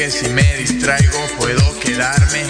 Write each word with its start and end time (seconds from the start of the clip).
Que 0.00 0.10
si 0.10 0.30
me 0.30 0.56
distraigo 0.56 1.18
puedo 1.36 1.78
quedarme 1.78 2.49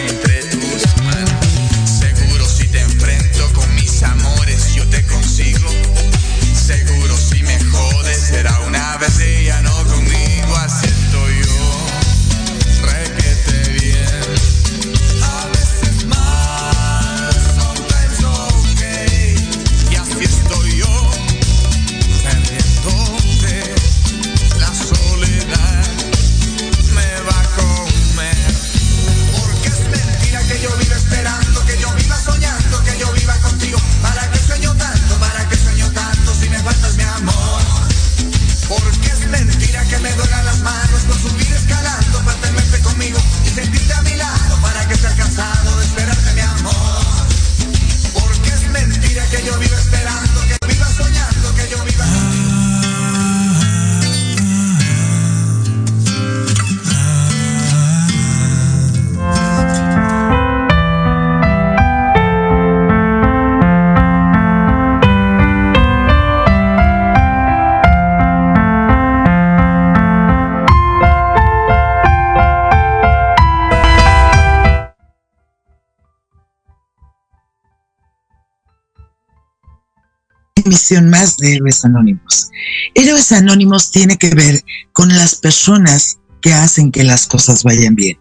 emisión 80.71 81.11
más 81.11 81.37
de 81.37 81.57
Héroes 81.57 81.85
Anónimos. 81.85 82.53
Héroes 82.95 83.33
Anónimos 83.33 83.91
tiene 83.91 84.17
que 84.17 84.31
ver 84.31 84.65
con 84.93 85.09
las 85.09 85.35
personas 85.35 86.19
que 86.41 86.55
hacen 86.55 86.93
que 86.93 87.03
las 87.03 87.27
cosas 87.27 87.65
vayan 87.65 87.97
bien. 87.97 88.17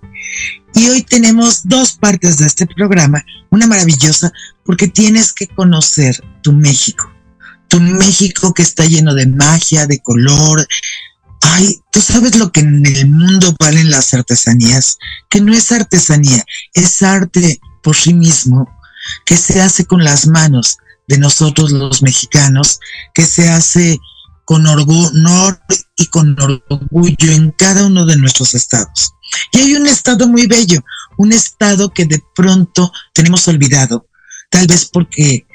Y 0.74 0.88
hoy 0.88 1.04
tenemos 1.04 1.62
dos 1.64 1.94
partes 1.94 2.38
de 2.38 2.48
este 2.48 2.66
programa, 2.66 3.24
una 3.52 3.68
maravillosa, 3.68 4.32
porque 4.66 4.88
tienes 4.88 5.32
que 5.32 5.46
conocer 5.46 6.24
tu 6.42 6.52
México, 6.52 7.12
tu 7.68 7.80
México 7.80 8.52
que 8.52 8.64
está 8.64 8.84
lleno 8.86 9.14
de 9.14 9.28
magia, 9.28 9.86
de 9.86 10.00
color. 10.00 10.68
Ay, 11.42 11.80
tú 11.92 12.02
sabes 12.02 12.36
lo 12.36 12.52
que 12.52 12.62
en 12.62 12.84
el 12.84 13.12
mundo 13.12 13.56
valen 13.60 13.92
las 13.92 14.12
artesanías, 14.16 14.98
que 15.30 15.40
no 15.40 15.54
es 15.54 15.72
artesanía, 15.72 16.44
es 16.74 17.04
arte 17.04 17.60
por 17.84 17.96
sí 17.96 18.16
mismo, 18.16 18.68
que 19.24 19.38
se 19.38 19.62
hace 19.62 19.86
con 19.86 20.04
las 20.04 20.26
manos 20.26 20.80
de 21.10 21.18
nosotros 21.18 21.72
los 21.72 22.02
mexicanos, 22.04 22.80
que 23.14 23.26
se 23.26 23.50
hace 23.50 24.00
con 24.46 24.66
honor 24.66 25.60
y 25.98 26.06
con 26.06 26.38
orgullo 26.40 27.32
en 27.32 27.52
cada 27.52 27.86
uno 27.86 28.06
de 28.06 28.16
nuestros 28.16 28.54
estados. 28.54 29.12
Y 29.52 29.58
hay 29.58 29.76
un 29.76 29.88
estado 29.88 30.28
muy 30.28 30.46
bello, 30.46 30.82
un 31.18 31.34
estado 31.34 31.92
que 31.92 32.06
de 32.06 32.24
pronto 32.36 32.92
tenemos 33.14 33.48
olvidado, 33.48 34.08
tal 34.52 34.68
vez 34.68 34.86
porque 34.86 35.48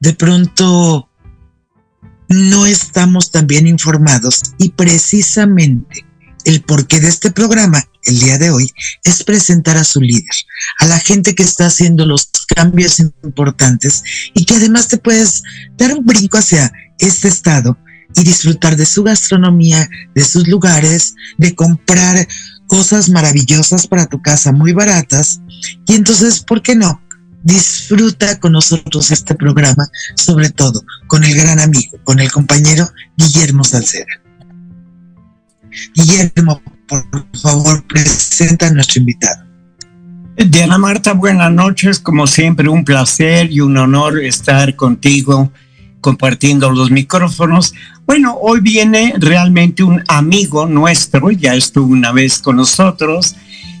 de 0.00 0.14
pronto 0.14 1.08
no 2.28 2.66
estamos 2.66 3.30
tan 3.32 3.46
bien 3.46 3.66
informados 3.66 4.40
y 4.58 4.70
precisamente 4.70 6.06
el 6.44 6.62
porqué 6.62 7.00
de 7.00 7.08
este 7.08 7.30
programa 7.30 7.84
el 8.04 8.18
día 8.18 8.38
de 8.38 8.50
hoy 8.50 8.70
es 9.04 9.22
presentar 9.22 9.76
a 9.76 9.84
su 9.84 10.00
líder, 10.00 10.34
a 10.80 10.86
la 10.86 10.98
gente 10.98 11.34
que 11.34 11.42
está 11.42 11.66
haciendo 11.66 12.06
los 12.06 12.28
cambios 12.54 13.00
importantes 13.00 14.02
y 14.34 14.44
que 14.44 14.54
además 14.54 14.88
te 14.88 14.98
puedes 14.98 15.42
dar 15.76 15.94
un 15.94 16.04
brinco 16.04 16.38
hacia 16.38 16.72
este 16.98 17.28
estado 17.28 17.78
y 18.14 18.24
disfrutar 18.24 18.76
de 18.76 18.86
su 18.86 19.02
gastronomía, 19.02 19.88
de 20.14 20.24
sus 20.24 20.46
lugares, 20.48 21.14
de 21.38 21.54
comprar 21.54 22.26
cosas 22.66 23.08
maravillosas 23.08 23.86
para 23.86 24.06
tu 24.06 24.20
casa 24.20 24.52
muy 24.52 24.72
baratas. 24.72 25.40
Y 25.86 25.94
entonces, 25.94 26.40
¿por 26.40 26.62
qué 26.62 26.74
no? 26.74 27.00
Disfruta 27.42 28.38
con 28.38 28.52
nosotros 28.52 29.10
este 29.10 29.34
programa, 29.34 29.88
sobre 30.16 30.50
todo 30.50 30.84
con 31.06 31.24
el 31.24 31.34
gran 31.34 31.58
amigo, 31.58 31.98
con 32.04 32.20
el 32.20 32.30
compañero 32.30 32.88
Guillermo 33.16 33.64
Salceda. 33.64 34.21
Guillermo, 35.94 36.60
por 36.86 37.06
favor, 37.40 37.84
presenta 37.84 38.66
a 38.66 38.70
nuestro 38.70 39.00
invitado. 39.00 39.44
Diana 40.36 40.78
Marta, 40.78 41.12
buenas 41.12 41.52
noches. 41.52 41.98
Como 41.98 42.26
siempre, 42.26 42.68
un 42.68 42.84
placer 42.84 43.50
y 43.50 43.60
un 43.60 43.76
honor 43.76 44.18
estar 44.22 44.76
contigo 44.76 45.52
compartiendo 46.00 46.70
los 46.70 46.90
micrófonos. 46.90 47.74
Bueno, 48.06 48.36
hoy 48.40 48.60
viene 48.60 49.14
realmente 49.18 49.82
un 49.82 50.02
amigo 50.08 50.66
nuestro, 50.66 51.30
ya 51.30 51.54
estuvo 51.54 51.92
una 51.92 52.12
vez 52.12 52.38
con 52.38 52.56
nosotros 52.56 53.36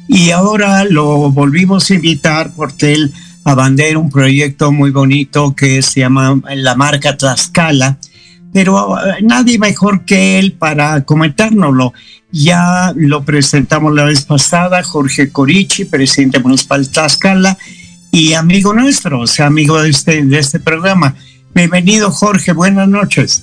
y 0.08 0.30
ahora 0.30 0.84
lo 0.84 1.30
volvimos 1.30 1.90
a 1.90 1.94
invitar 1.94 2.52
porque 2.54 2.92
él 2.92 3.12
abandera 3.44 3.98
un 3.98 4.10
proyecto 4.10 4.70
muy 4.70 4.90
bonito 4.90 5.54
que 5.56 5.82
se 5.82 6.00
llama 6.00 6.40
la 6.54 6.74
marca 6.76 7.16
Tlaxcala, 7.16 7.98
pero 8.52 8.98
eh, 8.98 9.22
nadie 9.22 9.58
mejor 9.58 10.04
que 10.04 10.38
él 10.38 10.52
para 10.52 11.02
comentárnoslo. 11.04 11.92
Ya 12.30 12.92
lo 12.96 13.24
presentamos 13.24 13.94
la 13.94 14.04
vez 14.04 14.22
pasada, 14.22 14.82
Jorge 14.82 15.30
Corichi, 15.30 15.84
presidente 15.84 16.38
municipal 16.38 16.84
de 16.84 16.90
Tlaxcala 16.90 17.58
y 18.10 18.34
amigo 18.34 18.72
nuestro, 18.72 19.20
o 19.20 19.26
sea, 19.26 19.46
amigo 19.46 19.80
de 19.80 19.90
este, 19.90 20.24
de 20.24 20.38
este 20.38 20.60
programa. 20.60 21.14
Bienvenido, 21.54 22.10
Jorge, 22.10 22.52
buenas 22.52 22.88
noches. 22.88 23.42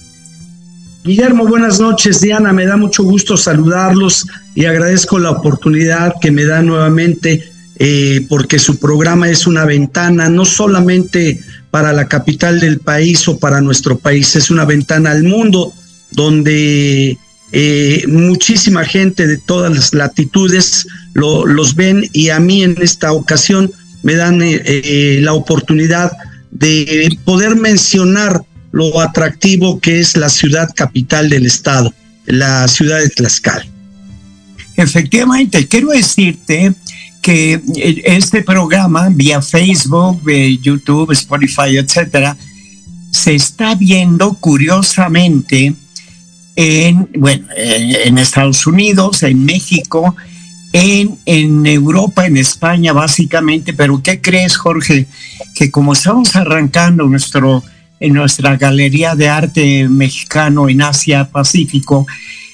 Guillermo, 1.04 1.48
buenas 1.48 1.80
noches. 1.80 2.20
Diana, 2.22 2.52
me 2.52 2.66
da 2.66 2.78
mucho 2.78 3.04
gusto 3.04 3.38
saludarlos 3.38 4.28
y 4.54 4.66
agradezco 4.66 5.18
la 5.18 5.32
oportunidad 5.32 6.14
que 6.20 6.32
me 6.32 6.46
da 6.46 6.62
nuevamente 6.62 7.44
eh, 7.78 8.26
porque 8.28 8.60
su 8.60 8.78
programa 8.78 9.30
es 9.30 9.48
una 9.48 9.64
ventana 9.66 10.30
no 10.30 10.44
solamente 10.44 11.40
para 11.72 11.94
la 11.94 12.08
capital 12.08 12.60
del 12.60 12.80
país 12.80 13.28
o 13.28 13.38
para 13.38 13.62
nuestro 13.62 13.98
país, 13.98 14.36
es 14.36 14.50
una 14.50 14.66
ventana 14.66 15.12
al 15.12 15.24
mundo 15.24 15.74
donde 16.12 17.18
eh, 17.52 18.04
muchísima 18.08 18.86
gente 18.86 19.28
de 19.28 19.38
todas 19.38 19.74
las 19.74 19.94
latitudes 19.94 20.88
lo, 21.14 21.46
los 21.46 21.76
ven 21.76 22.04
y 22.14 22.30
a 22.30 22.40
mí 22.40 22.64
en 22.64 22.76
esta 22.82 23.12
ocasión 23.12 23.72
me 24.04 24.16
dan 24.16 24.42
eh, 24.42 24.62
eh, 24.64 25.20
la 25.22 25.34
oportunidad 25.34 26.12
de 26.52 27.18
poder 27.26 27.56
mencionar 27.56 28.42
lo 28.72 29.02
atractivo 29.02 29.80
que 29.80 30.00
es 30.00 30.16
la 30.16 30.30
ciudad 30.30 30.70
capital 30.76 31.30
del 31.30 31.46
estado, 31.46 31.94
la 32.26 32.68
ciudad 32.68 33.00
de 33.00 33.10
Tlaxcala. 33.10 33.66
Efectivamente, 34.76 35.68
quiero 35.68 35.90
decirte 35.90 36.74
que 37.22 37.62
este 38.06 38.42
programa 38.44 39.10
vía 39.10 39.42
Facebook, 39.42 40.22
YouTube, 40.62 41.12
Spotify, 41.12 41.78
etcétera, 41.78 42.36
se 43.12 43.36
está 43.36 43.76
viendo 43.76 44.36
curiosamente 44.36 45.74
en, 46.56 47.10
bueno, 47.18 47.48
en 47.58 48.18
Estados 48.18 48.68
Unidos, 48.68 49.24
en 49.24 49.46
México, 49.46 50.16
en, 50.74 51.18
en 51.26 51.66
Europa, 51.66 52.28
en 52.28 52.38
España 52.38 52.94
básicamente, 52.94 53.74
pero 53.74 54.02
¿qué 54.04 54.22
crees, 54.22 54.58
Jorge? 54.58 55.08
Que 55.56 55.72
como 55.72 55.94
estamos 55.94 56.36
arrancando 56.36 57.06
nuestro, 57.06 57.64
en 58.00 58.14
nuestra 58.14 58.56
galería 58.58 59.16
de 59.16 59.30
arte 59.30 59.88
mexicano 59.90 60.70
en 60.70 60.82
Asia 60.82 61.30
Pacífico, 61.32 62.06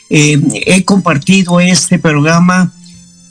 eh, 0.10 0.40
he 0.66 0.84
compartido 0.84 1.60
este 1.60 1.98
programa 1.98 2.72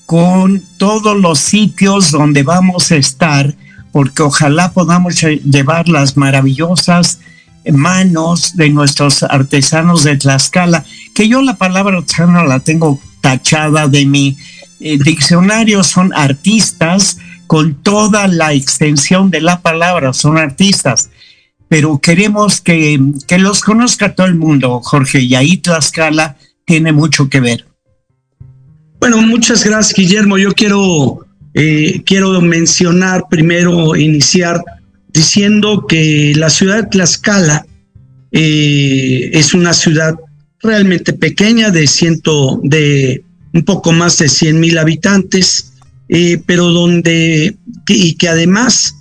con 0.06 0.62
todos 0.84 1.16
los 1.16 1.38
sitios 1.38 2.10
donde 2.10 2.42
vamos 2.42 2.92
a 2.92 2.96
estar, 2.96 3.54
porque 3.90 4.22
ojalá 4.22 4.72
podamos 4.72 5.18
llevar 5.18 5.88
las 5.88 6.18
maravillosas 6.18 7.20
manos 7.72 8.54
de 8.54 8.68
nuestros 8.68 9.22
artesanos 9.22 10.04
de 10.04 10.18
Tlaxcala, 10.18 10.84
que 11.14 11.26
yo 11.26 11.40
la 11.40 11.56
palabra 11.56 11.96
artesano 11.96 12.44
la 12.44 12.60
tengo 12.60 13.00
tachada 13.22 13.88
de 13.88 14.04
mi 14.04 14.36
eh, 14.78 14.98
diccionario, 15.02 15.82
son 15.84 16.12
artistas 16.14 17.16
con 17.46 17.76
toda 17.82 18.28
la 18.28 18.52
extensión 18.52 19.30
de 19.30 19.40
la 19.40 19.62
palabra, 19.62 20.12
son 20.12 20.36
artistas, 20.36 21.08
pero 21.66 21.98
queremos 21.98 22.60
que, 22.60 23.00
que 23.26 23.38
los 23.38 23.62
conozca 23.62 24.14
todo 24.14 24.26
el 24.26 24.34
mundo, 24.34 24.82
Jorge, 24.82 25.20
y 25.20 25.34
ahí 25.34 25.56
Tlaxcala 25.56 26.36
tiene 26.66 26.92
mucho 26.92 27.30
que 27.30 27.40
ver. 27.40 27.73
Bueno, 29.00 29.20
muchas 29.20 29.64
gracias, 29.64 29.94
Guillermo. 29.96 30.38
Yo 30.38 30.52
quiero, 30.52 31.26
eh, 31.52 32.02
quiero 32.06 32.40
mencionar 32.40 33.24
primero, 33.28 33.96
iniciar 33.96 34.62
diciendo 35.12 35.86
que 35.86 36.32
la 36.36 36.50
ciudad 36.50 36.82
de 36.82 36.88
Tlaxcala 36.88 37.66
eh, 38.32 39.30
es 39.32 39.54
una 39.54 39.74
ciudad 39.74 40.14
realmente 40.60 41.12
pequeña 41.12 41.70
de 41.70 41.86
ciento, 41.86 42.60
de 42.62 43.22
un 43.52 43.64
poco 43.64 43.92
más 43.92 44.18
de 44.18 44.28
100 44.28 44.58
mil 44.58 44.78
habitantes, 44.78 45.74
eh, 46.08 46.40
pero 46.46 46.70
donde, 46.70 47.56
y 47.86 48.14
que 48.14 48.28
además 48.28 48.96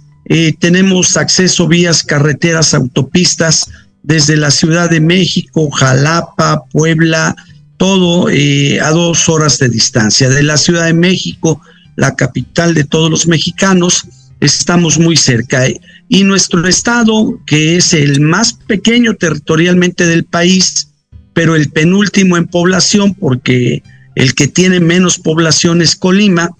tenemos 0.59 1.17
acceso 1.17 1.67
vías, 1.67 2.01
carreteras, 2.01 2.73
autopistas 2.73 3.69
desde 4.03 4.37
la 4.37 4.51
Ciudad 4.51 4.89
de 4.89 5.01
México, 5.01 5.69
Jalapa, 5.69 6.63
Puebla, 6.71 7.35
todo 7.83 8.29
a 8.29 8.89
dos 8.91 9.27
horas 9.27 9.59
de 9.59 9.67
distancia. 9.67 10.29
De 10.29 10.41
la 10.41 10.55
Ciudad 10.55 10.85
de 10.85 10.93
México, 10.93 11.59
la 11.97 12.15
capital 12.15 12.73
de 12.73 12.85
todos 12.85 13.11
los 13.11 13.27
mexicanos, 13.27 14.07
estamos 14.39 14.97
muy 14.97 15.17
cerca. 15.17 15.65
Y 16.07 16.23
nuestro 16.23 16.65
estado, 16.65 17.37
que 17.45 17.75
es 17.75 17.93
el 17.93 18.21
más 18.21 18.53
pequeño 18.53 19.15
territorialmente 19.15 20.05
del 20.05 20.23
país, 20.23 20.91
pero 21.33 21.57
el 21.57 21.71
penúltimo 21.71 22.37
en 22.37 22.47
población, 22.47 23.15
porque 23.15 23.83
el 24.15 24.33
que 24.33 24.47
tiene 24.47 24.79
menos 24.79 25.19
población 25.19 25.81
es 25.81 25.97
Colima, 25.97 26.51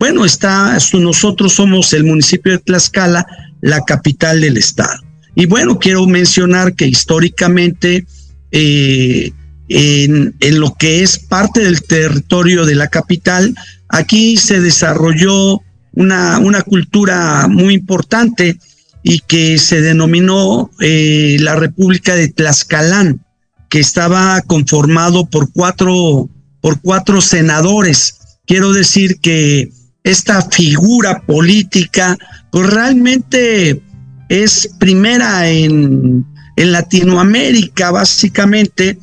bueno, 0.00 0.24
está, 0.24 0.76
nosotros 0.94 1.52
somos 1.52 1.92
el 1.92 2.02
municipio 2.02 2.50
de 2.50 2.58
Tlaxcala, 2.58 3.24
la 3.60 3.82
capital 3.82 4.40
del 4.40 4.56
estado. 4.56 5.00
Y 5.36 5.46
bueno, 5.46 5.78
quiero 5.78 6.08
mencionar 6.08 6.74
que 6.74 6.88
históricamente 6.88 8.04
eh, 8.50 9.30
en, 9.68 10.34
lo 10.40 10.74
que 10.74 11.02
es 11.02 11.18
parte 11.18 11.60
del 11.60 11.82
territorio 11.82 12.66
de 12.66 12.74
la 12.74 12.88
capital, 12.88 13.54
aquí 13.88 14.36
se 14.36 14.60
desarrolló 14.60 15.60
una, 15.92 16.38
una 16.38 16.62
cultura 16.62 17.46
muy 17.48 17.74
importante 17.74 18.58
y 19.02 19.20
que 19.20 19.58
se 19.58 19.80
denominó 19.80 20.70
eh, 20.80 21.36
la 21.40 21.56
República 21.56 22.14
de 22.14 22.28
Tlaxcalán, 22.28 23.24
que 23.68 23.80
estaba 23.80 24.40
conformado 24.42 25.26
por 25.26 25.50
cuatro, 25.52 26.28
por 26.60 26.80
cuatro 26.80 27.20
senadores. 27.20 28.18
Quiero 28.46 28.72
decir 28.72 29.18
que 29.20 29.70
esta 30.04 30.42
figura 30.42 31.22
política, 31.22 32.16
pues 32.50 32.68
realmente 32.68 33.82
es 34.28 34.70
primera 34.78 35.48
en, 35.48 36.24
en 36.56 36.72
Latinoamérica, 36.72 37.90
básicamente, 37.90 38.98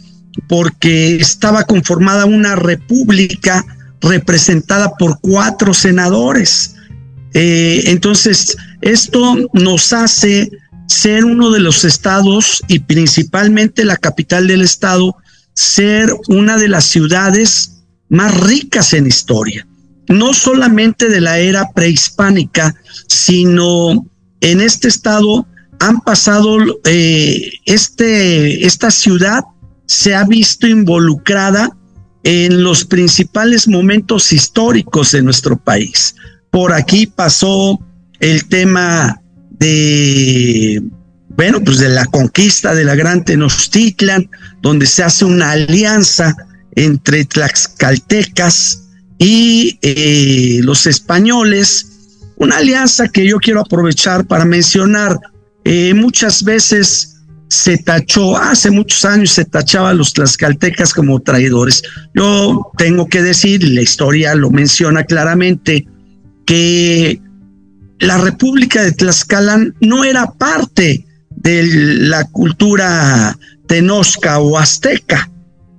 porque 0.48 1.18
estaba 1.18 1.64
conformada 1.64 2.26
una 2.26 2.56
república 2.56 3.66
representada 4.02 4.92
por 4.98 5.20
cuatro 5.20 5.74
senadores. 5.74 6.76
Eh, 7.34 7.84
entonces, 7.86 8.58
esto 8.82 9.36
nos 9.54 9.94
hace 9.94 10.50
ser 10.88 11.26
uno 11.26 11.52
de 11.52 11.60
los 11.60 11.86
estados 11.86 12.64
y 12.68 12.80
principalmente 12.80 13.86
la 13.86 13.98
capital 13.98 14.48
del 14.48 14.62
estado, 14.62 15.16
ser 15.54 16.12
una 16.30 16.58
de 16.58 16.68
las 16.68 16.86
ciudades 16.86 17.84
más 18.10 18.36
ricas 18.40 18.94
en 18.94 19.06
historia, 19.06 19.68
no 20.08 20.34
solamente 20.34 21.10
de 21.10 21.22
la 21.22 21.38
era 21.38 21.70
prehispánica, 21.76 22.76
sino 23.08 24.06
en 24.42 24.62
este 24.62 24.88
estado 24.88 25.46
han 25.80 26.02
pasado, 26.02 26.58
eh, 26.86 27.52
este, 27.66 28.66
esta 28.66 28.90
ciudad 28.90 29.44
se 29.90 30.14
ha 30.14 30.24
visto 30.24 30.68
involucrada 30.68 31.76
en 32.22 32.64
los 32.64 32.86
principales 32.86 33.68
momentos 33.68 34.32
históricos 34.32 35.14
de 35.14 35.24
nuestro 35.24 35.58
país. 35.58 36.14
Por 36.52 36.74
aquí 36.74 37.08
pasó 37.08 37.80
el 38.20 38.48
tema 38.48 39.20
de, 39.50 40.84
bueno, 41.30 41.60
pues 41.64 41.80
de 41.80 41.90
la 41.90 42.06
conquista 42.06 42.76
de 42.76 42.84
la 42.84 42.94
Gran 42.94 43.26
Tenochtitlan, 43.26 44.30
donde 44.62 44.86
se 44.86 45.02
hace 45.02 45.26
una 45.26 45.52
alianza 45.52 46.36
entre 46.76 47.26
tlaxcaltecas 47.26 48.84
y 49.18 49.80
eh, 49.82 50.60
los 50.62 50.86
españoles, 50.86 51.88
una 52.36 52.58
alianza 52.58 53.08
que 53.08 53.28
yo 53.28 53.38
quiero 53.40 53.62
aprovechar 53.62 54.28
para 54.28 54.46
mencionar. 54.46 55.20
Eh, 55.66 55.96
muchas 55.96 56.44
veces 56.44 57.19
se 57.50 57.78
tachó, 57.78 58.38
hace 58.38 58.70
muchos 58.70 59.04
años 59.06 59.32
se 59.32 59.44
tachaba 59.44 59.90
a 59.90 59.94
los 59.94 60.14
tlaxcaltecas 60.14 60.94
como 60.94 61.20
traidores. 61.20 61.82
Yo 62.14 62.72
tengo 62.78 63.08
que 63.08 63.24
decir, 63.24 63.64
la 63.64 63.82
historia 63.82 64.36
lo 64.36 64.52
menciona 64.52 65.04
claramente, 65.04 65.88
que 66.46 67.20
la 68.00 68.18
República 68.18 68.84
de 68.84 68.92
Tlaxcala 68.92 69.68
no 69.82 70.04
era 70.04 70.28
parte 70.32 71.06
de 71.32 71.64
la 72.08 72.24
cultura 72.26 73.38
tenosca 73.68 74.40
o 74.40 74.58
azteca, 74.58 75.30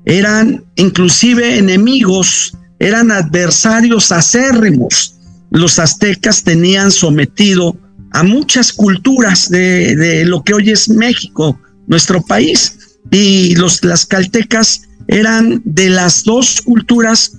eran 0.04 0.64
inclusive 0.76 1.58
enemigos, 1.58 2.56
eran 2.78 3.10
adversarios 3.10 4.10
acérrimos. 4.10 5.16
Los 5.50 5.78
aztecas 5.78 6.42
tenían 6.42 6.90
sometido 6.90 7.76
a 8.12 8.22
muchas 8.22 8.72
culturas 8.72 9.48
de, 9.48 10.24
lo 10.26 10.42
que 10.42 10.54
hoy 10.54 10.70
es 10.70 10.88
México, 10.88 11.60
nuestro 11.86 12.22
país, 12.22 12.78
y 13.10 13.54
los 13.56 13.80
tlaxcaltecas 13.80 14.82
eran 15.08 15.62
de 15.64 15.90
las 15.90 16.24
dos 16.24 16.60
culturas 16.60 17.32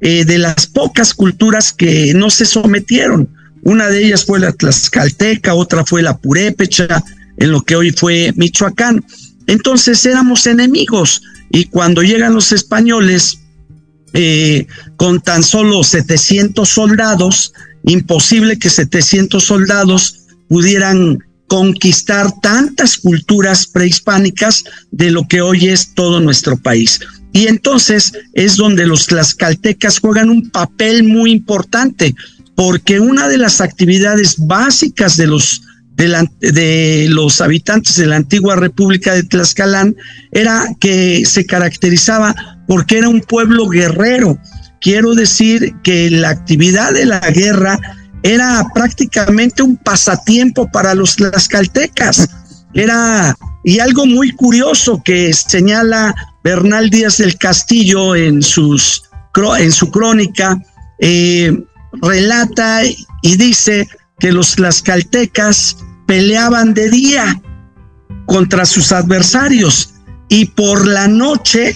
eh, 0.00 0.24
de 0.24 0.38
las 0.38 0.66
pocas 0.66 1.14
culturas 1.14 1.72
que 1.72 2.12
no 2.14 2.30
se 2.30 2.44
sometieron. 2.44 3.28
Una 3.62 3.88
de 3.88 4.04
ellas 4.04 4.24
fue 4.24 4.40
la 4.40 4.52
tlaxcalteca, 4.52 5.54
otra 5.54 5.84
fue 5.84 6.02
la 6.02 6.16
purépecha, 6.16 7.02
en 7.36 7.50
lo 7.50 7.62
que 7.62 7.76
hoy 7.76 7.90
fue 7.90 8.32
Michoacán. 8.36 9.04
Entonces 9.46 10.04
éramos 10.06 10.46
enemigos 10.46 11.22
y 11.50 11.66
cuando 11.66 12.02
llegan 12.02 12.34
los 12.34 12.52
españoles 12.52 13.38
eh, 14.12 14.66
con 14.96 15.20
tan 15.20 15.42
solo 15.42 15.82
700 15.82 16.68
soldados, 16.68 17.52
imposible 17.84 18.58
que 18.58 18.70
700 18.70 19.42
soldados 19.42 20.20
pudieran 20.48 21.18
conquistar 21.46 22.32
tantas 22.40 22.96
culturas 22.96 23.66
prehispánicas 23.66 24.64
de 24.90 25.10
lo 25.10 25.26
que 25.28 25.42
hoy 25.42 25.68
es 25.68 25.94
todo 25.94 26.20
nuestro 26.20 26.56
país. 26.56 27.00
Y 27.32 27.48
entonces 27.48 28.12
es 28.32 28.56
donde 28.56 28.86
los 28.86 29.06
tlaxcaltecas 29.06 29.98
juegan 29.98 30.30
un 30.30 30.50
papel 30.50 31.04
muy 31.04 31.32
importante, 31.32 32.14
porque 32.54 33.00
una 33.00 33.28
de 33.28 33.38
las 33.38 33.60
actividades 33.60 34.36
básicas 34.38 35.16
de 35.16 35.26
los, 35.26 35.62
de, 35.96 37.06
los 37.10 37.40
habitantes 37.40 37.96
de 37.96 38.06
la 38.06 38.16
antigua 38.16 38.54
República 38.56 39.14
de 39.14 39.24
Tlaxcalán 39.24 39.96
era 40.30 40.64
que 40.78 41.24
se 41.26 41.44
caracterizaba 41.44 42.34
porque 42.68 42.98
era 42.98 43.08
un 43.08 43.20
pueblo 43.20 43.68
guerrero. 43.68 44.38
Quiero 44.84 45.14
decir 45.14 45.74
que 45.82 46.10
la 46.10 46.28
actividad 46.28 46.92
de 46.92 47.06
la 47.06 47.18
guerra 47.20 47.80
era 48.22 48.62
prácticamente 48.74 49.62
un 49.62 49.78
pasatiempo 49.78 50.70
para 50.70 50.94
los 50.94 51.16
tlaxcaltecas. 51.16 52.28
Era, 52.74 53.34
y 53.64 53.78
algo 53.78 54.04
muy 54.04 54.32
curioso 54.32 55.00
que 55.02 55.32
señala 55.32 56.14
Bernal 56.44 56.90
Díaz 56.90 57.16
del 57.16 57.38
Castillo 57.38 58.14
en, 58.14 58.42
sus, 58.42 59.04
en 59.58 59.72
su 59.72 59.90
crónica 59.90 60.62
eh, 61.00 61.64
relata 62.02 62.82
y 62.84 63.36
dice 63.38 63.88
que 64.18 64.32
los 64.32 64.54
tlaxcaltecas 64.54 65.78
peleaban 66.06 66.74
de 66.74 66.90
día 66.90 67.40
contra 68.26 68.66
sus 68.66 68.92
adversarios 68.92 69.94
y 70.28 70.44
por 70.44 70.86
la 70.86 71.08
noche 71.08 71.74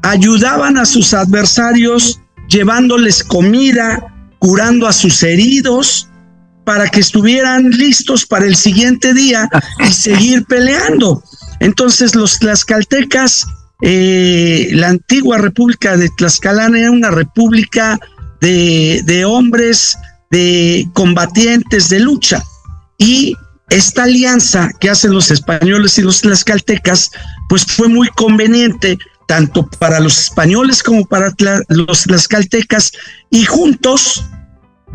ayudaban 0.00 0.78
a 0.78 0.86
sus 0.86 1.12
adversarios 1.12 2.18
llevándoles 2.48 3.24
comida, 3.24 4.12
curando 4.38 4.86
a 4.86 4.92
sus 4.92 5.22
heridos 5.22 6.08
para 6.64 6.88
que 6.88 7.00
estuvieran 7.00 7.70
listos 7.70 8.26
para 8.26 8.44
el 8.44 8.56
siguiente 8.56 9.14
día 9.14 9.48
y 9.80 9.92
seguir 9.92 10.44
peleando. 10.46 11.22
Entonces 11.60 12.14
los 12.14 12.38
tlaxcaltecas 12.38 13.46
eh, 13.82 14.68
la 14.72 14.88
antigua 14.88 15.38
República 15.38 15.96
de 15.96 16.08
Tlaxcalán 16.08 16.76
era 16.76 16.90
una 16.90 17.10
república 17.10 17.98
de, 18.40 19.02
de 19.04 19.24
hombres, 19.24 19.98
de 20.30 20.88
combatientes, 20.94 21.88
de 21.90 22.00
lucha. 22.00 22.42
Y 22.98 23.36
esta 23.68 24.04
alianza 24.04 24.70
que 24.80 24.88
hacen 24.88 25.12
los 25.12 25.30
españoles 25.30 25.98
y 25.98 26.02
los 26.02 26.20
tlaxcaltecas, 26.22 27.10
pues 27.48 27.66
fue 27.66 27.88
muy 27.88 28.08
conveniente 28.08 28.98
tanto 29.26 29.68
para 29.78 30.00
los 30.00 30.18
españoles 30.18 30.82
como 30.82 31.04
para 31.04 31.32
los 31.68 32.04
tlaxcaltecas, 32.04 32.92
y 33.30 33.44
juntos 33.44 34.24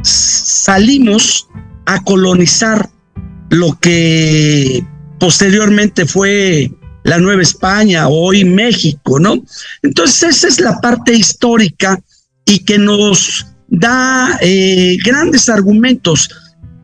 salimos 0.03 1.47
a 1.85 2.01
colonizar 2.03 2.89
lo 3.49 3.77
que 3.79 4.85
posteriormente 5.19 6.05
fue 6.05 6.71
la 7.03 7.17
Nueva 7.17 7.41
España, 7.41 8.07
hoy 8.07 8.45
México, 8.45 9.19
¿no? 9.19 9.43
Entonces 9.81 10.37
esa 10.37 10.47
es 10.47 10.59
la 10.59 10.79
parte 10.79 11.13
histórica 11.13 11.99
y 12.45 12.59
que 12.59 12.77
nos 12.77 13.45
da 13.67 14.37
eh, 14.41 14.97
grandes 15.03 15.49
argumentos. 15.49 16.29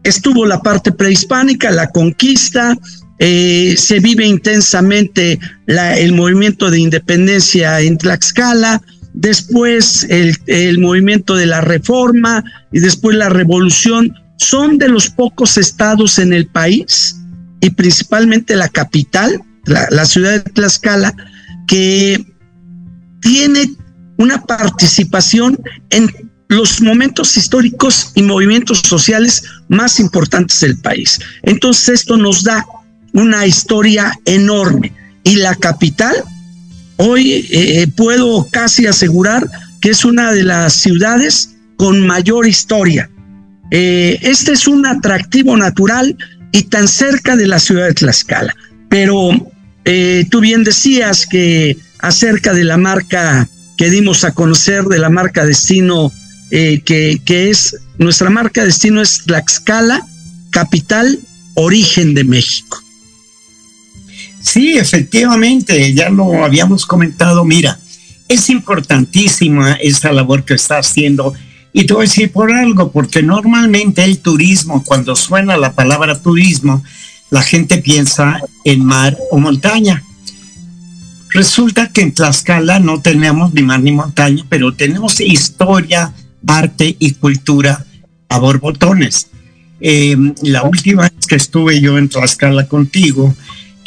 Estuvo 0.04 0.46
la 0.46 0.62
parte 0.62 0.92
prehispánica, 0.92 1.70
la 1.72 1.90
conquista, 1.90 2.76
eh, 3.20 3.76
se 3.78 4.00
vive 4.00 4.26
intensamente 4.26 5.40
el 5.66 6.14
movimiento 6.14 6.70
de 6.70 6.80
independencia 6.80 7.82
en 7.82 7.98
Tlaxcala, 7.98 8.82
después 9.14 10.06
el, 10.10 10.80
movimiento 10.80 11.36
de 11.36 11.48
la 11.48 11.62
reforma 11.62 12.44
y 12.72 12.80
después 12.80 13.18
la 13.18 13.30
revolución. 13.30 14.14
Son 14.38 14.78
de 14.78 14.88
los 14.88 15.10
pocos 15.10 15.58
estados 15.58 16.20
en 16.20 16.32
el 16.32 16.46
país 16.46 17.16
y 17.60 17.72
principalmente 17.72 18.56
la 18.56 18.70
capital, 18.70 19.42
la, 19.66 19.88
la 19.90 20.06
ciudad 20.06 20.44
de 20.44 20.52
Tlaxcala, 20.52 21.14
que 21.68 22.24
tiene 23.20 23.72
una 24.18 24.44
participación 24.44 25.58
en 25.90 26.08
los 26.50 26.82
momentos 26.82 27.36
históricos 27.36 28.12
y 28.16 28.22
movimientos 28.22 28.80
sociales 28.80 29.44
más 29.70 30.00
importantes 30.00 30.60
del 30.62 30.78
país. 30.78 31.20
Entonces 31.42 31.90
esto 32.02 32.16
nos 32.16 32.44
da 32.44 32.66
una 33.18 33.48
historia 33.48 34.14
enorme. 34.26 34.94
Y 35.24 35.38
la 35.38 35.56
capital, 35.56 36.16
hoy 36.98 37.32
eh, 37.32 37.48
eh, 37.52 37.88
puedo 37.88 38.48
casi 38.52 38.86
asegurar 38.86 39.50
que 39.82 39.90
es 39.90 40.06
una 40.06 40.32
de 40.32 40.44
las 40.44 40.74
ciudades 40.74 41.56
con 41.78 42.06
mayor 42.06 42.48
historia. 42.48 43.10
Eh, 43.72 44.20
este 44.22 44.54
es 44.54 44.68
un 44.68 44.86
atractivo 44.86 45.58
natural 45.58 46.16
y 46.52 46.64
tan 46.64 46.88
cerca 46.88 47.36
de 47.36 47.48
la 47.48 47.60
ciudad 47.60 47.88
de 47.88 47.94
Tlaxcala. 47.96 48.56
Pero 48.88 49.32
tú 50.30 50.40
bien 50.42 50.64
decías 50.64 51.26
que 51.26 51.78
acerca 52.00 52.54
de 52.54 52.66
la 52.66 52.78
marca 52.78 53.48
que 53.78 53.90
dimos 53.90 54.26
a 54.26 54.34
conocer, 54.34 54.84
de 54.86 55.00
la 55.00 55.10
marca 55.10 55.46
destino, 55.46 56.12
que, 56.50 57.22
que 57.26 57.50
es, 57.50 57.76
nuestra 57.98 58.30
marca 58.30 58.64
destino 58.64 59.02
es 59.02 59.24
Tlaxcala, 59.26 60.06
capital, 60.52 61.20
origen 61.56 62.14
de 62.14 62.24
México. 62.24 62.87
Sí, 64.48 64.78
efectivamente, 64.78 65.94
ya 65.94 66.10
lo 66.10 66.46
habíamos 66.46 66.86
comentado. 66.86 67.44
Mira, 67.44 67.78
es 68.30 68.50
importantísima 68.50 69.74
esta 69.74 70.14
labor 70.14 70.46
que 70.46 70.54
está 70.54 70.78
haciendo. 70.78 71.34
Y 71.74 71.86
te 71.86 71.94
voy 71.94 72.06
a 72.06 72.08
decir 72.08 72.32
por 72.32 72.54
algo, 72.54 72.90
porque 72.94 73.22
normalmente 73.22 74.06
el 74.06 74.20
turismo, 74.20 74.86
cuando 74.86 75.18
suena 75.18 75.58
la 75.58 75.74
palabra 75.74 76.22
turismo, 76.22 76.82
la 77.30 77.42
gente 77.42 77.80
piensa 77.80 78.40
en 78.64 78.86
mar 78.86 79.18
o 79.32 79.38
montaña. 79.38 80.02
Resulta 81.32 81.90
que 81.90 82.00
en 82.00 82.14
Tlaxcala 82.14 82.80
no 82.80 83.02
tenemos 83.02 83.54
ni 83.54 83.64
mar 83.64 83.82
ni 83.82 83.92
montaña, 83.92 84.46
pero 84.48 84.74
tenemos 84.74 85.20
historia, 85.20 86.14
arte 86.48 86.96
y 86.98 87.16
cultura 87.16 87.86
a 88.30 88.40
borbotones. 88.40 89.28
Eh, 89.82 90.16
la 90.42 90.64
última 90.64 91.02
vez 91.02 91.28
que 91.28 91.36
estuve 91.36 91.82
yo 91.82 91.98
en 91.98 92.08
Tlaxcala 92.08 92.66
contigo, 92.70 93.36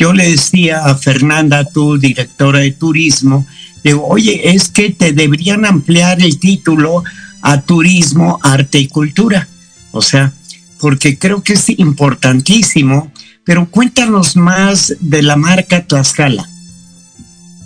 yo 0.00 0.12
le 0.14 0.30
decía 0.30 0.86
a 0.86 0.96
Fernanda, 0.96 1.64
tu 1.64 1.98
directora 1.98 2.60
de 2.60 2.72
turismo, 2.72 3.46
digo, 3.84 4.06
oye, 4.08 4.54
es 4.54 4.70
que 4.70 4.88
te 4.88 5.12
deberían 5.12 5.66
ampliar 5.66 6.22
el 6.22 6.40
título 6.40 7.04
a 7.42 7.60
turismo, 7.60 8.38
arte 8.42 8.78
y 8.78 8.88
cultura. 8.88 9.46
O 9.92 10.00
sea, 10.00 10.32
porque 10.78 11.18
creo 11.18 11.42
que 11.42 11.52
es 11.52 11.68
importantísimo, 11.68 13.12
pero 13.44 13.70
cuéntanos 13.70 14.36
más 14.36 14.96
de 15.00 15.22
la 15.22 15.36
marca 15.36 15.86
Tlaxcala. 15.86 16.48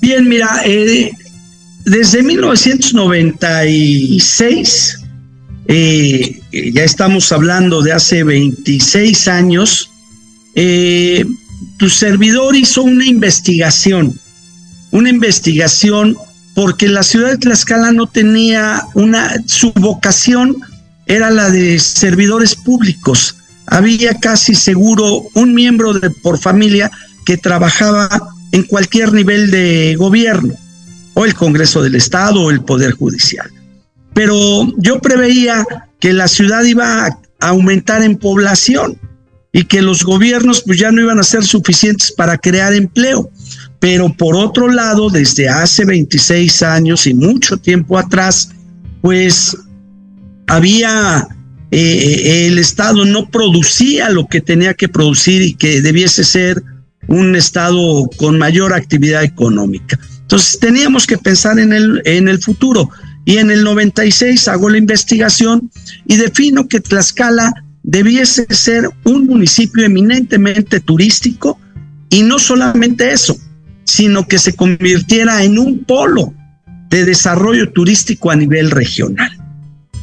Bien, 0.00 0.28
mira, 0.28 0.62
eh, 0.64 1.12
desde 1.84 2.24
1996, 2.24 4.98
eh, 5.68 6.40
ya 6.50 6.82
estamos 6.82 7.30
hablando 7.30 7.80
de 7.80 7.92
hace 7.92 8.24
26 8.24 9.28
años, 9.28 9.92
eh, 10.56 11.24
tu 11.76 11.88
servidor 11.88 12.56
hizo 12.56 12.82
una 12.82 13.06
investigación, 13.06 14.18
una 14.90 15.10
investigación 15.10 16.16
porque 16.54 16.88
la 16.88 17.02
ciudad 17.02 17.30
de 17.30 17.38
Tlaxcala 17.38 17.92
no 17.92 18.06
tenía 18.06 18.82
una, 18.94 19.34
su 19.46 19.72
vocación 19.72 20.56
era 21.06 21.30
la 21.30 21.50
de 21.50 21.78
servidores 21.80 22.54
públicos. 22.54 23.36
Había 23.66 24.14
casi 24.20 24.54
seguro 24.54 25.24
un 25.34 25.54
miembro 25.54 25.94
de 25.94 26.10
por 26.10 26.38
familia 26.38 26.90
que 27.26 27.36
trabajaba 27.36 28.08
en 28.52 28.62
cualquier 28.62 29.12
nivel 29.12 29.50
de 29.50 29.96
gobierno, 29.96 30.54
o 31.14 31.24
el 31.24 31.34
Congreso 31.34 31.82
del 31.82 31.96
Estado 31.96 32.40
o 32.40 32.50
el 32.50 32.62
Poder 32.62 32.92
Judicial. 32.92 33.50
Pero 34.12 34.72
yo 34.76 35.00
preveía 35.00 35.66
que 35.98 36.12
la 36.12 36.28
ciudad 36.28 36.62
iba 36.62 37.06
a 37.06 37.18
aumentar 37.40 38.02
en 38.02 38.16
población 38.16 38.96
y 39.54 39.64
que 39.64 39.80
los 39.80 40.02
gobiernos 40.02 40.62
pues 40.66 40.80
ya 40.80 40.90
no 40.90 41.00
iban 41.00 41.20
a 41.20 41.22
ser 41.22 41.44
suficientes 41.44 42.10
para 42.10 42.36
crear 42.36 42.74
empleo. 42.74 43.30
Pero 43.78 44.12
por 44.12 44.34
otro 44.34 44.68
lado, 44.68 45.10
desde 45.10 45.48
hace 45.48 45.84
26 45.84 46.62
años 46.64 47.06
y 47.06 47.14
mucho 47.14 47.56
tiempo 47.56 47.96
atrás, 47.96 48.50
pues 49.00 49.56
había, 50.48 51.28
eh, 51.70 51.78
eh, 51.78 52.46
el 52.48 52.58
Estado 52.58 53.04
no 53.04 53.30
producía 53.30 54.10
lo 54.10 54.26
que 54.26 54.40
tenía 54.40 54.74
que 54.74 54.88
producir 54.88 55.40
y 55.40 55.54
que 55.54 55.80
debiese 55.80 56.24
ser 56.24 56.60
un 57.06 57.36
Estado 57.36 58.10
con 58.16 58.36
mayor 58.36 58.72
actividad 58.72 59.22
económica. 59.22 60.00
Entonces 60.22 60.58
teníamos 60.58 61.06
que 61.06 61.16
pensar 61.16 61.60
en 61.60 61.72
el, 61.72 62.02
en 62.06 62.26
el 62.26 62.42
futuro. 62.42 62.90
Y 63.24 63.36
en 63.36 63.52
el 63.52 63.62
96 63.62 64.48
hago 64.48 64.68
la 64.68 64.78
investigación 64.78 65.70
y 66.06 66.16
defino 66.16 66.66
que 66.66 66.80
Tlaxcala 66.80 67.54
debiese 67.84 68.46
ser 68.48 68.88
un 69.04 69.26
municipio 69.26 69.84
eminentemente 69.84 70.80
turístico 70.80 71.60
y 72.08 72.22
no 72.22 72.38
solamente 72.38 73.12
eso, 73.12 73.36
sino 73.84 74.26
que 74.26 74.38
se 74.38 74.54
convirtiera 74.54 75.44
en 75.44 75.58
un 75.58 75.84
polo 75.84 76.34
de 76.88 77.04
desarrollo 77.04 77.70
turístico 77.72 78.30
a 78.30 78.36
nivel 78.36 78.70
regional. 78.70 79.30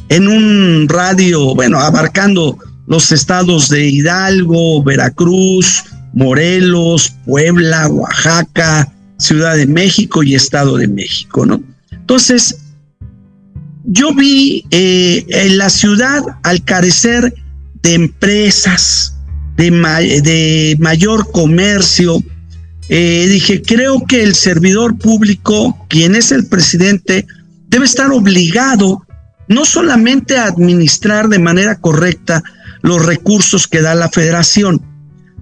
En 0.08 0.28
un 0.28 0.88
radio, 0.88 1.54
bueno, 1.54 1.78
abarcando 1.80 2.56
los 2.86 3.10
estados 3.12 3.68
de 3.68 3.88
Hidalgo, 3.88 4.82
Veracruz, 4.82 5.84
Morelos, 6.12 7.14
Puebla, 7.24 7.88
Oaxaca, 7.88 8.92
Ciudad 9.18 9.56
de 9.56 9.66
México 9.66 10.22
y 10.22 10.34
Estado 10.34 10.76
de 10.76 10.86
México, 10.86 11.46
¿no? 11.46 11.62
Entonces, 11.90 12.58
yo 13.84 14.14
vi 14.14 14.64
eh, 14.70 15.24
en 15.28 15.58
la 15.58 15.70
ciudad 15.70 16.22
al 16.42 16.62
carecer 16.64 17.32
de 17.82 17.94
empresas, 17.94 19.16
de, 19.56 19.70
de 19.70 20.76
mayor 20.78 21.30
comercio. 21.30 22.22
Eh, 22.88 23.26
dije, 23.28 23.62
creo 23.62 24.04
que 24.06 24.22
el 24.22 24.34
servidor 24.34 24.98
público, 24.98 25.86
quien 25.88 26.14
es 26.14 26.32
el 26.32 26.46
presidente, 26.46 27.26
debe 27.68 27.84
estar 27.84 28.10
obligado 28.10 29.06
no 29.48 29.64
solamente 29.64 30.36
a 30.38 30.46
administrar 30.46 31.28
de 31.28 31.38
manera 31.38 31.76
correcta 31.76 32.42
los 32.82 33.04
recursos 33.04 33.66
que 33.66 33.80
da 33.80 33.94
la 33.94 34.08
federación, 34.08 34.80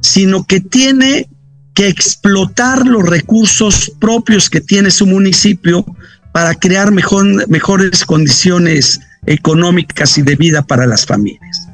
sino 0.01 0.45
que 0.47 0.61
tiene 0.61 1.29
que 1.75 1.89
explotar 1.89 2.87
los 2.87 3.09
recursos 3.09 3.93
propios 4.01 4.51
que 4.51 4.61
tiene 4.61 4.91
su 4.91 5.07
municipio 5.07 5.85
para 6.33 6.55
crear 6.55 6.93
mejor, 6.93 7.49
mejores 7.49 8.05
condiciones 8.05 9.01
económicas 9.27 10.19
y 10.19 10.23
de 10.23 10.37
vida 10.37 10.63
para 10.63 10.87
las 10.87 11.07
familias. 11.07 11.70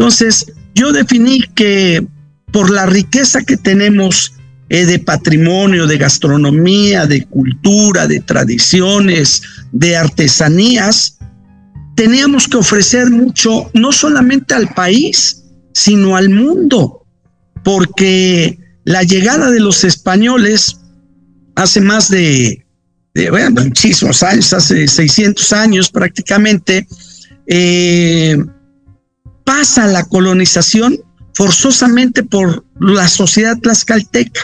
Entonces, 0.00 0.50
yo 0.74 0.92
definí 0.92 1.42
que 1.54 2.06
por 2.52 2.70
la 2.70 2.86
riqueza 2.86 3.42
que 3.42 3.58
tenemos 3.58 4.32
eh, 4.70 4.86
de 4.86 4.98
patrimonio, 4.98 5.86
de 5.86 5.98
gastronomía, 5.98 7.04
de 7.04 7.26
cultura, 7.26 8.06
de 8.06 8.20
tradiciones, 8.20 9.42
de 9.72 9.98
artesanías, 9.98 11.18
teníamos 11.96 12.48
que 12.48 12.56
ofrecer 12.56 13.10
mucho, 13.10 13.70
no 13.74 13.92
solamente 13.92 14.54
al 14.54 14.72
país, 14.72 15.44
sino 15.74 16.16
al 16.16 16.30
mundo, 16.30 17.04
porque 17.62 18.58
la 18.84 19.02
llegada 19.02 19.50
de 19.50 19.60
los 19.60 19.84
españoles 19.84 20.80
hace 21.56 21.82
más 21.82 22.08
de, 22.08 22.64
muchísimos 23.50 24.22
años, 24.22 24.50
hace 24.54 24.88
600 24.88 25.52
años 25.52 25.90
prácticamente, 25.90 26.86
eh, 27.46 28.38
pasa 29.50 29.88
la 29.88 30.04
colonización 30.04 30.96
forzosamente 31.34 32.22
por 32.22 32.64
la 32.78 33.08
sociedad 33.08 33.58
tlaxcalteca. 33.58 34.42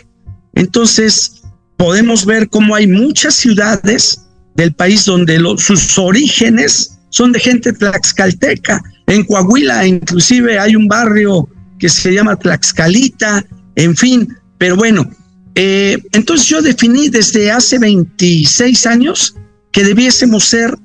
Entonces, 0.55 1.43
podemos 1.77 2.27
ver 2.27 2.49
cómo 2.49 2.75
hay 2.75 2.89
muchas 2.89 3.37
ciudades 3.37 4.21
del 4.57 4.75
país 4.75 5.05
donde 5.05 5.39
sus 5.59 5.97
orígenes 5.97 6.99
son 7.11 7.31
de 7.31 7.39
gente 7.39 7.73
tlaxcalteca. 7.73 8.83
En 9.07 9.23
Coahuila, 9.23 9.87
inclusive, 9.87 10.59
hay 10.59 10.75
un 10.75 10.89
barrio 10.89 11.49
que 11.79 11.89
se 11.89 12.13
llama 12.13 12.35
Tlaxcalita, 12.35 13.45
en 13.77 13.95
fin, 13.97 14.37
pero 14.59 14.75
bueno, 14.75 15.09
eh, 15.55 16.03
entonces 16.15 16.49
yo 16.49 16.61
definí 16.63 17.11
desde 17.11 17.53
hace 17.53 17.79
26 17.79 18.87
años 18.87 19.37
que 19.71 19.85
debiésemos 19.85 20.47
ser 20.47 20.77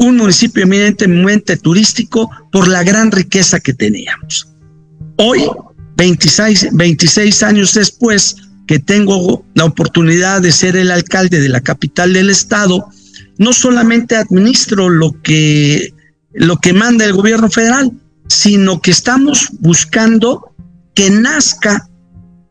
un 0.00 0.16
municipio 0.16 0.62
eminentemente 0.62 1.58
turístico 1.58 2.30
por 2.50 2.68
la 2.68 2.82
gran 2.82 3.12
riqueza 3.12 3.60
que 3.60 3.74
teníamos. 3.74 4.48
Hoy, 5.16 5.46
26, 5.96 6.68
26 6.72 7.42
años 7.42 7.74
después 7.74 8.36
que 8.66 8.78
tengo 8.78 9.44
la 9.54 9.66
oportunidad 9.66 10.40
de 10.40 10.52
ser 10.52 10.76
el 10.76 10.90
alcalde 10.90 11.40
de 11.40 11.50
la 11.50 11.60
capital 11.60 12.14
del 12.14 12.30
estado, 12.30 12.88
no 13.36 13.52
solamente 13.52 14.16
administro 14.16 14.88
lo 14.88 15.20
que, 15.20 15.92
lo 16.32 16.56
que 16.56 16.72
manda 16.72 17.04
el 17.04 17.12
gobierno 17.12 17.50
federal, 17.50 17.92
sino 18.26 18.80
que 18.80 18.92
estamos 18.92 19.48
buscando 19.58 20.54
que 20.94 21.10
nazca 21.10 21.90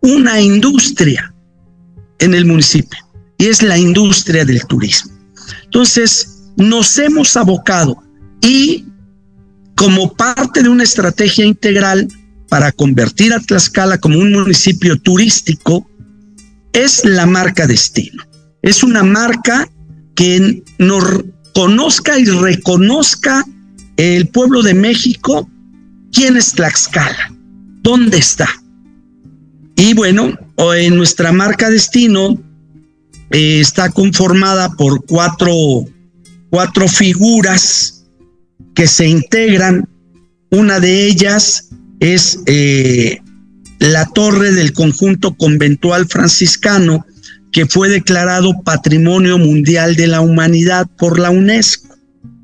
una 0.02 0.40
industria 0.40 1.34
en 2.20 2.36
el 2.36 2.46
municipio, 2.46 3.00
y 3.40 3.48
es 3.48 3.64
la 3.64 3.78
industria 3.78 4.46
del 4.46 4.64
turismo. 4.68 5.14
Entonces, 5.64 6.39
nos 6.60 6.98
hemos 7.00 7.36
abocado 7.36 8.04
y 8.42 8.86
como 9.76 10.14
parte 10.14 10.62
de 10.62 10.70
una 10.70 10.84
estrategia 10.84 11.46
integral 11.46 12.08
para 12.50 12.72
convertir 12.72 13.34
a 13.34 13.40
Tlaxcala 13.40 13.98
como 13.98 14.20
un 14.20 14.34
municipio 14.34 15.00
turístico, 15.00 15.90
es 16.74 17.06
la 17.06 17.26
marca 17.26 17.66
destino. 17.66 18.24
Es 18.62 18.84
una 18.84 19.04
marca 19.04 19.70
que 20.16 20.64
nos 20.80 21.24
conozca 21.54 22.20
y 22.20 22.26
reconozca 22.26 23.46
el 23.96 24.28
pueblo 24.28 24.62
de 24.62 24.74
México 24.74 25.50
quién 26.12 26.36
es 26.38 26.54
Tlaxcala, 26.54 27.34
dónde 27.82 28.18
está. 28.18 28.50
Y 29.76 29.94
bueno, 29.94 30.38
en 30.76 30.98
nuestra 30.98 31.32
marca 31.32 31.70
destino 31.70 32.38
eh, 33.32 33.62
está 33.62 33.90
conformada 33.92 34.72
por 34.72 35.06
cuatro, 35.06 35.86
cuatro 36.50 36.88
figuras 36.88 38.06
que 38.76 38.88
se 38.88 39.08
integran. 39.08 39.88
Una 40.52 40.80
de 40.80 41.06
ellas 41.06 41.70
es 42.00 42.40
eh, 42.46 43.20
la 43.80 44.06
torre 44.08 44.52
del 44.52 44.74
conjunto 44.74 45.36
conventual 45.36 46.08
franciscano 46.08 47.06
que 47.52 47.66
fue 47.66 47.90
declarado 47.90 48.62
Patrimonio 48.64 49.38
Mundial 49.38 49.96
de 49.96 50.08
la 50.08 50.22
Humanidad 50.22 50.88
por 50.98 51.20
la 51.20 51.32
UNESCO, 51.32 51.96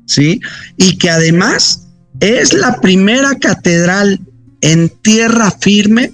¿sí? 0.06 0.40
Y 0.76 0.98
que 0.98 1.10
además 1.10 1.86
es 2.20 2.52
la 2.52 2.80
primera 2.80 3.34
catedral 3.38 4.20
en 4.62 4.88
tierra 5.02 5.50
firme 5.50 6.12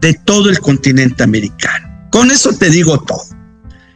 de 0.00 0.14
todo 0.14 0.50
el 0.50 0.58
continente 0.58 1.22
americano. 1.22 1.88
Con 2.10 2.30
eso 2.30 2.52
te 2.52 2.68
digo 2.68 3.00
todo. 3.00 3.24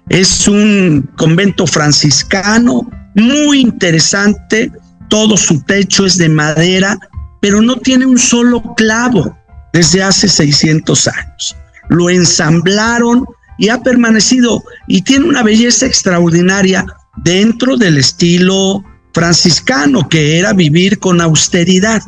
Es 0.09 0.49
un 0.49 1.11
convento 1.17 1.67
franciscano 1.67 2.89
muy 3.15 3.61
interesante, 3.61 4.71
todo 5.09 5.37
su 5.37 5.63
techo 5.63 6.07
es 6.07 6.19
de 6.19 6.29
madera, 6.29 6.99
pero 7.41 7.63
no 7.63 7.77
tiene 7.77 8.07
un 8.07 8.19
solo 8.19 8.63
clavo 8.77 9.37
desde 9.73 10.03
hace 10.03 10.29
600 10.29 11.09
años. 11.09 11.57
Lo 11.89 12.11
ensamblaron 12.11 13.25
y 13.59 13.69
ha 13.69 13.83
permanecido 13.83 14.63
y 14.87 15.03
tiene 15.03 15.27
una 15.27 15.43
belleza 15.43 15.87
extraordinaria 15.87 16.87
dentro 17.17 17.77
del 17.77 17.99
estilo 17.99 18.85
franciscano, 19.13 20.09
que 20.09 20.39
era 20.39 20.53
vivir 20.53 20.99
con 20.99 21.21
austeridad. 21.21 22.03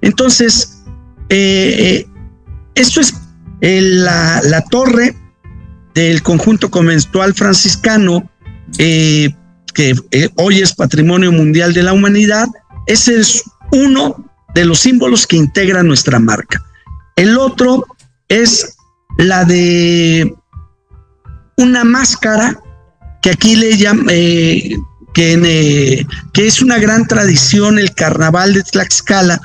Entonces, 0.00 0.82
eh, 1.28 1.76
eh, 1.78 2.06
esto 2.74 3.00
es 3.00 3.14
eh, 3.60 3.80
la, 3.80 4.40
la, 4.42 4.62
torre 4.62 5.16
del 5.94 6.22
conjunto 6.22 6.70
conventual 6.70 7.34
franciscano, 7.34 8.28
que 9.76 9.94
hoy 10.36 10.62
es 10.62 10.74
Patrimonio 10.74 11.30
Mundial 11.30 11.74
de 11.74 11.82
la 11.82 11.92
Humanidad. 11.92 12.46
Ese 12.86 13.20
es 13.20 13.44
uno 13.72 14.32
de 14.54 14.64
los 14.64 14.80
símbolos 14.80 15.26
que 15.26 15.36
integran 15.36 15.86
nuestra 15.86 16.18
marca. 16.18 16.64
El 17.14 17.36
otro 17.36 17.84
es 18.28 18.74
la 19.18 19.44
de 19.44 20.34
una 21.58 21.84
máscara 21.84 22.58
que 23.20 23.30
aquí 23.30 23.54
le 23.54 23.76
llaman, 23.76 24.06
eh, 24.08 24.76
que, 25.12 26.06
que 26.32 26.46
es 26.46 26.62
una 26.62 26.78
gran 26.78 27.06
tradición, 27.06 27.78
el 27.78 27.94
carnaval 27.94 28.54
de 28.54 28.62
Tlaxcala, 28.62 29.38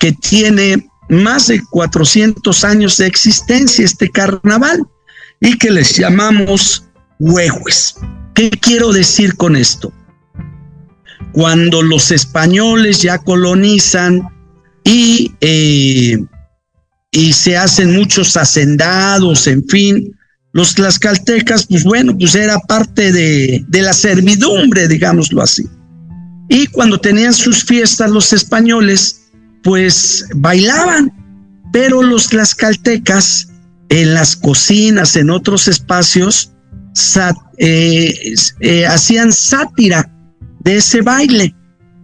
que 0.00 0.10
tiene 0.10 0.88
más 1.08 1.46
de 1.46 1.62
400 1.70 2.64
años 2.64 2.96
de 2.96 3.06
existencia 3.06 3.84
este 3.84 4.10
carnaval 4.10 4.84
y 5.40 5.56
que 5.56 5.70
les 5.70 5.96
llamamos 5.96 6.84
huehues. 7.20 7.94
¿Qué 8.38 8.50
quiero 8.50 8.92
decir 8.92 9.34
con 9.34 9.56
esto? 9.56 9.92
Cuando 11.32 11.82
los 11.82 12.12
españoles 12.12 13.02
ya 13.02 13.18
colonizan 13.18 14.28
y, 14.84 15.32
eh, 15.40 16.16
y 17.10 17.32
se 17.32 17.56
hacen 17.56 17.96
muchos 17.96 18.36
hacendados, 18.36 19.48
en 19.48 19.66
fin, 19.66 20.16
los 20.52 20.76
tlaxcaltecas, 20.76 21.66
pues 21.66 21.82
bueno, 21.82 22.16
pues 22.16 22.36
era 22.36 22.60
parte 22.60 23.10
de, 23.10 23.64
de 23.66 23.82
la 23.82 23.92
servidumbre, 23.92 24.86
digámoslo 24.86 25.42
así. 25.42 25.64
Y 26.48 26.68
cuando 26.68 27.00
tenían 27.00 27.34
sus 27.34 27.64
fiestas 27.64 28.08
los 28.08 28.32
españoles, 28.32 29.32
pues 29.64 30.24
bailaban, 30.36 31.12
pero 31.72 32.04
los 32.04 32.28
tlaxcaltecas 32.28 33.48
en 33.88 34.14
las 34.14 34.36
cocinas, 34.36 35.16
en 35.16 35.28
otros 35.28 35.66
espacios, 35.66 36.52
eh, 37.58 38.34
eh, 38.60 38.86
hacían 38.86 39.32
sátira 39.32 40.10
de 40.60 40.76
ese 40.76 41.00
baile. 41.02 41.54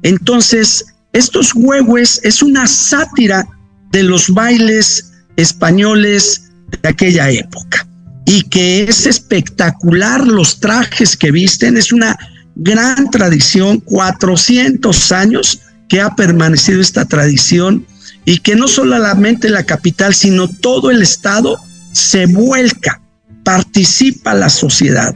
Entonces, 0.03 0.85
estos 1.13 1.55
huehues 1.55 2.21
es 2.23 2.43
una 2.43 2.67
sátira 2.67 3.47
de 3.93 4.03
los 4.03 4.29
bailes 4.29 5.13
españoles 5.37 6.51
de 6.83 6.89
aquella 6.89 7.31
época 7.31 7.87
y 8.27 8.43
que 8.43 8.85
es 8.85 9.07
espectacular 9.07 10.27
los 10.27 10.61
trajes 10.61 11.17
que 11.17 11.31
visten, 11.31 11.77
es 11.77 11.93
una 11.93 12.17
gran 12.57 13.11
tradición, 13.11 13.81
400 13.81 15.13
años 15.13 15.61
que 15.89 16.01
ha 16.01 16.15
permanecido 16.15 16.81
esta 16.81 17.05
tradición 17.05 17.87
y 18.25 18.39
que 18.39 18.57
no 18.57 18.69
solamente 18.69 19.51
la 19.51 19.65
capital, 19.65 20.15
sino 20.15 20.49
todo 20.49 20.91
el 20.91 21.03
estado 21.03 21.59
se 21.93 22.27
vuelca, 22.27 23.01
participa 23.45 24.35
la 24.35 24.49
sociedad. 24.49 25.15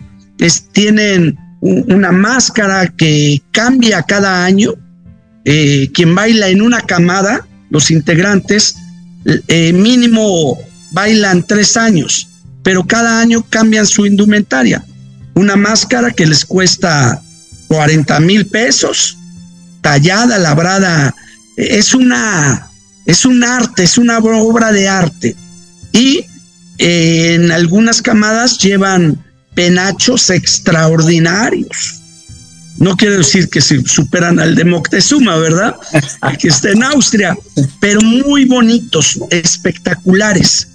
tienen 0.73 1.37
una 1.61 2.13
máscara 2.13 2.87
que 2.87 3.43
cambia 3.51 4.03
cada 4.03 4.45
año, 4.45 4.75
eh, 5.45 5.91
quien 5.93 6.15
baila 6.15 6.49
en 6.49 6.63
una 6.63 6.81
camada, 6.83 7.47
los 7.71 7.91
integrantes, 7.91 8.77
eh, 9.49 9.73
mínimo 9.73 10.59
bailan 10.93 11.45
tres 11.45 11.77
años 11.77 12.29
pero 12.69 12.87
cada 12.87 13.19
año 13.19 13.47
cambian 13.49 13.87
su 13.87 14.05
indumentaria. 14.05 14.85
Una 15.35 15.57
máscara 15.57 16.11
que 16.11 16.27
les 16.27 16.45
cuesta 16.45 17.23
40 17.69 18.21
mil 18.21 18.47
pesos, 18.47 19.17
tallada, 19.81 20.37
labrada, 20.37 21.15
es 21.57 21.95
una, 21.95 22.69
es 23.07 23.25
un 23.25 23.43
arte, 23.43 23.85
es 23.85 23.97
una 23.97 24.19
obra 24.19 24.71
de 24.71 24.87
arte. 24.87 25.35
Y 25.93 26.27
en 26.79 27.51
algunas 27.51 28.01
camadas 28.01 28.59
llevan 28.59 29.23
penachos 29.55 30.31
extraordinarios. 30.31 32.01
No 32.79 32.97
quiero 32.97 33.19
decir 33.19 33.49
que 33.49 33.61
se 33.61 33.83
superan 33.83 34.39
al 34.39 34.55
de 34.55 34.65
Moctezuma, 34.65 35.37
¿verdad? 35.37 35.77
que 36.39 36.49
está 36.49 36.71
en 36.71 36.85
Austria, 36.85 37.37
pero 37.81 38.01
muy 38.01 38.45
bonitos, 38.45 39.19
espectaculares. 39.31 40.69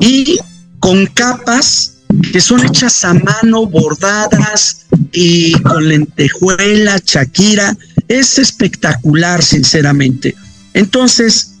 Y 0.00 0.38
con 0.80 1.06
capas 1.06 1.92
que 2.32 2.40
son 2.40 2.64
hechas 2.64 3.04
a 3.04 3.14
mano, 3.14 3.66
bordadas 3.66 4.86
y 5.12 5.52
con 5.62 5.88
lentejuela, 5.88 6.98
chaquira. 7.00 7.76
Es 8.08 8.38
espectacular, 8.38 9.42
sinceramente. 9.42 10.34
Entonces, 10.74 11.52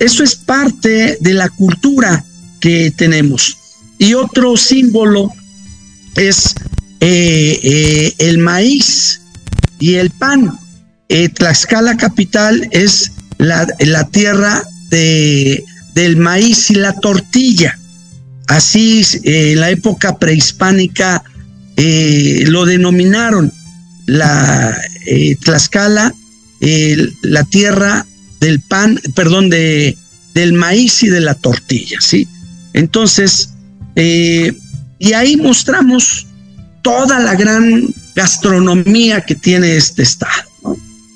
eso 0.00 0.22
es 0.22 0.34
parte 0.34 1.16
de 1.20 1.34
la 1.34 1.48
cultura 1.48 2.24
que 2.60 2.90
tenemos. 2.90 3.56
Y 3.98 4.14
otro 4.14 4.56
símbolo 4.56 5.32
es 6.16 6.54
eh, 7.00 7.60
eh, 7.62 8.14
el 8.18 8.38
maíz 8.38 9.20
y 9.78 9.94
el 9.94 10.10
pan. 10.10 10.58
Eh, 11.08 11.28
Tlaxcala 11.28 11.96
capital 11.96 12.68
es 12.70 13.12
la, 13.38 13.66
la 13.80 14.04
tierra 14.08 14.62
de, 14.90 15.64
del 15.94 16.16
maíz 16.16 16.70
y 16.70 16.74
la 16.74 16.92
tortilla. 16.92 17.78
Así 18.46 19.04
en 19.24 19.60
la 19.60 19.70
época 19.70 20.18
prehispánica 20.18 21.22
eh, 21.76 22.44
lo 22.46 22.64
denominaron 22.64 23.52
la 24.06 24.76
Tlaxcala, 25.42 26.14
la 27.22 27.44
tierra 27.44 28.06
del 28.40 28.60
pan, 28.60 29.00
perdón, 29.14 29.50
de, 29.50 29.96
del 30.34 30.52
maíz 30.54 31.02
y 31.02 31.08
de 31.08 31.20
la 31.20 31.34
tortilla, 31.34 32.00
¿sí? 32.00 32.26
Entonces, 32.72 33.50
y 33.94 35.12
ahí 35.12 35.36
mostramos 35.36 36.26
toda 36.82 37.18
la 37.20 37.34
gran 37.34 37.88
gastronomía 38.14 39.20
que 39.20 39.34
tiene 39.34 39.76
este 39.76 40.02
estado. 40.02 40.32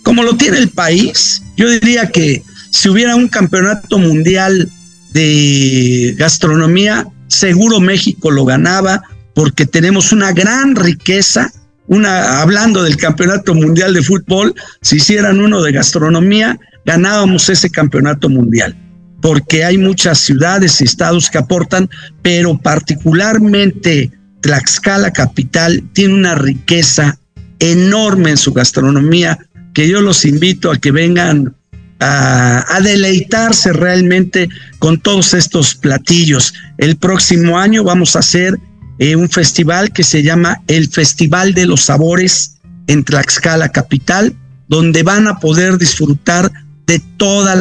como 0.04 0.24
lo 0.24 0.36
tiene 0.36 0.58
el 0.58 0.68
país, 0.68 1.42
yo 1.56 1.70
diría 1.70 2.10
que 2.10 2.42
si 2.70 2.88
hubiera 2.88 3.14
un 3.14 3.28
campeonato 3.28 3.98
mundial 3.98 4.68
de 5.12 6.14
gastronomía, 6.18 7.06
seguro 7.28 7.80
México 7.80 8.30
lo 8.30 8.44
ganaba 8.44 9.02
porque 9.34 9.66
tenemos 9.66 10.12
una 10.12 10.32
gran 10.32 10.76
riqueza. 10.76 11.52
Una, 11.88 12.40
hablando 12.40 12.82
del 12.84 12.96
campeonato 12.96 13.54
mundial 13.54 13.92
de 13.92 14.02
fútbol, 14.02 14.54
si 14.80 14.96
hicieran 14.96 15.40
uno 15.40 15.62
de 15.62 15.72
gastronomía, 15.72 16.58
ganábamos 16.86 17.48
ese 17.48 17.70
campeonato 17.70 18.28
mundial, 18.28 18.74
porque 19.22 19.64
hay 19.64 19.78
muchas 19.78 20.18
ciudades 20.18 20.80
y 20.80 20.84
estados 20.84 21.30
que 21.30 21.38
aportan, 21.38 21.88
pero 22.20 22.58
particularmente 22.58 24.10
Tlaxcala 24.42 25.12
capital 25.12 25.82
tiene 25.92 26.14
una 26.14 26.34
riqueza 26.34 27.16
enorme 27.60 28.30
en 28.30 28.36
su 28.36 28.52
gastronomía 28.52 29.38
que 29.72 29.88
yo 29.88 30.00
los 30.00 30.24
invito 30.24 30.70
a 30.72 30.76
que 30.76 30.90
vengan 30.90 31.54
a, 32.00 32.80
deleitarse 32.82 33.72
realmente 33.72 34.48
con 34.80 34.98
todos 34.98 35.34
estos 35.34 35.76
platillos. 35.76 36.52
El 36.78 36.96
próximo 36.96 37.58
año 37.60 37.84
vamos 37.84 38.16
a 38.16 38.18
hacer 38.18 38.58
eh, 38.98 39.14
un 39.14 39.30
festival 39.30 39.92
que 39.92 40.02
se 40.02 40.24
llama 40.24 40.60
el 40.66 40.88
Festival 40.88 41.54
de 41.54 41.66
los 41.66 41.82
Sabores 41.82 42.56
en 42.88 43.04
Tlaxcala 43.04 43.68
Capital, 43.68 44.34
donde 44.66 45.04
van 45.04 45.28
a 45.28 45.38
poder 45.38 45.78
disfrutar 45.78 46.50
de 46.86 46.98
toda 47.16 47.54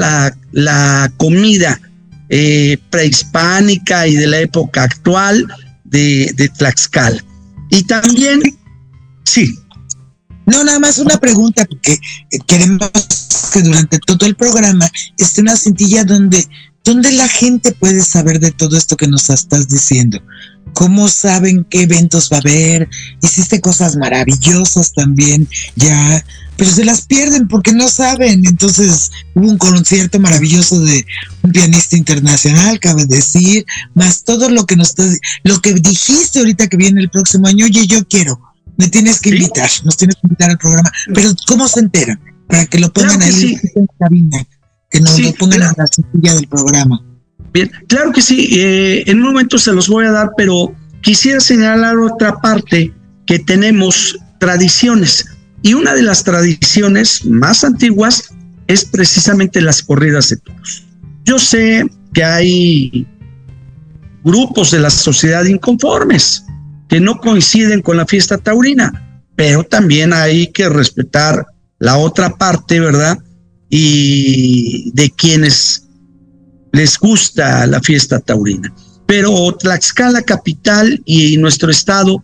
la, 0.52 1.14
comida 1.18 1.80
eh, 2.30 2.78
prehispánica 2.90 4.08
y 4.08 4.16
de 4.16 4.28
la 4.28 4.40
época 4.40 4.84
actual 4.84 5.48
de, 5.84 6.32
de 6.36 6.50
Tlaxcala. 6.50 7.24
Y 7.70 7.84
también, 7.84 8.42
sí. 9.24 9.58
No, 10.46 10.64
nada 10.64 10.80
más 10.80 10.98
una 10.98 11.18
pregunta, 11.18 11.66
porque 11.66 11.94
eh, 11.94 12.40
queremos 12.46 12.90
que 13.54 13.62
durante 13.62 14.00
todo 14.00 14.26
el 14.26 14.36
programa 14.36 14.90
esté 15.18 15.42
una 15.42 15.56
cintilla 15.56 16.04
donde, 16.04 16.48
donde 16.84 17.12
la 17.12 17.28
gente 17.28 17.72
puede 17.74 18.02
saber 18.02 18.40
de 18.40 18.52
todo 18.52 18.78
esto 18.78 18.98
que 18.98 19.08
nos 19.08 19.30
estás 19.30 19.68
diciendo. 19.68 20.22
¿Cómo 20.74 21.08
saben 21.10 21.66
qué 21.70 21.84
eventos 21.84 22.30
va 22.32 22.38
a 22.38 22.40
haber? 22.40 22.90
Hiciste 23.22 23.60
cosas 23.62 23.98
maravillosas 23.98 24.94
también, 24.94 25.48
ya, 25.76 26.24
pero 26.62 26.74
se 26.74 26.86
las 26.86 27.08
pierden 27.08 27.48
porque 27.48 27.74
no 27.74 27.88
saben. 27.88 28.46
Entonces 28.46 29.10
hubo 29.34 29.50
un 29.50 29.58
concierto 29.58 30.20
maravilloso 30.20 30.80
de 30.80 31.08
un 31.42 31.52
pianista 31.52 31.98
internacional, 31.98 32.80
cabe 32.80 33.08
decir, 33.08 33.66
más 33.96 34.24
todo 34.24 34.48
lo 34.48 34.68
que 34.68 34.76
nos 34.76 34.94
lo 35.44 35.60
que 35.60 35.74
dijiste 35.74 36.38
ahorita 36.38 36.68
que 36.68 36.78
viene 36.78 37.02
el 37.02 37.10
próximo 37.10 37.48
año. 37.48 37.66
Oye, 37.66 37.88
yo 37.88 38.08
quiero, 38.08 38.40
me 38.78 38.90
tienes 38.90 39.20
que 39.20 39.30
invitar, 39.30 39.72
nos 39.86 39.98
tienes 39.98 40.18
que 40.18 40.22
invitar 40.26 40.52
al 40.52 40.60
programa. 40.60 40.92
Pero 41.12 41.32
¿cómo 41.48 41.68
se 41.68 41.80
enteran? 41.80 42.20
Para 42.48 42.68
que 42.68 42.78
lo 42.78 42.94
pongan 42.94 43.24
ahí 43.24 43.58
en 43.74 43.82
la 43.82 44.08
cabina, 44.08 44.48
que 44.92 45.00
nos 45.00 45.20
lo 45.20 45.34
pongan 45.34 45.64
en 45.64 45.74
la 45.76 45.88
silla 45.88 46.36
del 46.36 46.48
programa. 46.48 47.04
Bien, 47.52 47.72
claro 47.88 48.12
que 48.12 48.22
sí, 48.22 48.50
eh, 48.52 49.04
en 49.08 49.18
un 49.18 49.24
momento 49.24 49.58
se 49.58 49.74
los 49.74 49.88
voy 49.88 50.06
a 50.06 50.12
dar, 50.12 50.30
pero 50.38 50.76
quisiera 51.02 51.40
señalar 51.40 51.98
otra 51.98 52.40
parte 52.40 52.94
que 53.26 53.40
tenemos 53.40 54.20
tradiciones. 54.40 55.26
Y 55.62 55.74
una 55.74 55.94
de 55.94 56.02
las 56.02 56.24
tradiciones 56.24 57.26
más 57.26 57.64
antiguas 57.64 58.34
es 58.68 58.86
precisamente 58.86 59.62
las 59.62 59.84
corridas 59.84 60.30
de 60.30 60.38
toros. 60.38 60.86
Yo 61.26 61.38
sé 61.38 61.86
que 62.14 62.24
hay 62.24 63.08
grupos 64.24 64.72
de 64.72 64.80
la 64.80 64.90
sociedad 64.90 65.46
inconformes 65.46 66.44
que 66.90 67.00
no 67.00 67.18
coinciden 67.18 67.82
con 67.82 67.98
la 67.98 68.06
fiesta 68.06 68.38
taurina, 68.38 69.24
pero 69.36 69.64
también 69.64 70.14
hay 70.14 70.48
que 70.48 70.68
respetar 70.68 71.46
la 71.80 71.98
otra 71.98 72.38
parte, 72.38 72.80
¿verdad? 72.80 73.18
Y 73.70 74.92
de 74.94 75.10
quienes 75.12 75.88
les 76.72 76.98
gusta 76.98 77.66
la 77.68 77.80
fiesta 77.82 78.20
taurina. 78.20 78.74
Pero 79.06 79.56
Tlaxcala 79.58 80.22
capital 80.22 81.02
y 81.06 81.38
nuestro 81.38 81.72
estado 81.72 82.24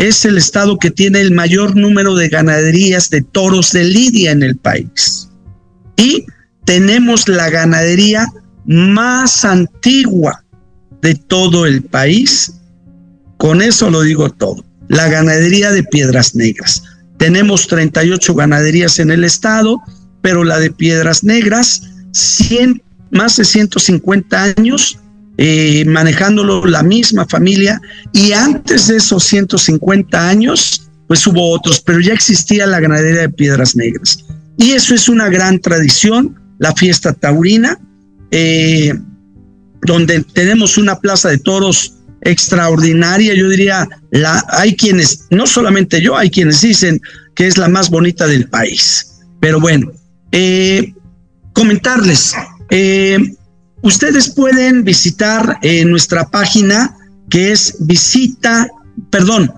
es 0.00 0.24
el 0.24 0.38
estado 0.38 0.78
que 0.78 0.90
tiene 0.90 1.20
el 1.20 1.30
mayor 1.30 1.76
número 1.76 2.14
de 2.14 2.30
ganaderías 2.30 3.10
de 3.10 3.20
toros 3.20 3.72
de 3.72 3.84
lidia 3.84 4.30
en 4.30 4.42
el 4.42 4.56
país. 4.56 5.28
Y 5.96 6.24
tenemos 6.64 7.28
la 7.28 7.50
ganadería 7.50 8.26
más 8.64 9.44
antigua 9.44 10.42
de 11.02 11.14
todo 11.14 11.66
el 11.66 11.82
país. 11.82 12.50
Con 13.36 13.60
eso 13.60 13.90
lo 13.90 14.00
digo 14.00 14.30
todo. 14.30 14.64
La 14.88 15.08
ganadería 15.08 15.70
de 15.70 15.82
Piedras 15.82 16.34
Negras. 16.34 16.82
Tenemos 17.18 17.66
38 17.66 18.34
ganaderías 18.34 18.98
en 19.00 19.10
el 19.10 19.22
estado, 19.22 19.82
pero 20.22 20.44
la 20.44 20.58
de 20.58 20.70
Piedras 20.70 21.24
Negras, 21.24 21.82
más 23.10 23.36
de 23.36 23.44
150 23.44 24.54
años 24.56 24.98
eh, 25.42 25.86
manejándolo 25.86 26.66
la 26.66 26.82
misma 26.82 27.24
familia 27.26 27.80
y 28.12 28.32
antes 28.32 28.88
de 28.88 28.98
esos 28.98 29.24
150 29.24 30.28
años, 30.28 30.90
pues 31.08 31.26
hubo 31.26 31.52
otros, 31.52 31.80
pero 31.80 31.98
ya 31.98 32.12
existía 32.12 32.66
la 32.66 32.78
ganadería 32.78 33.22
de 33.22 33.30
Piedras 33.30 33.74
Negras. 33.74 34.22
Y 34.58 34.72
eso 34.72 34.94
es 34.94 35.08
una 35.08 35.30
gran 35.30 35.58
tradición, 35.58 36.38
la 36.58 36.74
fiesta 36.74 37.14
taurina, 37.14 37.80
eh, 38.30 38.92
donde 39.80 40.22
tenemos 40.34 40.76
una 40.76 40.98
plaza 40.98 41.30
de 41.30 41.38
toros 41.38 41.94
extraordinaria, 42.20 43.32
yo 43.32 43.48
diría, 43.48 43.88
la, 44.10 44.44
hay 44.50 44.76
quienes, 44.76 45.26
no 45.30 45.46
solamente 45.46 46.02
yo, 46.02 46.18
hay 46.18 46.28
quienes 46.28 46.60
dicen 46.60 47.00
que 47.34 47.46
es 47.46 47.56
la 47.56 47.68
más 47.68 47.88
bonita 47.88 48.26
del 48.26 48.46
país. 48.46 49.22
Pero 49.40 49.58
bueno, 49.58 49.90
eh, 50.32 50.92
comentarles, 51.54 52.34
ustedes 53.82 54.30
pueden 54.30 54.84
visitar 54.84 55.58
eh, 55.62 55.84
nuestra 55.84 56.28
página 56.28 56.96
que 57.28 57.52
es 57.52 57.76
visita, 57.80 58.68
perdón, 59.10 59.52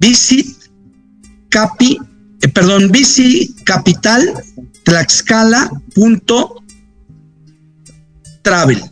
visit 0.00 0.46
capi, 1.48 1.98
perdón, 2.52 2.90
capital 3.64 4.34
travel 8.42 8.82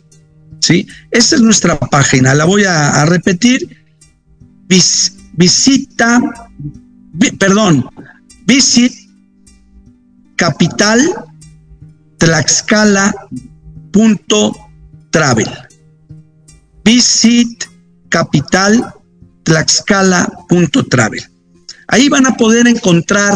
¿sí? 0.59 0.87
Esa 1.11 1.35
es 1.35 1.41
nuestra 1.41 1.77
página, 1.79 2.33
la 2.33 2.45
voy 2.45 2.63
a, 2.65 3.05
repetir. 3.05 3.85
visita, 4.67 6.21
perdón, 7.39 7.89
visit 8.45 8.93
capital 10.35 10.99
travel. 15.11 15.47
Visit 16.83 17.65
capital 18.09 18.93
travel. 20.89 21.23
Ahí 21.87 22.09
van 22.09 22.27
a 22.27 22.35
poder 22.35 22.67
encontrar 22.67 23.33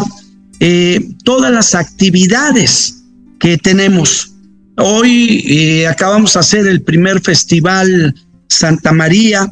eh, 0.60 1.00
todas 1.24 1.50
las 1.50 1.74
actividades 1.74 3.02
que 3.40 3.56
tenemos. 3.56 4.34
Hoy 4.76 5.44
eh, 5.48 5.86
acabamos 5.86 6.34
de 6.34 6.40
hacer 6.40 6.66
el 6.66 6.82
primer 6.82 7.20
festival 7.20 8.14
Santa 8.48 8.92
María 8.92 9.50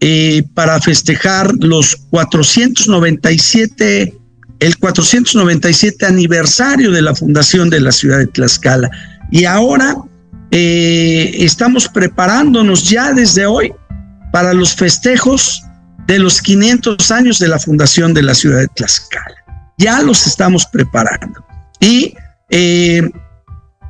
eh, 0.00 0.42
para 0.54 0.80
festejar 0.80 1.52
los 1.60 1.96
497, 2.10 4.14
el 4.60 4.78
497 4.78 6.06
aniversario 6.06 6.90
de 6.90 7.02
la 7.02 7.14
fundación 7.14 7.70
de 7.70 7.80
la 7.80 7.92
ciudad 7.92 8.18
de 8.18 8.26
Tlaxcala. 8.26 8.90
Y 9.30 9.46
ahora 9.46 9.96
eh, 10.50 11.32
estamos 11.38 11.88
preparándonos 11.88 12.88
ya 12.88 13.12
desde 13.12 13.46
hoy 13.46 13.72
para 14.32 14.52
los 14.52 14.74
festejos 14.74 15.62
de 16.06 16.18
los 16.18 16.40
500 16.42 17.10
años 17.10 17.38
de 17.38 17.48
la 17.48 17.58
fundación 17.58 18.14
de 18.14 18.22
la 18.22 18.34
ciudad 18.34 18.60
de 18.60 18.68
Tlaxcala. 18.68 19.36
Ya 19.78 20.02
los 20.02 20.26
estamos 20.26 20.66
preparando. 20.66 21.44
Y 21.80 22.14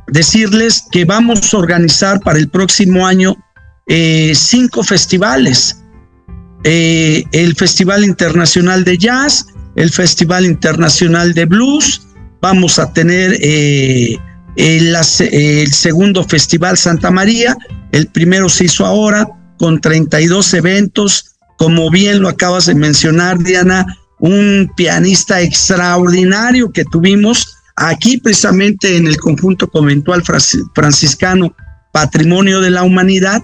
decirles 0.06 0.84
que 0.90 1.04
vamos 1.04 1.52
a 1.52 1.58
organizar 1.58 2.20
para 2.20 2.38
el 2.38 2.48
próximo 2.48 3.06
año 3.06 3.36
eh, 3.86 4.32
cinco 4.34 4.82
festivales. 4.82 5.80
Eh, 6.64 7.24
el 7.32 7.54
Festival 7.54 8.04
Internacional 8.04 8.84
de 8.84 8.96
Jazz, 8.96 9.46
el 9.76 9.90
Festival 9.90 10.46
Internacional 10.46 11.34
de 11.34 11.44
Blues, 11.44 12.06
vamos 12.40 12.78
a 12.78 12.92
tener 12.92 13.38
eh, 14.56 14.78
el, 14.78 14.96
el, 15.32 15.72
segundo 15.72 16.24
Festival 16.24 16.76
Santa 16.76 17.10
María, 17.10 17.56
el 17.92 18.06
primero 18.08 18.48
se 18.48 18.64
hizo 18.64 18.84
ahora 18.86 19.28
con 19.58 19.80
32 19.80 20.54
eventos, 20.54 21.36
como 21.58 21.90
bien 21.90 22.20
lo 22.20 22.28
acabas 22.28 22.66
de 22.66 22.74
mencionar, 22.74 23.38
Diana, 23.38 23.86
un 24.18 24.70
pianista 24.76 25.40
extraordinario 25.40 26.72
que 26.72 26.84
tuvimos 26.84 27.54
Aquí 27.76 28.18
precisamente 28.18 28.96
en 28.96 29.08
el 29.08 29.16
conjunto 29.16 29.68
conventual 29.68 30.22
franciscano 30.74 31.54
Patrimonio 31.92 32.60
de 32.60 32.70
la 32.70 32.84
Humanidad, 32.84 33.42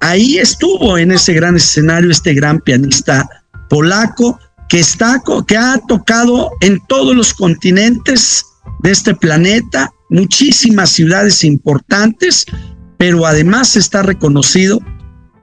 ahí 0.00 0.38
estuvo 0.38 0.98
en 0.98 1.10
ese 1.10 1.32
gran 1.32 1.56
escenario 1.56 2.10
este 2.10 2.32
gran 2.32 2.60
pianista 2.60 3.28
polaco 3.68 4.38
que 4.68 4.78
está 4.80 5.20
que 5.46 5.56
ha 5.56 5.78
tocado 5.88 6.52
en 6.60 6.80
todos 6.86 7.16
los 7.16 7.34
continentes 7.34 8.44
de 8.82 8.90
este 8.90 9.14
planeta, 9.14 9.90
muchísimas 10.10 10.90
ciudades 10.90 11.44
importantes, 11.44 12.44
pero 12.98 13.26
además 13.26 13.76
está 13.76 14.02
reconocido 14.02 14.80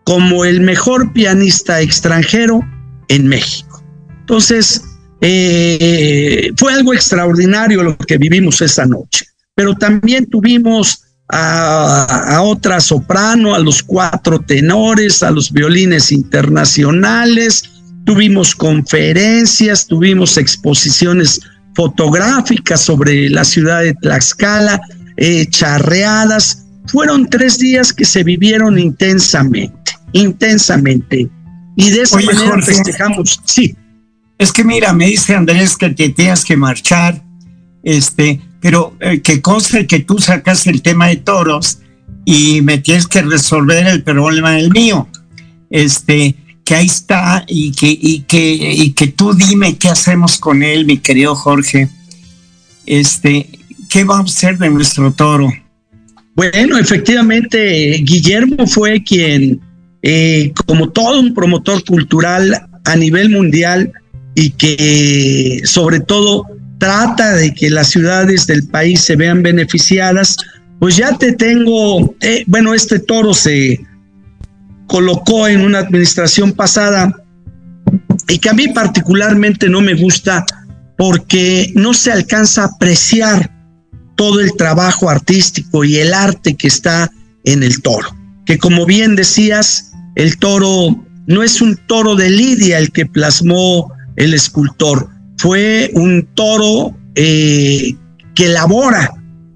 como 0.06 0.46
el 0.46 0.62
mejor 0.62 1.14
pianista 1.14 1.82
extranjero 1.82 2.62
en 3.10 3.28
México. 3.28 3.84
Entonces, 4.22 4.84
eh, 5.22 6.52
fue 6.58 6.74
algo 6.74 6.94
extraordinario 6.94 7.84
lo 7.84 7.98
que 7.98 8.18
vivimos 8.18 8.62
esa 8.62 8.86
noche, 8.86 9.26
pero 9.56 9.76
también 9.76 10.26
tuvimos 10.28 11.04
a, 11.28 12.36
a, 12.36 12.42
otra 12.42 12.80
soprano, 12.80 13.54
a 13.54 13.60
los 13.60 13.84
cuatro 13.84 14.40
tenores, 14.40 15.22
a 15.22 15.32
los 15.32 15.52
violines 15.52 16.12
internacionales, 16.12 17.64
tuvimos 18.06 18.56
conferencias, 18.56 19.86
tuvimos 19.86 20.38
exposiciones 20.38 21.42
fotográficas 21.80 22.82
sobre 22.82 23.30
la 23.30 23.46
ciudad 23.46 23.82
de 23.82 23.94
Tlaxcala, 23.94 24.82
eh, 25.16 25.46
charreadas. 25.50 26.66
Fueron 26.88 27.30
tres 27.30 27.58
días 27.58 27.94
que 27.94 28.04
se 28.04 28.22
vivieron 28.26 28.78
intensamente, 28.78 29.94
intensamente. 30.12 31.30
Y 31.78 31.90
de 31.92 32.02
esa 32.02 32.20
manera 32.20 32.62
festejamos. 32.62 33.40
Sí. 33.46 33.78
Es 34.38 34.52
que 34.52 34.66
mira, 34.66 34.92
me 34.92 35.06
dice 35.06 35.36
Andrés 35.36 35.78
que 35.78 35.90
te 35.92 36.10
tienes 36.10 36.44
que 36.44 36.58
marchar, 36.58 37.24
este, 37.84 38.42
pero 38.60 38.98
eh, 39.00 39.22
que 39.22 39.42
conste 39.42 39.88
que 39.88 40.00
tú 40.00 40.18
sacas 40.18 40.68
el 40.68 40.82
tema 40.82 41.08
de 41.08 41.16
toros 41.16 41.80
y 42.26 42.62
me 42.62 42.80
tienes 42.80 43.08
que 43.08 43.22
resolver 43.22 43.88
el 43.88 44.04
problema 44.04 44.52
del 44.52 44.70
mío. 44.70 45.08
Este, 45.70 46.36
que 46.70 46.76
ahí 46.76 46.86
está 46.86 47.44
y 47.48 47.72
que, 47.72 47.98
y 48.00 48.20
que, 48.28 48.54
y 48.54 48.92
que 48.92 49.08
tú 49.08 49.34
dime 49.34 49.76
qué 49.80 49.90
hacemos 49.90 50.38
con 50.38 50.62
él, 50.62 50.86
mi 50.86 51.00
querido 51.00 51.34
Jorge. 51.34 51.90
Este, 52.86 53.50
¿qué 53.90 54.04
vamos 54.04 54.32
a 54.32 54.38
hacer 54.38 54.60
de 54.60 54.70
nuestro 54.70 55.12
toro? 55.12 55.52
Bueno, 56.36 56.78
efectivamente, 56.78 58.00
Guillermo 58.04 58.68
fue 58.68 59.04
quien, 59.04 59.60
eh, 60.04 60.54
como 60.68 60.92
todo 60.92 61.20
un 61.20 61.34
promotor 61.34 61.84
cultural 61.84 62.68
a 62.86 62.96
nivel 62.96 63.32
mundial 63.32 63.92
y 64.36 64.52
que 64.52 65.62
sobre 65.64 66.02
todo 66.02 66.46
trata 66.78 67.34
de 67.34 67.52
que 67.56 67.72
las 67.72 67.90
ciudades 67.90 68.46
del 68.46 68.68
país 68.68 69.02
se 69.02 69.16
vean 69.16 69.42
beneficiadas, 69.42 70.38
pues 70.80 70.98
ya 70.98 71.18
te 71.18 71.34
tengo, 71.34 72.14
eh, 72.22 72.44
bueno, 72.46 72.76
este 72.76 73.00
toro 73.00 73.34
se, 73.34 73.80
colocó 74.90 75.48
en 75.48 75.62
una 75.62 75.80
administración 75.80 76.52
pasada 76.52 77.14
y 78.28 78.40
que 78.40 78.50
a 78.50 78.54
mí 78.54 78.68
particularmente 78.70 79.70
no 79.70 79.80
me 79.80 79.94
gusta 79.94 80.46
porque 80.98 81.72
no 81.76 81.94
se 81.94 82.12
alcanza 82.12 82.64
a 82.64 82.66
apreciar 82.66 83.56
todo 84.16 84.42
el 84.42 84.52
trabajo 84.58 85.10
artístico 85.10 85.86
y 85.86 85.96
el 85.96 86.14
arte 86.14 86.56
que 86.56 86.68
está 86.68 87.10
en 87.46 87.64
el 87.64 87.82
toro. 87.82 88.14
Que 88.46 88.58
como 88.58 88.86
bien 88.86 89.16
decías, 89.16 89.94
el 90.16 90.38
toro 90.38 91.06
no 91.28 91.44
es 91.44 91.62
un 91.62 91.78
toro 91.88 92.16
de 92.16 92.30
Lidia 92.30 92.80
el 92.80 92.92
que 92.92 93.06
plasmó 93.06 93.94
el 94.18 94.34
escultor, 94.34 95.10
fue 95.38 95.92
un 95.94 96.28
toro 96.34 96.98
eh, 97.16 97.96
que 98.36 98.50
labora, 98.50 99.10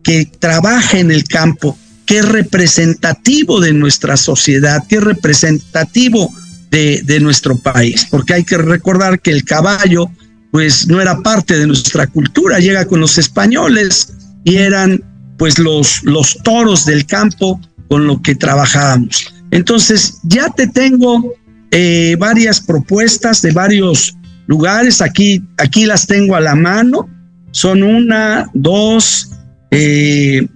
que 0.04 0.26
trabaja 0.26 1.00
en 1.00 1.12
el 1.12 1.26
campo, 1.26 1.78
que 2.06 2.20
es 2.20 2.26
representativo 2.26 3.60
de 3.60 3.74
nuestra 3.74 4.18
sociedad, 4.18 4.86
que 4.88 4.98
es 4.98 5.04
representativo 5.04 6.34
de, 6.72 7.20
nuestro 7.22 7.56
país, 7.56 8.08
porque 8.10 8.34
hay 8.34 8.44
que 8.44 8.58
recordar 8.58 9.20
que 9.22 9.30
el 9.30 9.44
caballo 9.44 10.10
pues 10.52 10.88
no 10.88 11.00
era 11.00 11.22
parte 11.22 11.58
de 11.58 11.68
nuestra 11.68 12.08
cultura, 12.08 12.60
llega 12.60 12.86
con 12.86 13.00
los 13.00 13.20
españoles 13.20 14.12
y 14.44 14.56
eran 14.56 15.04
pues 15.38 15.60
los, 15.60 16.04
los 16.04 16.38
toros 16.44 16.86
del 16.86 17.06
campo 17.06 17.62
con 17.90 18.08
lo 18.08 18.22
que 18.24 18.34
trabajábamos. 18.34 19.34
Entonces 19.52 20.20
ya 20.24 20.50
te 20.50 20.66
tengo 20.66 21.34
eh, 21.70 22.16
varias 22.20 22.60
propuestas 22.60 23.44
de 23.44 23.52
varios 23.52 24.16
lugares, 24.48 25.02
aquí, 25.02 25.44
aquí 25.58 25.86
las 25.86 26.08
tengo 26.08 26.36
a 26.36 26.40
la 26.40 26.56
mano, 26.56 27.08
son 27.52 27.84
una, 27.84 28.50
dos, 28.54 29.30
eh, 29.70 30.48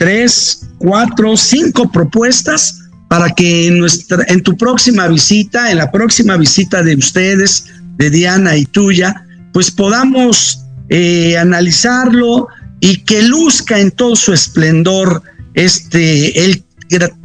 tres, 0.00 0.62
cuatro, 0.78 1.36
cinco 1.36 1.92
propuestas 1.92 2.80
para 3.08 3.28
que 3.28 3.66
en, 3.66 3.80
nuestra, 3.80 4.24
en 4.28 4.42
tu 4.42 4.56
próxima 4.56 5.06
visita, 5.08 5.70
en 5.70 5.76
la 5.76 5.90
próxima 5.92 6.38
visita 6.38 6.82
de 6.82 6.96
ustedes, 6.96 7.66
de 7.98 8.08
Diana 8.08 8.56
y 8.56 8.64
tuya, 8.64 9.26
pues 9.52 9.70
podamos 9.70 10.60
eh, 10.88 11.36
analizarlo 11.36 12.48
y 12.80 13.02
que 13.02 13.20
luzca 13.20 13.78
en 13.78 13.90
todo 13.90 14.16
su 14.16 14.32
esplendor 14.32 15.22
este 15.52 16.46
el 16.46 16.64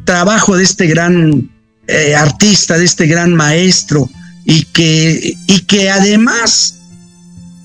trabajo 0.03 0.57
de 0.57 0.65
este 0.65 0.87
gran 0.87 1.49
eh, 1.87 2.13
artista, 2.13 2.77
de 2.77 2.83
este 2.83 3.07
gran 3.07 3.33
maestro 3.33 4.09
y 4.43 4.63
que 4.63 5.33
y 5.47 5.59
que 5.61 5.89
además 5.89 6.77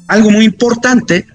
algo 0.07 0.31
muy 0.31 0.45
importante 0.45 1.27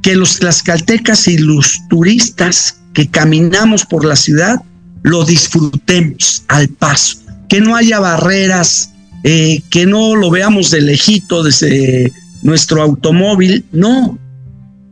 que 0.00 0.16
los 0.16 0.38
tlaxcaltecas 0.38 1.28
y 1.28 1.36
los 1.36 1.86
turistas 1.90 2.76
que 2.96 3.08
caminamos 3.08 3.84
por 3.84 4.06
la 4.06 4.16
ciudad 4.16 4.58
lo 5.02 5.26
disfrutemos 5.26 6.44
al 6.48 6.68
paso, 6.70 7.18
que 7.46 7.60
no 7.60 7.76
haya 7.76 8.00
barreras, 8.00 8.90
eh, 9.22 9.60
que 9.68 9.84
no 9.84 10.16
lo 10.16 10.30
veamos 10.30 10.70
de 10.70 10.80
lejito 10.80 11.42
desde 11.42 12.10
nuestro 12.42 12.80
automóvil, 12.80 13.66
no, 13.70 14.18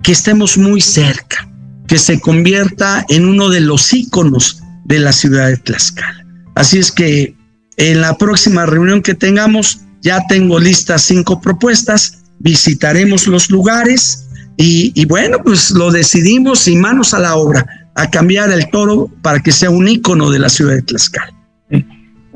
que 0.03 0.13
estemos 0.13 0.59
muy 0.59 0.83
cerca, 0.83 1.49
que 1.87 1.97
se 1.97 2.21
convierta 2.21 3.07
en 3.09 3.25
uno 3.25 3.49
de 3.49 3.63
los 3.63 3.91
íconos 3.95 4.61
de 4.85 4.99
la 4.99 5.13
ciudad 5.13 5.49
de 5.49 5.57
Tlaxcala. 5.57 6.27
Así 6.57 6.79
es 6.79 6.93
que 6.93 7.35
en 7.79 8.03
la 8.03 8.19
próxima 8.19 8.67
reunión 8.67 9.01
que 9.01 9.15
tengamos, 9.15 9.81
ya 10.03 10.21
tengo 10.29 10.61
listas 10.61 11.01
cinco 11.05 11.41
propuestas, 11.41 12.19
visitaremos 12.39 13.27
los 13.27 13.51
lugares 13.51 14.27
y, 14.59 14.93
y 14.95 15.07
bueno, 15.07 15.39
pues 15.43 15.71
lo 15.71 15.91
decidimos 15.91 16.69
y 16.69 16.77
manos 16.77 17.15
a 17.15 17.19
la 17.19 17.37
obra 17.37 17.67
a 17.95 18.11
cambiar 18.11 18.51
el 18.51 18.69
toro 18.71 19.11
para 19.23 19.41
que 19.41 19.53
sea 19.53 19.71
un 19.71 19.89
ícono 19.89 20.31
de 20.31 20.39
la 20.39 20.49
ciudad 20.49 20.75
de 20.75 20.83
Tlaxcala. 20.83 21.33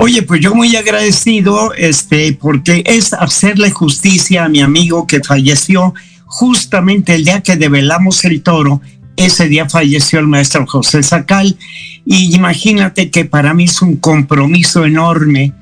Oye, 0.00 0.22
pues 0.22 0.40
yo 0.40 0.54
muy 0.54 0.76
agradecido, 0.76 1.74
este, 1.74 2.32
porque 2.32 2.84
es 2.86 3.12
hacerle 3.12 3.72
justicia 3.72 4.44
a 4.44 4.48
mi 4.48 4.60
amigo 4.60 5.08
que 5.08 5.20
falleció 5.20 5.92
justamente 6.24 7.16
el 7.16 7.24
día 7.24 7.40
que 7.40 7.56
develamos 7.56 8.24
el 8.24 8.42
toro. 8.42 8.80
Ese 9.16 9.48
día 9.48 9.68
falleció 9.68 10.20
el 10.20 10.28
maestro 10.28 10.64
José 10.68 11.02
Sacal 11.02 11.58
y 12.06 12.34
imagínate 12.36 13.10
que 13.10 13.24
para 13.24 13.54
mí 13.54 13.64
es 13.64 13.82
un 13.82 13.96
compromiso 13.96 14.84
enorme 14.84 15.52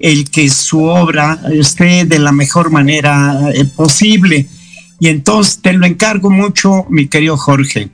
el 0.00 0.28
que 0.28 0.50
su 0.50 0.82
obra 0.82 1.38
esté 1.52 2.04
de 2.04 2.18
la 2.18 2.32
mejor 2.32 2.70
manera 2.72 3.48
eh, 3.54 3.64
posible. 3.64 4.48
Y 4.98 5.06
entonces 5.06 5.60
te 5.62 5.72
lo 5.72 5.86
encargo 5.86 6.30
mucho, 6.30 6.84
mi 6.90 7.06
querido 7.06 7.36
Jorge. 7.36 7.90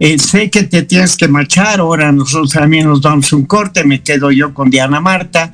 Eh, 0.00 0.18
sé 0.18 0.50
que 0.50 0.64
te 0.64 0.82
tienes 0.82 1.16
que 1.16 1.28
marchar, 1.28 1.80
ahora 1.80 2.10
nosotros 2.10 2.50
también 2.50 2.88
nos 2.88 3.00
damos 3.00 3.32
un 3.32 3.46
corte, 3.46 3.84
me 3.84 4.02
quedo 4.02 4.30
yo 4.30 4.52
con 4.52 4.70
Diana 4.70 5.00
Marta. 5.00 5.52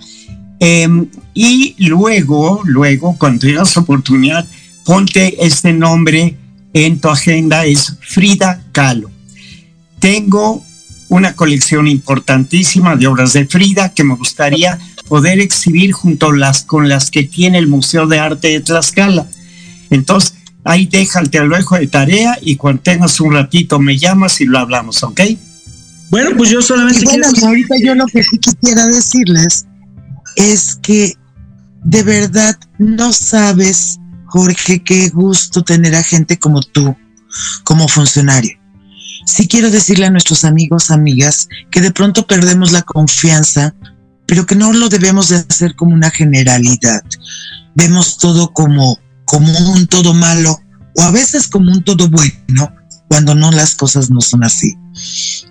Eh, 0.58 0.88
y 1.34 1.74
luego, 1.78 2.62
luego, 2.64 3.16
cuando 3.18 3.46
tengas 3.46 3.76
oportunidad, 3.76 4.46
ponte 4.84 5.44
este 5.44 5.72
nombre 5.72 6.36
en 6.72 7.00
tu 7.00 7.08
agenda, 7.08 7.64
es 7.64 7.96
Frida 8.00 8.62
Kahlo. 8.72 9.10
Tengo 9.98 10.64
una 11.08 11.34
colección 11.34 11.88
importantísima 11.88 12.96
de 12.96 13.06
obras 13.06 13.32
de 13.32 13.46
Frida 13.46 13.92
que 13.92 14.04
me 14.04 14.14
gustaría 14.14 14.78
poder 15.08 15.40
exhibir 15.40 15.92
junto 15.92 16.32
las 16.32 16.62
con 16.62 16.88
las 16.88 17.10
que 17.10 17.24
tiene 17.24 17.58
el 17.58 17.66
Museo 17.66 18.06
de 18.06 18.18
Arte 18.18 18.48
de 18.48 18.60
Tlaxcala. 18.60 19.26
Entonces, 19.90 20.34
Ahí 20.64 20.86
déjate 20.86 21.38
al 21.38 21.48
dejo 21.48 21.76
de 21.76 21.86
tarea 21.86 22.38
y 22.42 22.56
cuando 22.56 22.82
tengas 22.82 23.20
un 23.20 23.32
ratito 23.32 23.78
me 23.78 23.96
llamas 23.96 24.40
y 24.40 24.44
lo 24.44 24.58
hablamos, 24.58 25.02
¿ok? 25.02 25.20
Bueno, 26.10 26.30
pues 26.36 26.50
yo 26.50 26.60
solamente 26.60 27.04
bueno, 27.04 27.28
quiero... 27.32 27.48
ahorita 27.48 27.74
yo 27.82 27.94
lo 27.94 28.06
que 28.06 28.22
sí 28.22 28.38
quisiera 28.38 28.86
decirles 28.86 29.66
es 30.36 30.78
que 30.82 31.14
de 31.84 32.02
verdad 32.02 32.58
no 32.78 33.12
sabes, 33.12 33.98
Jorge, 34.26 34.82
qué 34.82 35.08
gusto 35.08 35.62
tener 35.62 35.94
a 35.94 36.02
gente 36.02 36.38
como 36.38 36.60
tú, 36.60 36.96
como 37.64 37.88
funcionario. 37.88 38.58
Sí 39.24 39.46
quiero 39.46 39.70
decirle 39.70 40.06
a 40.06 40.10
nuestros 40.10 40.44
amigos, 40.44 40.90
amigas, 40.90 41.48
que 41.70 41.80
de 41.80 41.92
pronto 41.92 42.26
perdemos 42.26 42.72
la 42.72 42.82
confianza, 42.82 43.74
pero 44.26 44.46
que 44.46 44.56
no 44.56 44.72
lo 44.72 44.88
debemos 44.88 45.28
de 45.28 45.36
hacer 45.36 45.76
como 45.76 45.94
una 45.94 46.10
generalidad. 46.10 47.02
Vemos 47.74 48.18
todo 48.18 48.52
como 48.52 48.98
como 49.30 49.56
un 49.70 49.86
todo 49.86 50.12
malo 50.12 50.60
o 50.96 51.02
a 51.02 51.12
veces 51.12 51.46
como 51.46 51.70
un 51.70 51.84
todo 51.84 52.10
bueno 52.10 52.74
cuando 53.08 53.32
no 53.36 53.52
las 53.52 53.76
cosas 53.76 54.10
no 54.10 54.20
son 54.20 54.42
así. 54.42 54.76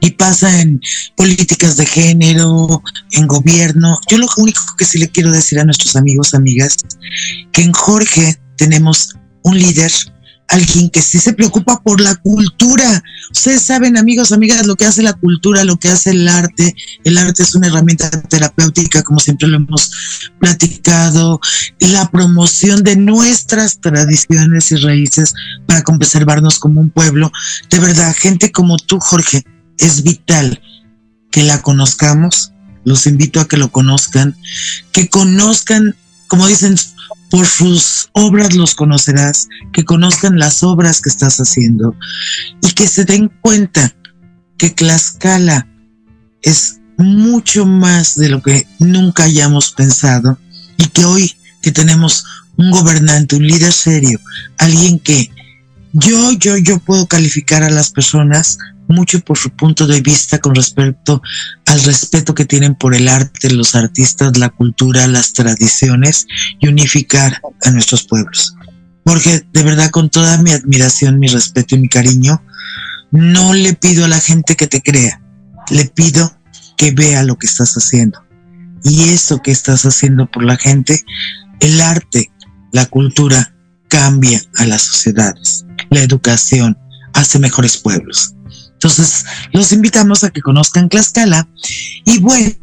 Y 0.02 0.12
pasa 0.12 0.60
en 0.60 0.82
políticas 1.16 1.78
de 1.78 1.86
género, 1.86 2.84
en 3.12 3.26
gobierno. 3.26 3.98
Yo 4.10 4.18
lo 4.18 4.28
único 4.36 4.62
que 4.78 4.84
sí 4.84 4.98
le 4.98 5.08
quiero 5.08 5.32
decir 5.32 5.60
a 5.60 5.64
nuestros 5.64 5.96
amigos, 5.96 6.34
amigas, 6.34 6.76
que 7.54 7.62
en 7.62 7.72
Jorge 7.72 8.38
tenemos 8.58 9.16
un 9.44 9.58
líder 9.58 9.92
alguien 10.50 10.90
que 10.90 11.02
sí 11.02 11.20
se 11.20 11.34
preocupa 11.34 11.82
por 11.82 12.02
la 12.02 12.16
cultura. 12.16 13.04
Ustedes 13.32 13.62
saben, 13.62 13.98
amigos, 13.98 14.32
amigas, 14.32 14.66
lo 14.66 14.76
que 14.76 14.86
hace 14.86 15.04
la 15.04 15.14
cultura, 15.14 15.64
lo 15.64 15.78
que 15.78 15.90
hace 15.90 16.10
el 16.12 16.28
arte. 16.28 16.76
El 17.04 17.18
arte 17.18 17.44
es 17.44 17.56
una 17.56 17.68
herramienta 17.68 18.10
terapéutica, 18.10 19.04
como 19.04 19.20
siempre 19.20 19.48
lo 19.48 19.58
hemos 19.58 19.92
platicado. 20.40 21.40
La 21.80 22.10
promoción 22.10 22.84
de 22.84 22.96
nuestras 22.96 23.80
tradiciones 23.80 24.72
y 24.72 24.78
raíces 24.78 25.34
para 25.68 25.84
conservarnos 25.84 26.58
como 26.58 26.82
un 26.82 26.90
pueblo. 26.90 27.32
De 27.70 27.80
verdad, 27.80 28.16
gente 28.18 28.52
como 28.52 28.78
tú, 28.78 29.00
Jorge, 29.00 29.44
es 29.78 30.04
vital 30.04 30.62
que 31.32 31.44
la 31.44 31.62
conozcamos. 31.62 32.54
Los 32.86 33.06
invito 33.06 33.40
a 33.40 33.48
que 33.48 33.58
lo 33.58 33.72
conozcan, 33.72 34.36
que 34.92 35.10
conozcan, 35.10 35.96
como 36.28 36.48
dicen, 36.48 36.76
por 37.30 37.46
sus 37.46 38.10
obras 38.14 38.56
los 38.56 38.76
conocerás, 38.76 39.48
que 39.72 39.86
conozcan 39.86 40.40
las 40.40 40.64
obras 40.64 41.02
que 41.02 41.10
estás 41.10 41.38
haciendo 41.40 41.96
y 42.62 42.72
que 42.72 42.88
se 42.88 43.06
den 43.06 43.32
cuenta 43.42 43.94
que 44.58 44.70
Tlaxcala 44.70 45.68
es 46.42 46.80
mucho 46.98 47.66
más 47.66 48.16
de 48.16 48.30
lo 48.30 48.42
que 48.42 48.68
nunca 48.80 49.24
hayamos 49.24 49.72
pensado 49.72 50.38
y 50.78 50.88
que 50.88 51.06
hoy 51.06 51.36
que 51.62 51.72
tenemos 51.72 52.26
un 52.58 52.72
gobernante, 52.72 53.36
un 53.36 53.48
líder 53.48 53.72
serio, 53.72 54.20
alguien 54.58 55.00
que 55.00 55.32
yo, 55.94 56.32
yo, 56.34 56.58
yo 56.58 56.80
puedo 56.80 57.08
calificar 57.08 57.64
a 57.64 57.70
las 57.70 57.92
personas 57.92 58.58
mucho 58.90 59.20
por 59.22 59.38
su 59.38 59.52
punto 59.52 59.88
de 59.88 60.02
vista 60.02 60.40
con 60.40 60.56
respecto 60.56 61.22
al 61.68 61.82
respeto 61.84 62.34
que 62.34 62.46
tienen 62.46 62.76
por 62.76 62.96
el 62.96 63.08
arte, 63.08 63.52
los 63.52 63.76
artistas, 63.76 64.38
la 64.38 64.50
cultura, 64.50 65.08
las 65.08 65.32
tradiciones 65.34 66.28
y 66.60 66.68
unificar 66.68 67.42
a 67.64 67.72
nuestros 67.72 68.04
pueblos. 68.04 68.56
Porque 69.06 69.46
de 69.54 69.64
verdad 69.64 69.92
con 69.92 70.10
toda 70.10 70.38
mi 70.40 70.52
admiración, 70.52 71.20
mi 71.20 71.28
respeto 71.28 71.76
y 71.76 71.80
mi 71.80 71.88
cariño, 71.88 72.44
no 73.12 73.54
le 73.54 73.74
pido 73.74 74.06
a 74.06 74.10
la 74.10 74.20
gente 74.20 74.56
que 74.56 74.68
te 74.68 74.82
crea, 74.82 75.22
le 75.70 75.86
pido 75.86 76.36
que 76.76 76.92
vea 76.92 77.24
lo 77.24 77.38
que 77.38 77.48
estás 77.48 77.76
haciendo. 77.76 78.24
Y 78.84 79.10
eso 79.10 79.42
que 79.42 79.52
estás 79.52 79.86
haciendo 79.86 80.30
por 80.32 80.44
la 80.44 80.58
gente, 80.58 81.04
el 81.60 81.82
arte, 81.82 82.32
la 82.72 82.86
cultura, 82.86 83.54
cambia 83.88 84.42
a 84.58 84.66
las 84.66 84.84
sociedades. 84.84 85.66
La 85.90 86.02
educación 86.02 86.78
hace 87.14 87.40
mejores 87.40 87.78
pueblos. 87.78 88.34
Entonces, 88.80 89.26
los 89.52 89.74
invitamos 89.74 90.24
a 90.24 90.30
que 90.30 90.40
conozcan 90.40 90.88
Tlaxcala. 90.88 91.46
Y 92.06 92.20
bueno, 92.20 92.56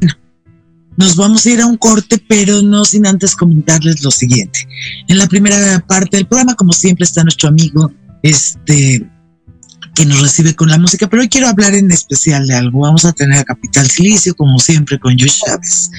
nos 0.95 1.15
vamos 1.15 1.45
a 1.45 1.49
ir 1.51 1.61
a 1.61 1.67
un 1.67 1.77
corte, 1.77 2.17
pero 2.27 2.63
no 2.63 2.85
sin 2.85 3.05
antes 3.05 3.35
comentarles 3.35 4.01
lo 4.01 4.09
siguiente. 4.09 4.67
En 5.07 5.19
la 5.19 5.27
primera 5.27 5.79
parte 5.87 6.17
del 6.17 6.25
programa, 6.25 6.55
como 6.55 6.73
siempre, 6.73 7.03
está 7.03 7.21
nuestro 7.21 7.49
amigo, 7.49 7.91
este, 8.23 9.07
que 9.93 10.07
nos 10.07 10.19
recibe 10.19 10.55
con 10.55 10.69
la 10.69 10.79
música, 10.79 11.07
pero 11.07 11.21
hoy 11.21 11.29
quiero 11.29 11.49
hablar 11.49 11.75
en 11.75 11.91
especial 11.91 12.47
de 12.47 12.55
algo. 12.55 12.79
Vamos 12.79 13.05
a 13.05 13.11
tener 13.11 13.37
a 13.37 13.43
Capital 13.43 13.87
Silicio, 13.87 14.33
como 14.33 14.57
siempre, 14.57 14.97
con 14.97 15.19
Josh 15.19 15.41
Chávez. 15.45 15.91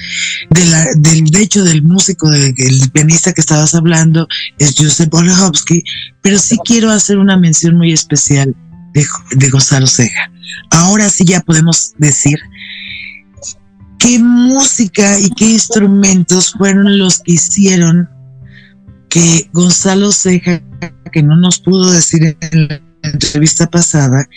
De, 0.49 0.65
del, 0.97 1.29
de 1.29 1.41
hecho, 1.41 1.63
del 1.63 1.81
músico, 1.81 2.29
del, 2.29 2.53
pianista 2.91 3.31
que 3.31 3.39
estabas 3.39 3.73
hablando, 3.73 4.27
es 4.57 4.75
Joseph 4.77 5.13
Olechowski, 5.13 5.81
pero 6.21 6.37
sí 6.39 6.57
quiero 6.65 6.91
hacer 6.91 7.19
una 7.19 7.37
mención 7.37 7.77
muy 7.77 7.93
especial 7.93 8.53
de, 8.93 9.49
Gonzalo 9.49 9.87
Ceja. 9.87 10.31
Ahora 10.71 11.09
sí 11.09 11.25
ya 11.25 11.41
podemos 11.41 11.93
decir 11.97 12.39
qué 13.99 14.19
música 14.19 15.19
y 15.19 15.29
qué 15.31 15.45
instrumentos 15.45 16.53
fueron 16.53 16.97
los 16.97 17.19
que 17.19 17.33
hicieron 17.33 18.09
que 19.09 19.49
Gonzalo 19.53 20.11
Ceja, 20.11 20.61
que 21.11 21.23
no 21.23 21.35
nos 21.35 21.59
pudo 21.59 21.91
decir 21.91 22.37
en 22.39 22.67
la 22.67 22.81
entrevista 23.03 23.67
pasada, 23.67 24.27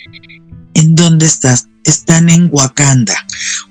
en 0.73 0.95
dónde 0.95 1.25
estás, 1.25 1.67
están 1.83 2.29
en 2.29 2.49
Wakanda, 2.51 3.15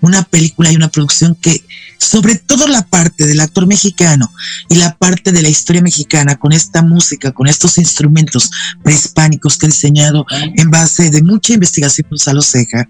una 0.00 0.22
película 0.24 0.72
y 0.72 0.76
una 0.76 0.88
producción 0.88 1.34
que 1.34 1.64
sobre 1.98 2.34
todo 2.34 2.66
la 2.66 2.82
parte 2.82 3.26
del 3.26 3.40
actor 3.40 3.66
mexicano 3.66 4.30
y 4.68 4.74
la 4.74 4.96
parte 4.96 5.30
de 5.30 5.40
la 5.40 5.48
historia 5.48 5.82
mexicana 5.82 6.36
con 6.36 6.52
esta 6.52 6.82
música, 6.82 7.32
con 7.32 7.46
estos 7.46 7.78
instrumentos 7.78 8.50
prehispánicos 8.82 9.56
que 9.56 9.66
he 9.66 9.68
diseñado 9.68 10.26
en 10.56 10.70
base 10.70 11.10
de 11.10 11.22
mucha 11.22 11.54
investigación 11.54 12.08
Gonzalo 12.10 12.42
Ceja, 12.42 12.88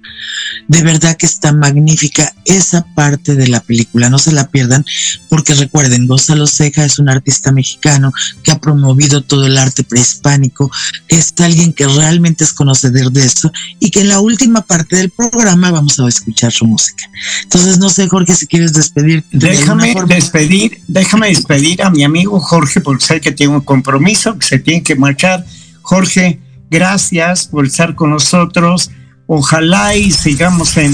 de 0.66 0.82
verdad 0.82 1.16
que 1.16 1.26
está 1.26 1.52
magnífica 1.52 2.34
esa 2.44 2.86
parte 2.94 3.34
de 3.34 3.48
la 3.48 3.60
película, 3.60 4.08
no 4.08 4.18
se 4.18 4.32
la 4.32 4.48
pierdan 4.48 4.84
porque 5.28 5.54
recuerden, 5.54 6.06
Gonzalo 6.06 6.46
Ceja 6.46 6.84
es 6.84 6.98
un 6.98 7.08
artista 7.08 7.52
mexicano 7.52 8.12
que 8.42 8.50
ha 8.50 8.60
promovido 8.60 9.22
todo 9.22 9.46
el 9.46 9.58
arte 9.58 9.84
prehispánico, 9.84 10.70
que 11.06 11.16
es 11.16 11.34
alguien 11.38 11.72
que 11.72 11.86
realmente 11.86 12.44
es 12.44 12.52
conocedor 12.52 13.12
de 13.12 13.24
eso 13.24 13.52
y 13.78 13.90
que 13.90 14.00
en 14.00 14.08
la 14.08 14.20
última 14.20 14.62
parte 14.62 14.96
del 14.96 15.10
programa 15.10 15.70
vamos 15.70 15.98
a 15.98 16.08
escuchar 16.08 16.52
su 16.62 16.68
música. 16.68 17.04
Entonces, 17.42 17.78
no 17.78 17.88
sé, 17.88 18.08
Jorge, 18.08 18.34
si 18.34 18.46
quieres 18.46 18.72
despedir 18.72 19.24
déjame 19.32 19.94
despedir, 20.06 20.80
déjame 20.88 21.28
despedir 21.28 21.82
a 21.82 21.90
mi 21.90 22.04
amigo 22.04 22.40
Jorge, 22.40 22.80
porque 22.80 23.04
sé 23.04 23.20
que 23.20 23.32
tiene 23.32 23.54
un 23.54 23.60
compromiso, 23.60 24.38
que 24.38 24.46
se 24.46 24.58
tiene 24.58 24.82
que 24.82 24.96
marchar. 24.96 25.44
Jorge, 25.82 26.40
gracias 26.70 27.48
por 27.48 27.66
estar 27.66 27.94
con 27.94 28.10
nosotros. 28.10 28.90
Ojalá 29.26 29.96
y 29.96 30.10
sigamos 30.10 30.76
en, 30.76 30.92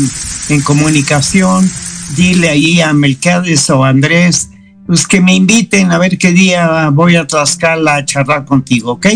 en 0.48 0.60
comunicación. 0.62 1.70
Dile 2.16 2.48
ahí 2.48 2.80
a 2.80 2.92
Melcades 2.92 3.68
o 3.70 3.84
a 3.84 3.90
Andrés, 3.90 4.48
pues 4.86 5.06
que 5.06 5.20
me 5.20 5.34
inviten 5.34 5.92
a 5.92 5.98
ver 5.98 6.16
qué 6.16 6.32
día 6.32 6.88
voy 6.90 7.16
a 7.16 7.26
Tlaxcala 7.26 7.96
a 7.96 8.04
charlar 8.04 8.46
contigo, 8.46 8.92
¿ok? 8.92 9.06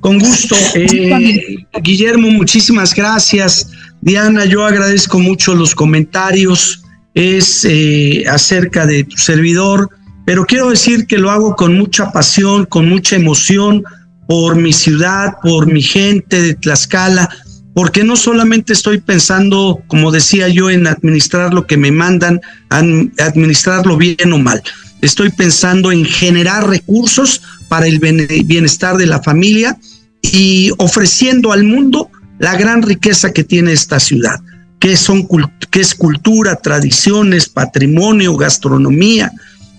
Con 0.00 0.18
gusto. 0.18 0.56
Eh, 0.74 1.56
Guillermo, 1.82 2.30
muchísimas 2.30 2.94
gracias. 2.94 3.70
Diana, 4.02 4.44
yo 4.44 4.64
agradezco 4.64 5.18
mucho 5.18 5.54
los 5.54 5.74
comentarios 5.74 6.82
es 7.14 7.64
eh, 7.64 8.24
acerca 8.28 8.86
de 8.86 9.04
tu 9.04 9.16
servidor, 9.16 9.90
pero 10.24 10.46
quiero 10.46 10.70
decir 10.70 11.06
que 11.06 11.18
lo 11.18 11.30
hago 11.30 11.56
con 11.56 11.76
mucha 11.76 12.12
pasión, 12.12 12.64
con 12.66 12.88
mucha 12.88 13.16
emoción 13.16 13.82
por 14.26 14.56
mi 14.56 14.72
ciudad, 14.72 15.34
por 15.42 15.66
mi 15.66 15.82
gente 15.82 16.40
de 16.40 16.54
Tlaxcala, 16.54 17.28
porque 17.74 18.04
no 18.04 18.16
solamente 18.16 18.72
estoy 18.72 18.98
pensando, 19.00 19.82
como 19.86 20.10
decía 20.10 20.48
yo, 20.48 20.70
en 20.70 20.86
administrar 20.86 21.52
lo 21.52 21.66
que 21.66 21.76
me 21.76 21.90
mandan, 21.90 22.40
administrarlo 22.68 23.96
bien 23.96 24.32
o 24.32 24.38
mal. 24.38 24.62
Estoy 25.02 25.30
pensando 25.30 25.90
en 25.90 26.04
generar 26.04 26.68
recursos 26.68 27.42
para 27.68 27.86
el 27.86 27.98
bienestar 27.98 28.96
de 28.96 29.06
la 29.06 29.22
familia 29.22 29.78
y 30.22 30.70
ofreciendo 30.78 31.52
al 31.52 31.64
mundo 31.64 32.09
la 32.40 32.56
gran 32.56 32.82
riqueza 32.82 33.32
que 33.32 33.44
tiene 33.44 33.72
esta 33.72 34.00
ciudad 34.00 34.40
qué, 34.80 34.96
son, 34.96 35.28
qué 35.70 35.80
es 35.80 35.94
cultura, 35.94 36.56
tradiciones, 36.56 37.48
patrimonio, 37.48 38.36
gastronomía, 38.36 39.30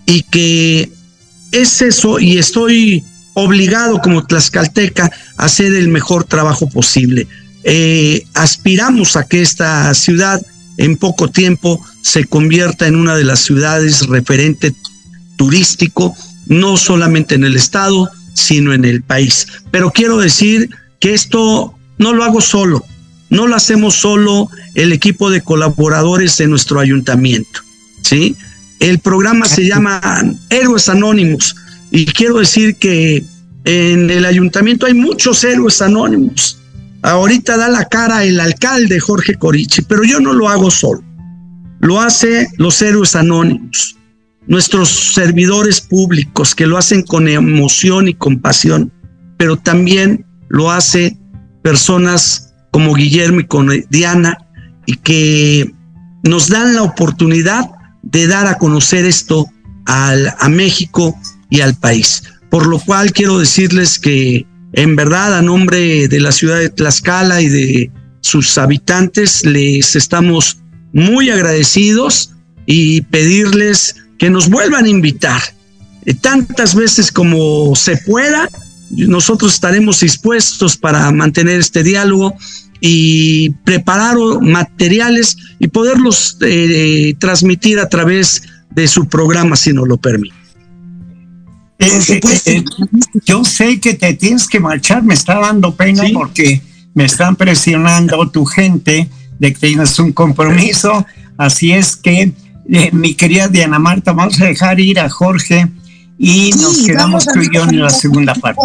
y 0.06 0.24
que 0.24 0.90
es 1.52 1.82
eso, 1.82 2.20
y 2.20 2.38
estoy 2.38 3.04
obligado 3.34 4.00
como 4.00 4.26
tlaxcalteca 4.26 5.12
a 5.38 5.46
hacer 5.46 5.74
el 5.74 5.90
mejor 5.90 6.24
trabajo 6.24 6.70
posible. 6.70 7.28
Eh, 7.64 8.24
aspiramos 8.34 9.18
a 9.18 9.24
que 9.24 9.42
esta 9.42 9.94
ciudad 9.94 10.42
en 10.78 10.96
poco 10.98 11.28
tiempo 11.28 11.84
se 12.02 12.26
convierta 12.26 12.88
en 12.88 12.96
una 12.96 13.16
de 13.16 13.24
las 13.24 13.40
ciudades 13.42 14.08
referente 14.08 14.74
turístico, 15.36 16.16
no 16.48 16.78
solamente 16.78 17.36
en 17.36 17.44
el 17.44 17.56
estado, 17.56 18.10
sino 18.34 18.74
en 18.74 18.86
el 18.86 19.02
país. 19.02 19.48
Pero 19.72 19.92
quiero 19.92 20.18
decir 20.18 20.70
que 21.00 21.14
esto 21.14 21.76
no 22.02 22.14
lo 22.14 22.24
hago 22.24 22.42
solo, 22.42 22.84
no 23.30 23.48
lo 23.48 23.56
hacemos 23.56 23.96
solo 23.96 24.50
el 24.76 24.92
equipo 24.92 25.30
de 25.30 25.42
colaboradores 25.42 26.38
de 26.38 26.48
nuestro 26.48 26.80
ayuntamiento, 26.80 27.62
¿sí? 28.02 28.36
El 28.80 29.00
programa 29.00 29.46
se 29.46 29.68
llama 29.68 30.02
Héroes 30.50 30.90
Anónimos 30.90 31.56
y 31.92 32.06
quiero 32.06 32.40
decir 32.40 32.76
que 32.76 33.24
en 33.64 34.10
el 34.10 34.26
ayuntamiento 34.26 34.88
hay 34.88 34.96
muchos 34.96 35.44
héroes 35.44 35.82
anónimos. 35.84 36.58
Ahorita 37.04 37.58
da 37.58 37.70
la 37.70 37.86
cara 37.86 38.24
el 38.24 38.40
alcalde 38.40 39.00
Jorge 39.00 39.36
Corichi, 39.36 39.84
pero 39.84 40.04
yo 40.04 40.20
no 40.20 40.34
lo 40.34 40.50
hago 40.50 40.72
solo. 40.72 41.04
Lo 41.80 42.02
hace 42.02 42.48
los 42.58 42.82
héroes 42.82 43.16
anónimos, 43.16 43.98
nuestros 44.48 44.90
servidores 44.90 45.80
públicos 45.82 46.56
que 46.56 46.66
lo 46.66 46.78
hacen 46.78 47.04
con 47.04 47.28
emoción 47.28 48.08
y 48.08 48.16
compasión, 48.16 48.92
pero 49.38 49.58
también 49.58 50.26
lo 50.50 50.72
hace 50.72 51.18
personas 51.62 52.54
como 52.72 52.94
Guillermo 52.94 53.42
y 53.42 53.48
con 53.48 53.70
Diana, 53.90 54.38
y 54.86 54.96
que 54.96 55.74
nos 56.24 56.50
dan 56.50 56.76
la 56.76 56.84
oportunidad 56.84 57.70
de 58.04 58.28
dar 58.28 58.48
a 58.48 58.58
conocer 58.58 59.06
esto 59.06 59.48
al, 59.86 60.34
a 60.40 60.50
México 60.50 61.16
y 61.50 61.62
al 61.62 61.76
país. 61.76 62.24
Por 62.50 62.68
lo 62.68 62.80
cual 62.80 63.12
quiero 63.12 63.40
decirles 63.40 64.00
que 64.00 64.46
en 64.74 64.96
verdad 64.96 65.38
a 65.38 65.42
nombre 65.42 66.08
de 66.08 66.20
la 66.20 66.32
ciudad 66.32 66.60
de 66.60 66.70
Tlaxcala 66.70 67.42
y 67.42 67.50
de 67.50 67.92
sus 68.22 68.58
habitantes 68.58 69.46
les 69.46 69.96
estamos 69.96 70.60
muy 70.94 71.30
agradecidos 71.30 72.34
y 72.66 73.02
pedirles 73.02 73.96
que 74.18 74.30
nos 74.30 74.50
vuelvan 74.50 74.86
a 74.86 74.90
invitar 74.90 75.42
eh, 76.06 76.14
tantas 76.14 76.76
veces 76.76 77.12
como 77.12 77.76
se 77.76 77.98
pueda 77.98 78.48
nosotros 78.92 79.54
estaremos 79.54 80.00
dispuestos 80.00 80.78
para 80.78 81.12
mantener 81.12 81.60
este 81.60 81.84
diálogo 81.84 82.36
y 82.80 83.52
preparar 83.64 84.18
materiales 84.42 85.38
y 85.60 85.68
poderlos 85.68 86.38
eh, 86.42 87.14
transmitir 87.20 87.80
a 87.80 87.88
través 87.88 88.44
de 88.72 88.88
su 88.88 89.08
programa 89.08 89.56
si 89.56 89.72
nos 89.72 89.88
lo 89.88 89.98
permite. 89.98 90.36
Eh, 91.80 92.22
eh, 92.46 92.64
yo 93.26 93.44
sé 93.44 93.80
que 93.80 93.94
te 93.94 94.14
tienes 94.14 94.48
que 94.48 94.60
marchar, 94.60 95.04
me 95.04 95.14
está 95.14 95.40
dando 95.40 95.76
pena 95.76 96.04
porque 96.14 96.62
me 96.94 97.06
están 97.06 97.36
presionando 97.36 98.30
tu 98.30 98.46
gente 98.46 99.10
de 99.40 99.54
que 99.54 99.68
tienes 99.68 99.98
un 99.98 100.12
compromiso, 100.12 101.06
así 101.38 101.72
es 101.72 101.96
que 101.96 102.34
mi 102.92 103.16
querida 103.16 103.48
Diana 103.48 103.80
Marta, 103.80 104.14
vamos 104.14 104.40
a 104.42 104.46
dejar 104.46 104.80
ir 104.80 105.00
a 105.00 105.10
Jorge 105.10 105.68
y 106.24 106.52
nos 106.52 106.84
quedamos 106.84 107.26
tú 107.26 107.40
y 107.40 107.50
yo 107.52 107.64
en 107.64 107.82
la 107.82 107.90
segunda 107.90 108.36
parte. 108.36 108.62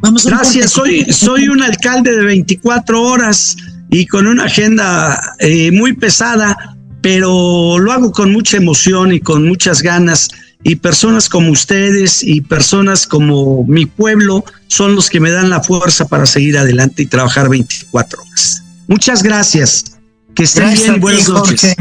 Vamos 0.00 0.24
Gracias, 0.24 0.72
soy, 0.72 1.04
soy 1.12 1.48
un 1.48 1.62
alcalde 1.62 2.16
de 2.16 2.24
24 2.24 3.02
horas 3.02 3.56
y 3.90 4.06
con 4.06 4.26
una 4.26 4.44
agenda 4.44 5.20
eh, 5.38 5.70
muy 5.70 5.92
pesada, 5.92 6.56
pero 7.02 7.78
lo 7.78 7.92
hago 7.92 8.10
con 8.10 8.32
mucha 8.32 8.56
emoción 8.56 9.12
y 9.12 9.20
con 9.20 9.46
muchas 9.46 9.82
ganas. 9.82 10.28
Y 10.64 10.76
personas 10.76 11.28
como 11.28 11.50
ustedes 11.50 12.22
y 12.22 12.40
personas 12.40 13.06
como 13.06 13.64
mi 13.64 13.84
pueblo 13.84 14.42
son 14.68 14.94
los 14.94 15.10
que 15.10 15.20
me 15.20 15.30
dan 15.30 15.50
la 15.50 15.60
fuerza 15.60 16.08
para 16.08 16.24
seguir 16.24 16.56
adelante 16.56 17.02
y 17.02 17.06
trabajar 17.06 17.50
24 17.50 18.22
horas. 18.22 18.62
Muchas 18.88 19.22
gracias. 19.22 19.98
Que 20.34 20.44
estén 20.44 20.72
bien. 20.72 21.00
Buenas 21.00 21.28
noches. 21.28 21.76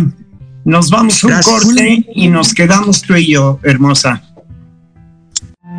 Nos 0.66 0.90
vamos 0.90 1.24
un 1.24 1.32
corte 1.44 2.06
y 2.14 2.28
nos 2.28 2.54
quedamos 2.54 3.02
tú 3.02 3.16
y 3.16 3.32
yo, 3.32 3.60
hermosa. 3.64 4.31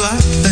life 0.00 0.49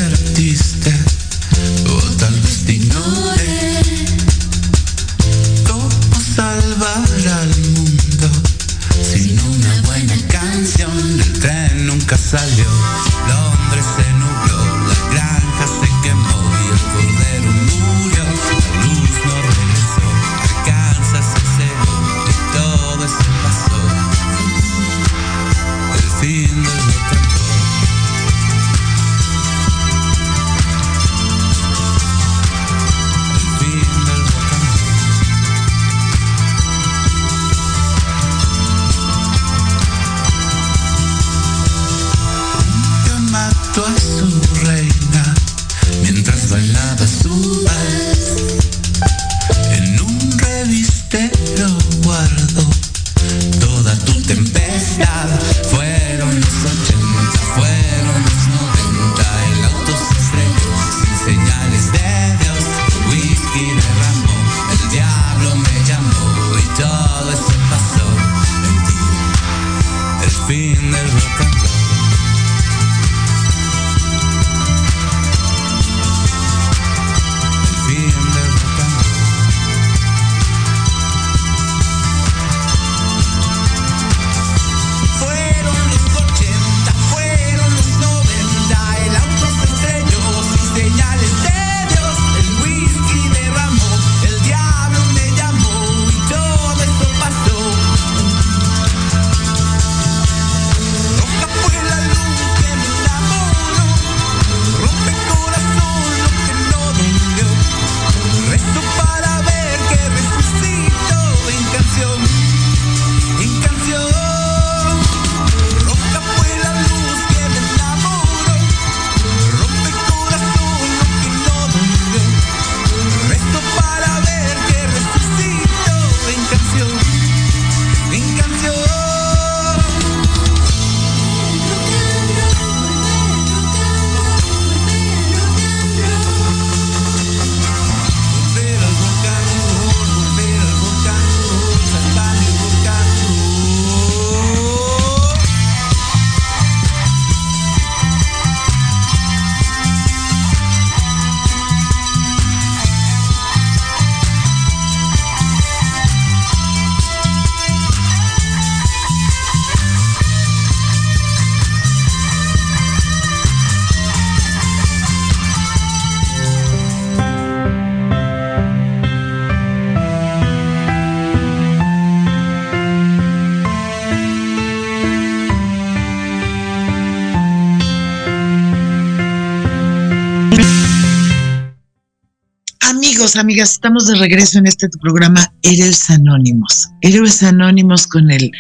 Amigos, 183.29 183.41
amigas, 183.41 183.73
estamos 183.73 184.07
de 184.07 184.15
regreso 184.15 184.59
en 184.59 184.67
este 184.67 184.89
programa 185.03 185.53
Héroes 185.61 186.09
Anónimos. 186.09 186.89
Héroes 187.03 187.43
Anónimos 187.43 188.07
con 188.07 188.31
el 188.31 188.51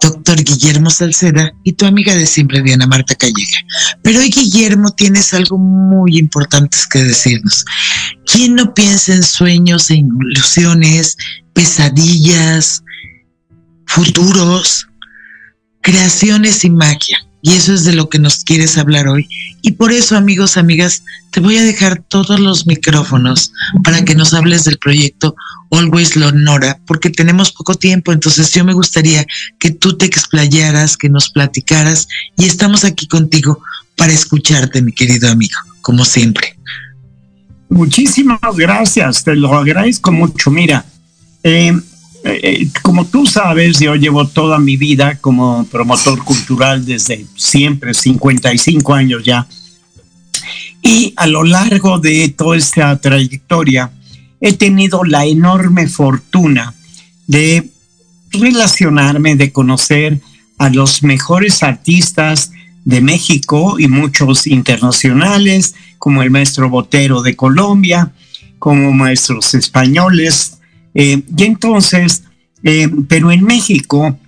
doctor 0.00 0.42
Guillermo 0.42 0.88
Salceda 0.88 1.52
y 1.62 1.74
tu 1.74 1.84
amiga 1.84 2.14
de 2.14 2.24
siempre, 2.24 2.62
Diana 2.62 2.86
Marta 2.86 3.14
Calleja. 3.16 3.58
Pero 4.00 4.20
hoy, 4.20 4.30
Guillermo, 4.30 4.92
tienes 4.92 5.34
algo 5.34 5.58
muy 5.58 6.16
importante 6.16 6.78
que 6.90 7.00
decirnos. 7.00 7.66
¿Quién 8.24 8.54
no 8.54 8.72
piensa 8.72 9.12
en 9.12 9.22
sueños 9.22 9.90
e 9.90 9.96
ilusiones, 9.96 11.18
pesadillas, 11.52 12.82
futuros, 13.84 14.88
creaciones 15.82 16.64
y 16.64 16.70
magia? 16.70 17.18
Y 17.44 17.52
eso 17.52 17.74
es 17.74 17.84
de 17.84 17.92
lo 17.92 18.08
que 18.08 18.18
nos 18.18 18.42
quieres 18.42 18.78
hablar 18.78 19.06
hoy. 19.06 19.28
Y 19.60 19.72
por 19.72 19.92
eso, 19.92 20.16
amigos, 20.16 20.56
amigas, 20.56 21.04
te 21.30 21.40
voy 21.40 21.58
a 21.58 21.62
dejar 21.62 22.02
todos 22.08 22.40
los 22.40 22.66
micrófonos 22.66 23.52
para 23.82 24.02
que 24.02 24.14
nos 24.14 24.32
hables 24.32 24.64
del 24.64 24.78
proyecto 24.78 25.36
Always 25.70 26.16
Leonora, 26.16 26.80
porque 26.86 27.10
tenemos 27.10 27.52
poco 27.52 27.74
tiempo, 27.74 28.12
entonces 28.12 28.50
yo 28.50 28.64
me 28.64 28.72
gustaría 28.72 29.26
que 29.58 29.70
tú 29.70 29.94
te 29.98 30.06
explayaras, 30.06 30.96
que 30.96 31.10
nos 31.10 31.28
platicaras, 31.28 32.08
y 32.38 32.46
estamos 32.46 32.82
aquí 32.82 33.06
contigo 33.06 33.62
para 33.94 34.14
escucharte, 34.14 34.80
mi 34.80 34.92
querido 34.92 35.30
amigo, 35.30 35.58
como 35.82 36.06
siempre. 36.06 36.56
Muchísimas 37.68 38.40
gracias, 38.56 39.22
te 39.22 39.36
lo 39.36 39.54
agradezco 39.54 40.12
mucho. 40.12 40.50
Mira, 40.50 40.86
eh, 41.42 41.78
eh, 42.26 42.68
como 42.82 43.04
tú 43.06 43.26
sabes, 43.26 43.78
yo 43.80 43.94
llevo 43.96 44.26
toda 44.26 44.58
mi 44.58 44.78
vida 44.78 45.18
como 45.20 45.66
promotor 45.66 46.24
cultural 46.24 46.84
desde 46.86 47.26
siempre, 47.36 47.92
55 47.92 48.94
años 48.94 49.22
ya. 49.24 49.46
Y 50.82 51.12
a 51.16 51.26
lo 51.26 51.44
largo 51.44 51.98
de 51.98 52.30
toda 52.30 52.56
esta 52.56 52.98
trayectoria 52.98 53.90
he 54.40 54.54
tenido 54.54 55.04
la 55.04 55.26
enorme 55.26 55.86
fortuna 55.86 56.74
de 57.26 57.70
relacionarme, 58.30 59.36
de 59.36 59.52
conocer 59.52 60.20
a 60.56 60.70
los 60.70 61.02
mejores 61.02 61.62
artistas 61.62 62.52
de 62.86 63.02
México 63.02 63.78
y 63.78 63.86
muchos 63.86 64.46
internacionales, 64.46 65.74
como 65.98 66.22
el 66.22 66.30
maestro 66.30 66.70
Botero 66.70 67.20
de 67.22 67.36
Colombia, 67.36 68.12
como 68.58 68.92
maestros 68.92 69.52
españoles 69.54 70.58
eh, 70.94 71.22
y 71.36 71.44
entonces, 71.44 72.24
eh, 72.62 72.88
pero 73.08 73.32
en 73.32 73.44
México, 73.44 74.18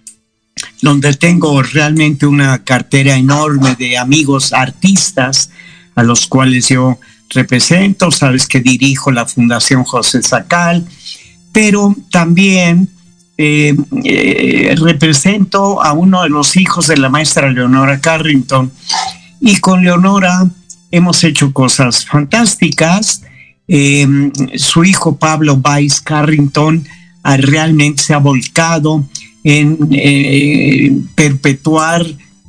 donde 0.83 1.15
tengo 1.15 1.63
realmente 1.63 2.27
una 2.27 2.63
cartera 2.65 3.17
enorme 3.17 3.77
de 3.77 3.99
amigos 3.99 4.53
artistas 4.53 5.51
a 5.95 6.03
los 6.03 6.27
cuales 6.27 6.69
yo 6.69 6.99
represento, 7.31 8.11
sabes 8.11 8.47
que 8.47 8.61
dirijo 8.61 9.11
la 9.11 9.27
Fundación 9.27 9.85
José 9.85 10.23
Sacal, 10.23 10.87
pero 11.53 11.95
también 12.11 12.89
eh, 13.39 13.75
represento 14.79 15.83
a 15.83 15.93
uno 15.93 16.23
de 16.23 16.31
los 16.31 16.57
hijos 16.57 16.87
de 16.87 16.97
la 16.97 17.09
maestra 17.09 17.51
Leonora 17.51 18.01
Carrington 18.01 18.73
y 19.41 19.59
con 19.59 19.83
Leonora 19.83 20.47
hemos 20.91 21.23
hecho 21.25 21.53
cosas 21.53 22.07
fantásticas. 22.07 23.23
Em, 23.69 24.33
su 24.57 24.85
hijo 24.85 25.17
Pablo 25.17 25.61
Weiss 25.65 26.01
Carrington 26.01 26.87
ah, 27.23 27.37
realmente 27.37 28.03
se 28.03 28.15
ha 28.15 28.19
volcado 28.19 29.05
en 29.43 29.77
eh, 29.91 30.97
perpetuar 31.15 32.07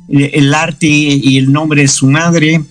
el 0.08 0.54
arte 0.54 0.86
y 0.86 1.36
el 1.36 1.52
nombre 1.52 1.82
de 1.82 1.88
su 1.88 2.06
madre. 2.08 2.62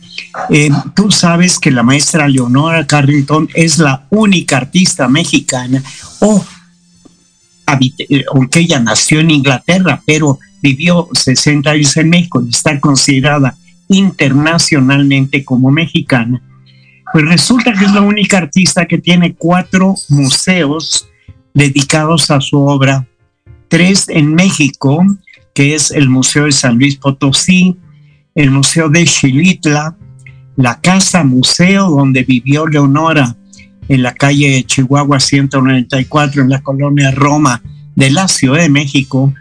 Em, 0.49 0.73
tú 0.95 1.11
sabes 1.11 1.59
que 1.59 1.71
la 1.71 1.83
maestra 1.83 2.27
Leonora 2.27 2.87
Carrington 2.87 3.49
es 3.53 3.77
la 3.77 4.05
única 4.09 4.57
artista 4.57 5.07
mexicana, 5.07 5.83
o 6.19 6.43
aunque 8.31 8.59
ella 8.61 8.79
nació 8.79 9.19
en 9.19 9.31
Inglaterra, 9.31 10.01
pero 10.05 10.39
vivió 10.61 11.09
60 11.13 11.69
años 11.69 11.97
en 11.97 12.09
México 12.09 12.41
y 12.41 12.49
está 12.49 12.79
considerada 12.79 13.55
internacionalmente 13.89 15.43
como 15.43 15.69
mexicana, 15.69 16.41
pues 17.13 17.25
resulta 17.25 17.73
que 17.73 17.85
es 17.85 17.91
la 17.91 18.01
única 18.01 18.37
artista 18.37 18.85
que 18.85 18.97
tiene 18.97 19.33
cuatro 19.33 19.95
museos 20.09 21.07
dedicados 21.53 22.29
a 22.31 22.41
su 22.41 22.59
obra. 22.59 23.07
Tres 23.67 24.07
en 24.09 24.33
México, 24.33 25.05
que 25.53 25.75
es 25.75 25.91
el 25.91 26.09
Museo 26.09 26.45
de 26.45 26.51
San 26.51 26.77
Luis 26.77 26.95
Potosí, 26.97 27.77
el 28.35 28.51
Museo 28.51 28.89
de 28.89 29.05
Xilitla, 29.05 29.95
la 30.55 30.79
Casa 30.81 31.23
Museo 31.23 31.89
donde 31.89 32.23
vivió 32.23 32.67
Leonora 32.67 33.35
en 33.87 34.03
la 34.03 34.13
calle 34.13 34.63
Chihuahua 34.65 35.19
194 35.19 36.41
en 36.41 36.49
la 36.49 36.61
colonia 36.61 37.11
Roma 37.11 37.61
de 37.95 38.11
la 38.11 38.27
Ciudad 38.27 38.61
de 38.61 38.69
México. 38.69 39.33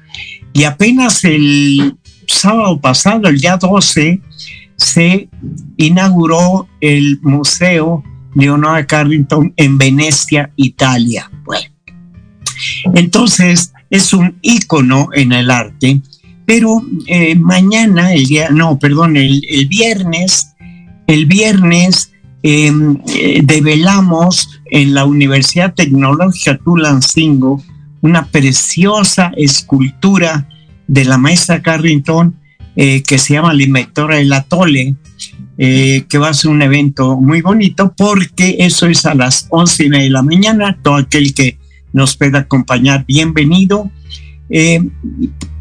Y 0.53 0.65
apenas 0.65 1.25
el 1.25 1.97
sábado 2.27 2.81
pasado, 2.81 3.29
el 3.29 3.39
día 3.39 3.57
12, 3.57 4.21
se 4.77 5.29
inauguró 5.77 6.69
el 6.81 7.19
Museo 7.23 8.03
Leonora 8.35 8.87
Carrington 8.87 9.53
en 9.57 9.79
Venecia, 9.79 10.53
Italia. 10.57 11.31
Bueno, 11.45 11.69
entonces 12.95 13.73
es 13.91 14.13
un 14.13 14.39
ícono 14.43 15.09
en 15.15 15.33
el 15.33 15.51
arte, 15.51 16.01
pero 16.45 16.83
eh, 17.07 17.35
mañana, 17.35 18.13
el 18.13 18.27
día, 18.27 18.51
no, 18.51 18.79
perdón, 18.79 19.17
el, 19.17 19.43
viernes, 19.69 20.49
el 21.07 21.27
viernes 21.27 22.13
em, 22.43 22.99
eh, 23.09 23.41
develamos 23.43 24.61
en 24.71 24.95
la 24.95 25.07
Universidad 25.07 25.75
Tecnológica 25.75 26.59
Tulancingo 26.59 27.63
una 28.03 28.27
preciosa 28.27 29.33
escultura 29.37 30.49
de 30.87 31.05
la 31.05 31.19
maestra 31.19 31.63
Carrington 31.63 32.37
eh, 32.77 33.03
que 33.03 33.17
se 33.17 33.33
llama 33.33 33.55
La 33.55 33.63
Inventora 33.63 34.17
del 34.17 34.33
Atole, 34.33 34.95
eh, 35.57 36.05
que 36.09 36.19
va 36.19 36.29
a 36.29 36.35
ser 36.35 36.51
un 36.51 36.61
evento 36.61 37.17
muy 37.19 37.41
bonito 37.41 37.95
porque 37.97 38.57
eso 38.59 38.87
es 38.87 39.07
a 39.07 39.15
las 39.15 39.47
once 39.49 39.85
y 39.85 39.89
media 39.89 40.05
de 40.05 40.11
la 40.11 40.23
mañana. 40.23 40.79
Todo 40.83 40.97
aquel 40.97 41.33
que 41.33 41.59
nos 41.95 42.17
pueda 42.17 42.41
acompañar, 42.41 43.07
bienvenido. 43.07 43.91
Eh, 44.51 44.87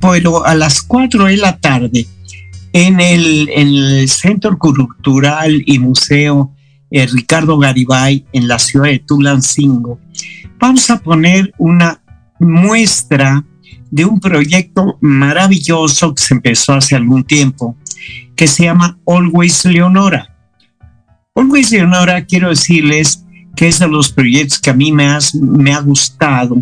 pero 0.02 0.46
a 0.46 0.56
las 0.56 0.82
cuatro 0.82 1.26
de 1.26 1.38
la 1.38 1.58
tarde, 1.58 2.06
en 2.74 3.00
el, 3.00 3.50
en 3.50 3.68
el 3.70 4.10
Centro 4.10 4.58
Cultural 4.58 5.64
y 5.66 5.80
Museo 5.80 6.52
Ricardo 6.92 7.58
Garibay, 7.58 8.26
en 8.32 8.48
la 8.48 8.60
ciudad 8.60 8.86
de 8.86 9.00
Tulancingo, 9.00 10.00
vamos 10.60 10.90
a 10.90 11.00
poner 11.00 11.54
una 11.58 12.02
muestra 12.40 13.44
de 13.96 14.04
un 14.04 14.20
proyecto 14.20 14.98
maravilloso 15.00 16.14
que 16.14 16.22
se 16.22 16.34
empezó 16.34 16.74
hace 16.74 16.98
algún 16.98 17.24
tiempo, 17.24 17.78
que 18.36 18.46
se 18.46 18.64
llama 18.64 18.98
Always 19.08 19.64
Leonora. 19.64 20.36
Always 21.34 21.72
Leonora, 21.72 22.26
quiero 22.26 22.50
decirles 22.50 23.24
que 23.56 23.70
es 23.70 23.80
de 23.80 23.88
los 23.88 24.12
proyectos 24.12 24.60
que 24.60 24.70
a 24.70 24.74
mí 24.74 24.92
me, 24.92 25.08
me 25.42 25.74
ha 25.74 25.80
gustado, 25.80 26.62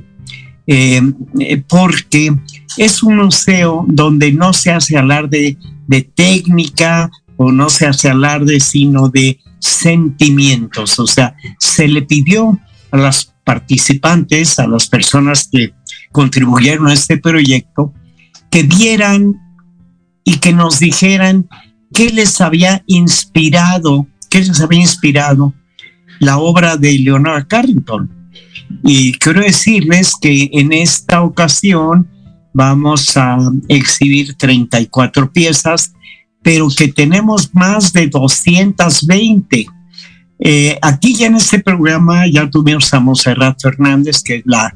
eh, 0.68 1.02
eh, 1.40 1.64
porque 1.68 2.38
es 2.78 3.02
un 3.02 3.18
museo 3.18 3.84
donde 3.88 4.32
no 4.32 4.54
se 4.54 4.72
hace 4.72 4.96
alarde 4.96 5.58
de 5.88 6.02
técnica 6.04 7.10
o 7.36 7.52
no 7.52 7.68
se 7.72 7.88
hace 7.88 8.12
alarde, 8.12 8.60
sino 8.60 9.10
de 9.10 9.40
sentimientos. 9.58 11.00
O 11.00 11.08
sea, 11.08 11.36
se 11.58 11.88
le 11.88 12.04
pidió 12.04 12.60
a 12.92 12.98
las 12.98 13.34
participantes, 13.44 14.60
a 14.60 14.68
las 14.68 14.88
personas 14.88 15.50
que 15.52 15.74
contribuyeron 16.14 16.88
a 16.88 16.94
este 16.94 17.18
proyecto, 17.18 17.94
que 18.50 18.64
vieran 18.64 19.34
y 20.24 20.38
que 20.38 20.54
nos 20.54 20.80
dijeran 20.80 21.50
qué 21.94 22.10
les 22.12 22.40
había 22.40 22.84
inspirado, 22.88 24.08
qué 24.30 24.40
les 24.40 24.62
había 24.62 24.80
inspirado 24.80 25.54
la 26.20 26.38
obra 26.38 26.78
de 26.78 26.98
Leonora 27.00 27.46
Carrington. 27.46 28.10
Y 28.84 29.14
quiero 29.14 29.42
decirles 29.42 30.14
que 30.22 30.50
en 30.54 30.72
esta 30.72 31.22
ocasión 31.22 32.08
vamos 32.54 33.18
a 33.18 33.38
exhibir 33.68 34.36
34 34.36 35.32
piezas, 35.32 35.94
pero 36.42 36.68
que 36.70 36.88
tenemos 36.88 37.54
más 37.54 37.92
de 37.92 38.08
220. 38.08 39.66
Eh, 40.40 40.78
aquí 40.82 41.16
ya 41.16 41.28
en 41.28 41.36
este 41.36 41.60
programa 41.60 42.28
ya 42.28 42.50
tuvimos 42.50 42.94
a 42.94 43.00
Monserrat 43.00 43.62
Fernández, 43.62 44.22
que 44.22 44.38
es 44.38 44.44
la 44.46 44.76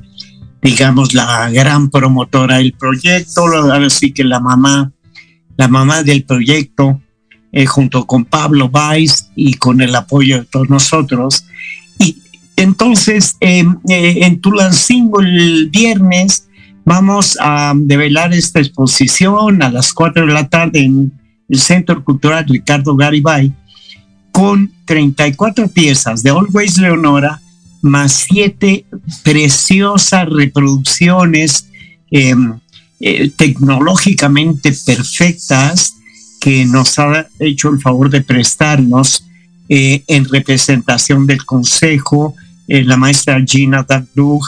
digamos, 0.61 1.13
la 1.13 1.49
gran 1.49 1.89
promotora 1.89 2.57
del 2.57 2.73
proyecto, 2.73 3.45
así 3.71 4.11
que 4.11 4.23
la 4.23 4.39
mamá, 4.39 4.91
la 5.55 5.67
mamá 5.67 6.03
del 6.03 6.23
proyecto, 6.23 7.01
eh, 7.51 7.65
junto 7.65 8.05
con 8.05 8.25
Pablo 8.25 8.69
Weiss 8.71 9.29
y 9.35 9.53
con 9.53 9.81
el 9.81 9.95
apoyo 9.95 10.39
de 10.39 10.45
todos 10.45 10.69
nosotros. 10.69 11.45
Y 11.99 12.17
entonces, 12.55 13.37
em, 13.39 13.77
eh, 13.87 14.19
en 14.21 14.41
Tulancingo 14.41 15.21
el 15.21 15.69
viernes 15.71 16.47
vamos 16.85 17.37
a 17.39 17.73
develar 17.75 18.33
esta 18.33 18.59
exposición 18.59 19.61
a 19.61 19.69
las 19.69 19.93
4 19.93 20.25
de 20.25 20.33
la 20.33 20.47
tarde 20.47 20.83
en 20.83 21.11
el 21.49 21.59
Centro 21.59 22.03
Cultural 22.03 22.45
Ricardo 22.47 22.95
Garibay 22.95 23.53
con 24.31 24.71
34 24.85 25.67
piezas 25.67 26.23
de 26.23 26.29
Always 26.29 26.77
Leonora 26.77 27.41
más 27.81 28.27
siete 28.29 28.85
preciosas 29.23 30.29
reproducciones 30.29 31.69
em, 32.11 32.59
eh, 32.99 33.29
tecnológicamente 33.35 34.73
perfectas 34.85 35.93
que 36.39 36.65
nos 36.65 36.97
ha 36.99 37.27
hecho 37.39 37.69
el 37.69 37.79
favor 37.79 38.09
de 38.09 38.21
prestarnos 38.21 39.23
eh, 39.69 40.03
en 40.07 40.25
representación 40.25 41.27
del 41.27 41.45
Consejo, 41.45 42.35
eh, 42.67 42.83
la 42.83 42.97
maestra 42.97 43.43
Gina 43.45 43.85
Dagdug, 43.87 44.41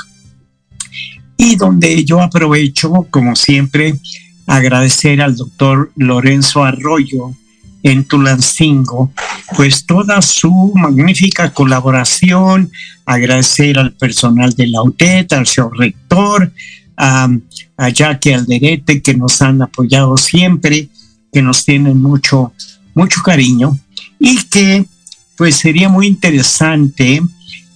y 1.38 1.56
donde 1.56 2.04
yo 2.06 2.22
aprovecho, 2.22 3.08
como 3.10 3.36
siempre, 3.36 4.00
agradecer 4.46 5.22
al 5.22 5.36
doctor 5.36 5.92
Lorenzo 5.96 6.64
Arroyo 6.64 7.34
en 7.84 8.04
Tulancingo, 8.06 9.12
pues 9.56 9.86
toda 9.86 10.22
su 10.22 10.74
magnífica 10.76 11.54
colaboración, 11.54 12.72
agradecer 13.06 13.80
al 13.80 13.94
personal 13.94 14.54
de 14.56 14.68
la 14.68 14.82
UTED, 14.82 15.32
al 15.34 15.48
señor 15.48 15.78
rector, 15.78 16.52
a, 16.98 17.30
a 17.78 17.90
Jackie 17.90 18.34
Alderete, 18.34 19.02
que 19.02 19.14
nos 19.14 19.42
han 19.42 19.62
apoyado 19.62 20.18
siempre, 20.18 20.90
que 21.32 21.42
nos 21.42 21.66
tienen 21.66 22.02
mucho, 22.02 22.54
mucho 22.94 23.22
cariño 23.24 23.78
y 24.20 24.44
que 24.44 24.86
pues 25.38 25.56
sería 25.56 25.88
muy 25.88 26.08
interesante 26.08 27.22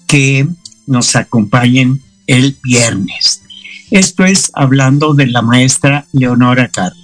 que 0.06 0.48
nos 0.86 1.16
acompañen 1.16 2.02
el 2.28 2.58
viernes. 2.62 3.42
Esto 3.90 4.26
es 4.26 4.52
hablando 4.54 5.14
de 5.14 5.28
la 5.28 5.42
maestra 5.42 6.06
Leonora 6.12 6.68
Carrero. 6.68 7.03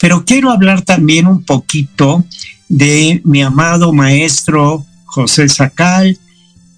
Pero 0.00 0.24
quiero 0.24 0.50
hablar 0.50 0.80
también 0.80 1.26
un 1.26 1.44
poquito 1.44 2.24
de 2.68 3.20
mi 3.22 3.42
amado 3.42 3.92
maestro 3.92 4.86
José 5.04 5.48
Sacal. 5.48 6.18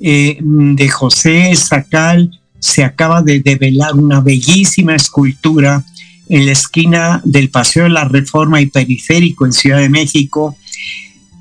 Eh, 0.01 0.39
de 0.43 0.89
José 0.89 1.55
Sacal 1.55 2.37
se 2.59 2.83
acaba 2.83 3.23
de 3.23 3.39
develar 3.39 3.95
una 3.95 4.21
bellísima 4.21 4.97
escultura 4.97 5.85
en 6.29 6.47
la 6.47 6.53
esquina 6.53 7.23
del 7.25 7.49
Paseo 7.51 7.85
de 7.85 7.91
la 7.91 8.05
Reforma 8.05 8.61
y 8.61 8.67
Periférico 8.67 9.47
en 9.47 9.53
Ciudad 9.53 9.79
de 9.79 9.89
México, 9.89 10.57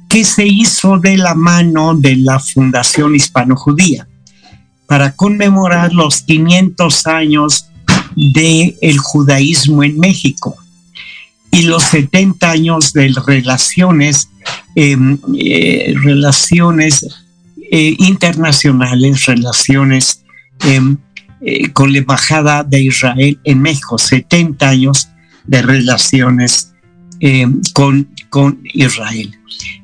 que 0.08 0.24
se 0.24 0.46
hizo 0.46 1.00
de 1.00 1.18
la 1.18 1.34
mano 1.34 1.96
de 1.96 2.16
la 2.18 2.40
Fundación 2.40 3.16
Hispano-Judía 3.16 4.08
para 4.86 5.16
conmemorar 5.16 5.94
los 5.94 6.22
500 6.22 7.08
años 7.08 7.66
del 8.16 8.76
el 8.82 9.00
judaísmo 9.00 9.84
en 9.84 9.98
México 9.98 10.61
y 11.52 11.64
los 11.64 11.84
70 11.84 12.50
años 12.50 12.94
de 12.94 13.14
relaciones, 13.26 14.30
em, 14.76 15.18
eh, 15.38 15.94
relaciones 16.02 17.06
eh, 17.72 17.96
internacionales, 18.00 19.26
relaciones 19.26 20.24
em, 20.66 20.98
eh, 21.42 21.72
con 21.72 21.92
la 21.92 22.00
Embajada 22.00 22.64
de 22.64 22.84
Israel 22.84 23.40
en 23.44 23.62
México, 23.62 23.98
70 23.98 24.70
años 24.70 25.10
de 25.46 25.62
relaciones 25.62 26.74
em, 27.20 27.60
con, 27.74 28.08
con 28.30 28.60
Israel. 28.74 29.32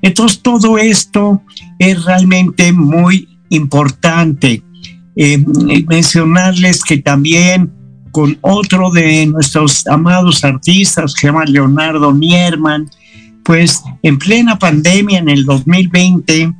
Entonces 0.02 0.42
todo 0.42 0.78
esto 0.78 1.42
es 1.80 2.04
realmente 2.06 2.72
muy 2.72 3.28
importante. 3.50 4.64
mencionarles 5.88 6.84
que 6.84 6.98
también 7.00 7.72
con 8.12 8.38
otro 8.42 8.92
de 8.92 9.26
nuestros 9.28 9.86
amados 9.88 10.44
artistas, 10.44 11.14
que 11.14 11.22
se 11.22 11.28
llama 11.28 11.46
Leonardo 11.46 12.14
Nierman, 12.14 12.90
pues 13.44 13.82
en 14.04 14.20
plena 14.20 14.60
pandemia 14.60 15.20
en 15.20 15.30
el 15.30 15.46
2020 15.46 16.54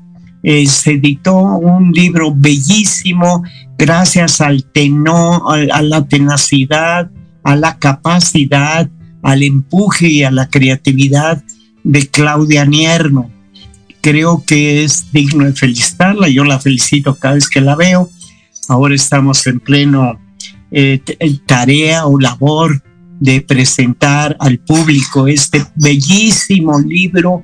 eh, 0.44 0.66
se 0.68 0.92
editó 0.94 1.36
un 1.36 1.92
libro 1.92 2.34
bellísimo 2.34 3.44
gracias 3.78 4.40
al 4.40 4.64
tenor, 4.64 5.42
a, 5.72 5.82
la 5.82 6.08
tenacidad, 6.08 7.12
a 7.44 7.56
la 7.56 7.78
capacidad, 7.78 8.90
al 9.22 9.44
empuje 9.44 10.08
y 10.08 10.24
a 10.24 10.32
la 10.32 10.50
creatividad 10.50 11.44
de 11.84 12.08
Claudia 12.08 12.66
Nierman. 12.66 13.28
Creo 14.02 14.44
que 14.46 14.86
es 14.86 15.12
digno 15.12 15.44
de 15.44 15.54
felicitarla, 15.54 16.30
yo 16.30 16.44
la 16.46 16.60
felicito 16.60 17.16
cada 17.16 17.36
vez 17.36 17.50
que 17.50 17.60
la 17.60 17.76
veo. 17.76 18.10
Ahora 18.70 18.96
estamos 18.96 19.46
en 19.48 19.60
pleno 19.60 20.18
eh, 20.72 21.02
tarea 21.46 22.06
o 22.06 22.20
labor 22.20 22.82
de 23.20 23.42
presentar 23.42 24.36
al 24.40 24.60
público 24.60 25.28
este 25.28 25.66
bellísimo 25.76 26.80
libro 26.80 27.42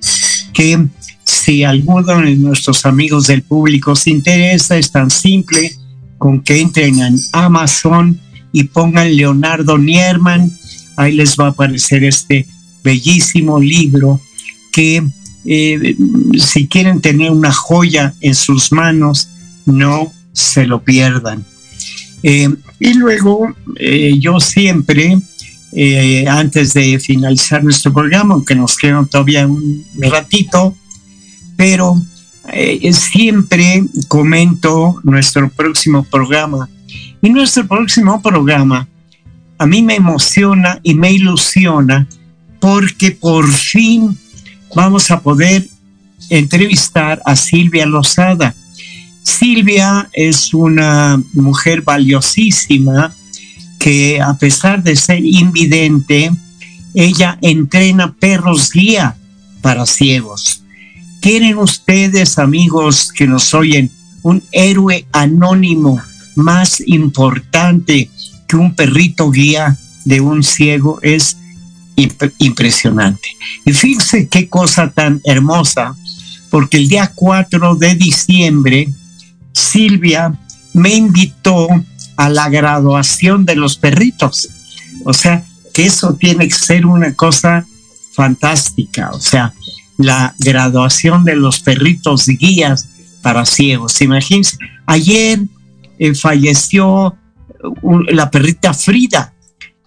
que 0.53 0.87
si 1.25 1.63
alguno 1.63 2.21
de 2.21 2.35
nuestros 2.35 2.85
amigos 2.85 3.27
del 3.27 3.41
público 3.41 3.95
se 3.95 4.11
interesa, 4.11 4.77
es 4.77 4.91
tan 4.91 5.09
simple 5.09 5.75
con 6.17 6.41
que 6.41 6.61
entren 6.61 6.99
en 6.99 7.17
Amazon 7.31 8.19
y 8.51 8.65
pongan 8.65 9.15
Leonardo 9.15 9.77
Nierman, 9.77 10.51
ahí 10.95 11.13
les 11.13 11.37
va 11.37 11.47
a 11.47 11.49
aparecer 11.49 12.03
este 12.03 12.45
bellísimo 12.83 13.59
libro 13.59 14.21
que 14.71 15.03
eh, 15.45 15.95
si 16.37 16.67
quieren 16.67 17.01
tener 17.01 17.31
una 17.31 17.51
joya 17.51 18.13
en 18.21 18.35
sus 18.35 18.71
manos, 18.71 19.29
no 19.65 20.13
se 20.33 20.65
lo 20.65 20.83
pierdan. 20.83 21.45
Eh, 22.21 22.49
y 22.83 22.95
luego 22.95 23.47
eh, 23.77 24.19
yo 24.19 24.41
siempre, 24.41 25.17
eh, 25.71 26.25
antes 26.27 26.73
de 26.73 26.99
finalizar 26.99 27.63
nuestro 27.63 27.93
programa, 27.93 28.33
aunque 28.33 28.55
nos 28.55 28.75
queda 28.75 29.05
todavía 29.09 29.47
un 29.47 29.85
ratito, 30.01 30.75
pero 31.55 31.95
siempre 32.91 33.85
comento 34.09 34.99
nuestro 35.03 35.49
próximo 35.49 36.03
programa. 36.03 36.67
Y 37.21 37.29
nuestro 37.29 37.65
próximo 37.65 38.21
programa 38.21 38.85
a 39.57 39.65
mí 39.65 39.81
me 39.81 39.95
emociona 39.95 40.81
y 40.83 40.93
me 40.93 41.13
ilusiona 41.13 42.05
porque 42.59 43.11
por 43.11 43.49
fin 43.49 44.17
vamos 44.75 45.09
a 45.09 45.21
poder 45.21 45.65
entrevistar 46.29 47.21
a 47.23 47.37
Silvia 47.37 47.85
Lozada. 47.85 48.53
Silvia 49.23 50.09
es 50.13 50.53
una 50.53 51.21
mujer 51.33 51.81
valiosísima 51.81 53.13
que 53.79 54.21
a 54.21 54.33
pesar 54.35 54.83
de 54.83 54.95
ser 54.95 55.25
invidente, 55.25 56.31
ella 56.93 57.37
entrena 57.41 58.13
perros 58.13 58.71
guía 58.71 59.15
para 59.61 59.85
ciegos. 59.85 60.63
¿Quieren 61.21 61.57
ustedes, 61.57 62.37
amigos 62.37 63.11
que 63.13 63.27
nos 63.27 63.53
oyen, 63.53 63.89
un 64.21 64.43
héroe 64.51 65.05
anónimo 65.11 66.01
más 66.35 66.81
importante 66.85 68.09
que 68.47 68.55
un 68.55 68.75
perrito 68.75 69.31
guía 69.31 69.77
de 70.05 70.21
un 70.21 70.43
ciego? 70.43 70.99
Es 71.01 71.37
impresionante. 72.39 73.27
Y 73.65 73.73
fíjense 73.73 74.27
qué 74.27 74.49
cosa 74.49 74.91
tan 74.91 75.21
hermosa, 75.25 75.95
porque 76.49 76.77
el 76.77 76.87
día 76.87 77.11
4 77.13 77.75
de 77.75 77.95
diciembre 77.95 78.87
Silvia 79.53 80.33
me 80.73 80.95
invitó 80.95 81.67
a 82.17 82.29
la 82.29 82.49
graduación 82.49 83.45
de 83.45 83.55
los 83.55 83.77
perritos. 83.77 84.49
O 85.05 85.13
sea, 85.13 85.43
que 85.73 85.85
eso 85.85 86.15
tiene 86.15 86.47
que 86.47 86.55
ser 86.55 86.85
una 86.85 87.13
cosa 87.15 87.65
fantástica. 88.13 89.11
O 89.11 89.19
sea, 89.19 89.53
la 89.97 90.35
graduación 90.39 91.23
de 91.23 91.35
los 91.35 91.59
perritos 91.59 92.27
guías 92.27 92.87
para 93.21 93.45
ciegos. 93.45 94.01
Imagínense, 94.01 94.57
ayer 94.85 95.39
eh, 95.97 96.13
falleció 96.13 97.15
la 98.09 98.29
perrita 98.29 98.73
Frida, 98.73 99.33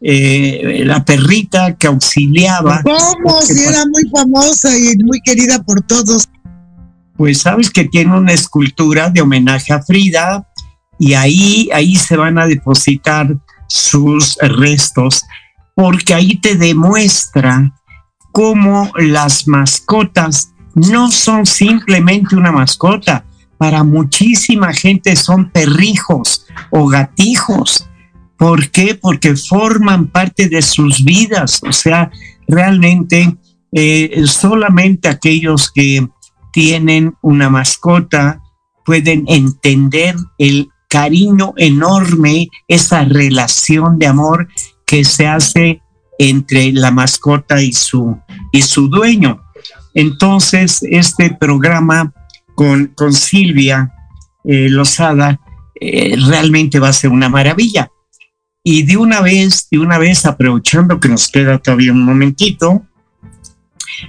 eh, 0.00 0.82
la 0.84 1.04
perrita 1.04 1.76
que 1.76 1.86
auxiliaba. 1.86 2.82
¿Cómo? 2.82 3.42
Si 3.42 3.62
era 3.64 3.84
muy 3.86 4.04
famosa 4.10 4.76
y 4.76 4.96
muy 4.98 5.20
querida 5.20 5.62
por 5.62 5.82
todos 5.82 6.28
pues 7.16 7.42
sabes 7.42 7.70
que 7.70 7.84
tiene 7.84 8.16
una 8.16 8.32
escultura 8.32 9.10
de 9.10 9.20
homenaje 9.20 9.72
a 9.72 9.82
Frida 9.82 10.46
y 10.98 11.14
ahí, 11.14 11.68
ahí 11.72 11.96
se 11.96 12.16
van 12.16 12.38
a 12.38 12.46
depositar 12.46 13.36
sus 13.68 14.36
restos, 14.40 15.22
porque 15.74 16.14
ahí 16.14 16.36
te 16.36 16.54
demuestra 16.54 17.72
cómo 18.32 18.90
las 18.96 19.48
mascotas 19.48 20.52
no 20.74 21.10
son 21.10 21.46
simplemente 21.46 22.36
una 22.36 22.52
mascota, 22.52 23.24
para 23.58 23.82
muchísima 23.82 24.72
gente 24.72 25.16
son 25.16 25.50
perrijos 25.50 26.46
o 26.70 26.86
gatijos. 26.86 27.88
¿Por 28.36 28.70
qué? 28.70 28.94
Porque 28.94 29.34
forman 29.34 30.08
parte 30.08 30.48
de 30.48 30.60
sus 30.60 31.02
vidas. 31.02 31.60
O 31.66 31.72
sea, 31.72 32.10
realmente 32.46 33.34
eh, 33.72 34.22
solamente 34.26 35.08
aquellos 35.08 35.70
que 35.72 36.06
tienen 36.56 37.14
una 37.20 37.50
mascota 37.50 38.40
pueden 38.86 39.24
entender 39.26 40.16
el 40.38 40.70
cariño 40.88 41.52
enorme, 41.58 42.48
esa 42.66 43.04
relación 43.04 43.98
de 43.98 44.06
amor 44.06 44.48
que 44.86 45.04
se 45.04 45.26
hace 45.26 45.82
entre 46.18 46.72
la 46.72 46.90
mascota 46.90 47.60
y 47.60 47.74
su, 47.74 48.18
y 48.52 48.62
su 48.62 48.88
dueño. 48.88 49.42
Entonces, 49.92 50.82
este 50.82 51.36
programa 51.38 52.14
con, 52.54 52.86
con 52.86 53.12
Silvia 53.12 53.92
eh, 54.42 54.70
Lozada 54.70 55.38
eh, 55.78 56.16
realmente 56.26 56.80
va 56.80 56.88
a 56.88 56.94
ser 56.94 57.10
una 57.10 57.28
maravilla. 57.28 57.90
Y 58.64 58.84
de 58.84 58.96
una 58.96 59.20
vez, 59.20 59.68
de 59.70 59.78
una 59.78 59.98
vez, 59.98 60.24
aprovechando 60.24 61.00
que 61.00 61.10
nos 61.10 61.28
queda 61.28 61.58
todavía 61.58 61.92
un 61.92 62.02
momentito, 62.02 62.86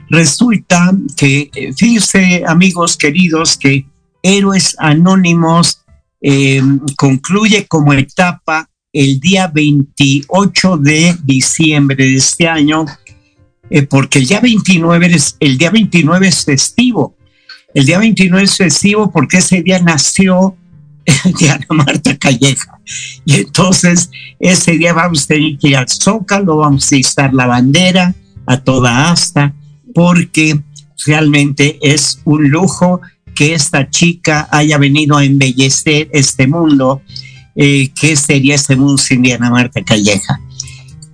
resulta 0.09 0.91
que, 1.15 1.49
eh, 1.53 1.73
fíjense 1.73 2.43
amigos 2.47 2.97
queridos, 2.97 3.57
que 3.57 3.85
Héroes 4.23 4.75
Anónimos 4.79 5.83
eh, 6.21 6.61
concluye 6.97 7.67
como 7.67 7.93
etapa 7.93 8.69
el 8.91 9.19
día 9.19 9.47
28 9.47 10.77
de 10.77 11.15
diciembre 11.23 11.95
de 11.95 12.15
este 12.15 12.47
año, 12.47 12.85
porque 13.89 14.19
el 14.19 14.27
día 14.27 14.39
29 14.39 15.07
es, 15.07 15.35
el 15.39 15.57
día 15.57 15.69
29 15.69 16.27
es 16.27 16.45
festivo. 16.45 17.15
El 17.73 17.85
día 17.85 17.99
29 17.99 18.43
es 18.43 18.57
festivo 18.57 19.11
porque 19.11 19.37
ese 19.37 19.61
día 19.61 19.79
nació 19.79 20.55
Diana 21.39 21.65
Marta 21.69 22.17
Calleja. 22.17 22.79
Y 23.25 23.35
entonces 23.35 24.09
ese 24.39 24.73
día 24.73 24.93
vamos 24.93 25.23
a 25.23 25.27
tener 25.27 25.57
que 25.57 25.69
ir 25.69 25.77
al 25.77 25.87
Zócalo, 25.87 26.57
vamos 26.57 26.91
a 26.91 26.95
izar 26.95 27.33
la 27.33 27.45
bandera 27.45 28.13
a 28.45 28.57
toda 28.57 29.11
asta, 29.11 29.53
porque 29.97 30.61
realmente 31.07 31.79
es 31.81 32.21
un 32.23 32.51
lujo 32.51 33.01
que 33.33 33.55
esta 33.55 33.89
chica 33.89 34.47
haya 34.51 34.77
venido 34.77 35.17
a 35.17 35.25
embellecer 35.25 36.07
este 36.13 36.45
mundo. 36.45 37.01
Eh, 37.55 37.89
¿Qué 37.99 38.15
sería 38.15 38.53
este 38.53 38.75
mundo 38.75 38.99
sin 38.99 39.23
Diana 39.23 39.49
Marta 39.49 39.83
Calleja? 39.83 40.39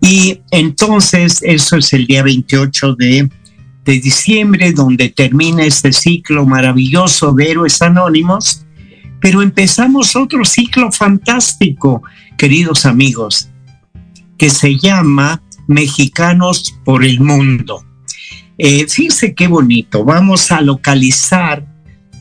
Y 0.01 0.41
entonces 0.51 1.39
eso 1.43 1.77
es 1.77 1.93
el 1.93 2.07
día 2.07 2.23
28 2.23 2.95
de, 2.95 3.29
de 3.85 3.99
diciembre, 4.01 4.73
donde 4.73 5.07
termina 5.07 5.63
este 5.63 5.93
ciclo 5.93 6.45
maravilloso 6.45 7.31
de 7.31 7.51
héroes 7.51 7.81
anónimos 7.81 8.65
pero 9.21 9.41
empezamos 9.41 10.17
otro 10.17 10.43
ciclo 10.43 10.91
fantástico, 10.91 12.03
queridos 12.37 12.85
amigos, 12.85 13.47
que 14.37 14.49
se 14.49 14.77
llama 14.77 15.41
Mexicanos 15.69 16.77
por 16.83 17.05
el 17.05 17.21
Mundo. 17.21 17.85
Eh, 18.57 18.85
fíjense 18.87 19.33
qué 19.33 19.47
bonito, 19.47 20.05
vamos 20.05 20.51
a 20.51 20.61
localizar 20.61 21.65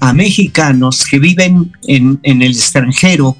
a 0.01 0.13
mexicanos 0.13 1.05
que 1.09 1.19
viven 1.19 1.73
en, 1.87 2.19
el 2.25 2.43
extranjero 2.43 3.37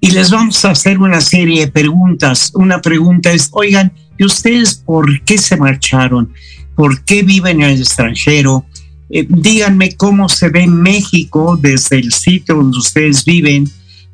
y 0.00 0.10
les 0.12 0.30
vamos 0.30 0.64
a 0.64 0.70
hacer 0.70 0.98
una 0.98 1.20
serie 1.20 1.60
de 1.66 1.72
preguntas. 1.72 2.52
Una 2.54 2.80
pregunta 2.80 3.32
es, 3.32 3.50
oigan, 3.52 3.92
¿y 4.16 4.24
ustedes 4.24 4.74
por 4.74 5.22
qué 5.24 5.36
se 5.36 5.56
marcharon? 5.56 6.32
¿Por 6.74 7.04
qué 7.04 7.22
viven 7.22 7.62
en 7.62 7.70
el 7.70 7.80
extranjero? 7.80 8.64
Eh, 9.10 9.26
díganme 9.28 9.96
cómo 9.96 10.28
se 10.28 10.48
ve 10.48 10.66
México 10.66 11.58
desde 11.60 11.98
el 11.98 12.12
sitio 12.12 12.54
donde 12.54 12.78
ustedes 12.78 13.24
viven. 13.24 13.68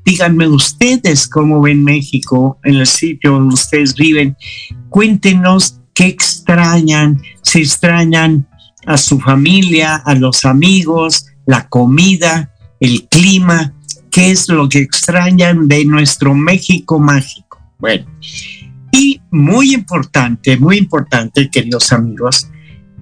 Díganme 0.05 0.49
ustedes 0.49 1.29
cómo 1.29 1.61
ven 1.61 1.85
México 1.85 2.59
en 2.65 2.75
el 2.75 2.87
sitio 2.87 3.33
donde 3.33 3.55
ustedes 3.55 3.95
viven. 3.95 4.37
Cuéntenos 4.89 5.82
qué 5.95 6.07
extrañan, 6.07 7.21
si 7.43 7.61
extrañan 7.61 8.47
a 8.87 8.97
su 8.97 9.21
familia, 9.21 9.97
a 9.97 10.15
los 10.15 10.45
amigos, 10.45 11.27
la 11.47 11.69
comida, 11.69 12.53
el 12.81 13.07
clima, 13.09 13.75
qué 14.11 14.31
es 14.31 14.49
lo 14.49 14.69
que 14.69 14.79
extrañan 14.79 15.69
de 15.69 15.85
nuestro 15.85 16.35
México 16.35 16.99
mágico. 16.99 17.59
Bueno, 17.79 18.07
y 18.93 19.21
muy 19.31 19.75
importante, 19.75 20.57
muy 20.57 20.77
importante, 20.79 21.49
queridos 21.49 21.93
amigos, 21.93 22.49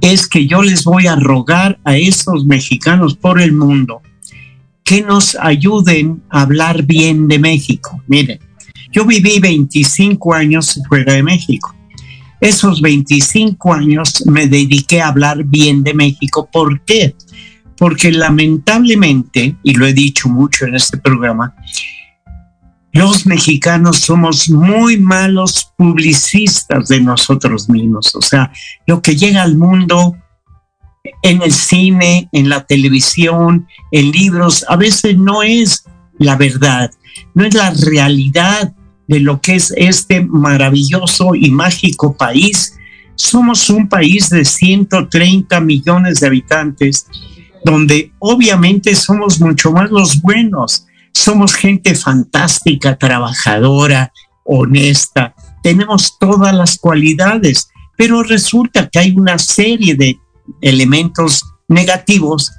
es 0.01 0.27
que 0.29 0.47
yo 0.47 0.63
les 0.63 0.85
voy 0.85 1.07
a 1.07 1.17
rogar 1.17 1.79
a 1.85 1.97
esos 1.97 2.47
mexicanos 2.47 3.17
por 3.17 3.41
el 3.41 3.53
mundo 3.53 4.01
que 4.85 5.03
nos 5.03 5.37
ayuden 5.37 6.23
a 6.31 6.43
hablar 6.43 6.85
bien 6.85 7.29
de 7.29 7.39
México. 7.39 8.03
Miren, 8.07 8.41
yo 8.93 9.05
viví 9.05 9.39
25 9.39 10.35
años 10.35 10.81
fuera 10.89 11.13
de 11.13 11.23
México. 11.23 11.75
Esos 12.41 12.81
25 12.81 13.75
años 13.75 14.25
me 14.27 14.47
dediqué 14.47 15.03
a 15.03 15.09
hablar 15.09 15.45
bien 15.45 15.83
de 15.85 15.95
México. 15.95 16.49
¿Por 16.51 16.83
qué? 16.85 17.15
Porque 17.77 18.11
lamentablemente, 18.13 19.57
y 19.63 19.75
lo 19.75 19.87
he 19.87 19.93
dicho 19.93 20.29
mucho 20.29 20.65
en 20.65 20.75
este 20.75 20.97
programa, 20.97 21.55
los 22.93 23.27
mexicanos 23.27 23.99
somos 23.99 24.49
muy 24.49 24.99
malos 24.99 25.73
publicistas 25.77 26.89
de 26.89 27.01
nosotros 27.01 27.69
mismos. 27.69 28.15
O 28.15 28.23
sea, 28.23 28.51
lo 28.87 29.01
que 29.01 29.17
llega 29.17 29.43
al 29.43 29.57
mundo 29.57 30.17
en 31.23 31.43
el 31.43 31.53
cine, 31.53 32.29
en 32.33 32.49
la 32.49 32.65
televisión, 32.65 33.67
en 33.93 34.11
libros, 34.11 34.65
a 34.69 34.77
veces 34.77 35.17
no 35.17 35.43
es 35.43 35.85
la 36.19 36.37
verdad, 36.37 36.91
no 37.35 37.45
es 37.45 37.55
la 37.55 37.71
realidad 37.71 38.75
de 39.11 39.21
lo 39.21 39.41
que 39.43 39.57
es 39.57 39.75
este 39.77 40.25
maravilloso 40.25 41.35
y 41.35 41.51
mágico 41.51 42.17
país. 42.17 42.79
Somos 43.17 43.69
un 43.69 43.89
país 43.89 44.31
de 44.31 44.47
130 44.47 45.61
millones 45.61 46.21
de 46.21 46.29
habitantes, 46.29 47.07
donde 47.65 48.13
obviamente 48.19 48.95
somos 48.95 49.39
mucho 49.41 49.73
más 49.73 49.91
los 49.91 50.23
buenos 50.23 50.87
somos 51.13 51.55
gente 51.55 51.95
fantástica, 51.95 52.97
trabajadora, 52.97 54.13
honesta, 54.45 55.35
tenemos 55.63 56.19
todas 56.19 56.55
las 56.55 56.79
cualidades, 56.79 57.69
pero 57.97 58.23
resulta 58.23 58.89
que 58.89 58.99
hay 58.99 59.15
una 59.17 59.39
serie 59.39 59.95
de 59.95 60.19
elementos 60.63 61.45
negativos 61.69 62.51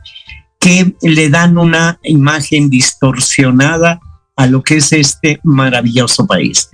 que 0.60 0.96
le 1.02 1.30
dan 1.30 1.58
una 1.58 2.00
imagen 2.04 2.70
distorsionada 2.70 4.00
a 4.42 4.48
lo 4.48 4.64
que 4.64 4.78
es 4.78 4.92
este 4.92 5.40
maravilloso 5.44 6.26
país. 6.26 6.68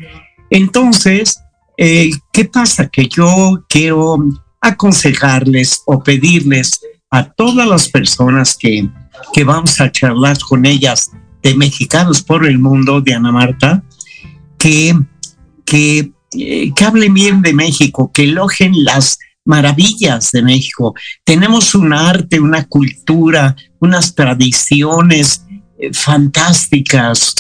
Entonces, 0.50 1.44
eh, 1.78 2.12
¿qué 2.32 2.46
pasa? 2.46 2.88
Que 2.88 3.10
yo 3.10 3.66
quiero 3.68 4.24
aconsejarles 4.62 5.82
o 5.86 6.02
pedirles 6.02 6.80
a 7.12 7.30
todas 7.30 7.68
las 7.68 7.90
personas 7.90 8.56
que, 8.58 8.88
que 9.34 9.44
vamos 9.44 9.82
a 9.82 9.92
charlar 9.92 10.38
con 10.48 10.66
ellas 10.66 11.12
de 11.44 11.56
mexicanos 11.56 12.22
por 12.22 12.46
el 12.46 12.58
mundo, 12.58 13.02
Diana 13.02 13.34
Marta, 13.34 13.84
que, 14.58 14.98
que, 15.66 16.14
eh, 16.32 16.72
que 16.74 16.86
hablen 16.86 17.14
bien 17.14 17.42
de 17.42 17.54
México, 17.54 18.12
que 18.14 18.24
elogien 18.24 18.86
las 18.86 19.18
maravillas 19.44 20.32
de 20.32 20.42
México. 20.42 20.94
Tenemos 21.26 21.76
un 21.76 21.92
arte, 21.92 22.40
una 22.40 22.64
cultura, 22.64 23.58
unas 23.80 24.16
tradiciones 24.16 25.47
fantásticas. 25.94 27.36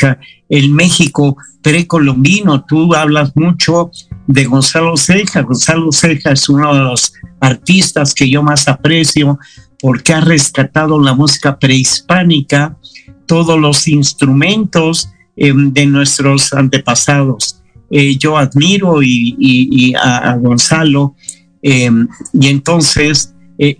el 0.49 0.71
México 0.71 1.37
precolombino, 1.61 2.63
tú 2.65 2.93
hablas 2.93 3.35
mucho 3.35 3.91
de 4.27 4.45
Gonzalo 4.45 4.95
Ceja. 4.97 5.41
Gonzalo 5.41 5.91
Ceja 5.91 6.31
es 6.31 6.47
uno 6.49 6.73
de 6.73 6.81
los 6.81 7.13
artistas 7.39 8.13
que 8.13 8.29
yo 8.29 8.43
más 8.43 8.67
aprecio 8.67 9.37
porque 9.79 10.13
ha 10.13 10.21
rescatado 10.21 10.99
la 10.99 11.13
música 11.13 11.57
prehispánica 11.57 12.77
todos 13.25 13.59
los 13.59 13.87
instrumentos 13.87 15.09
eh, 15.35 15.53
de 15.55 15.85
nuestros 15.85 16.53
antepasados. 16.53 17.61
Eh, 17.91 18.17
yo 18.17 18.37
admiro 18.37 19.01
y, 19.01 19.93
a, 20.01 20.35
Gonzalo 20.37 21.15
eh, 21.61 21.89
y 22.33 22.47
entonces 22.47 23.33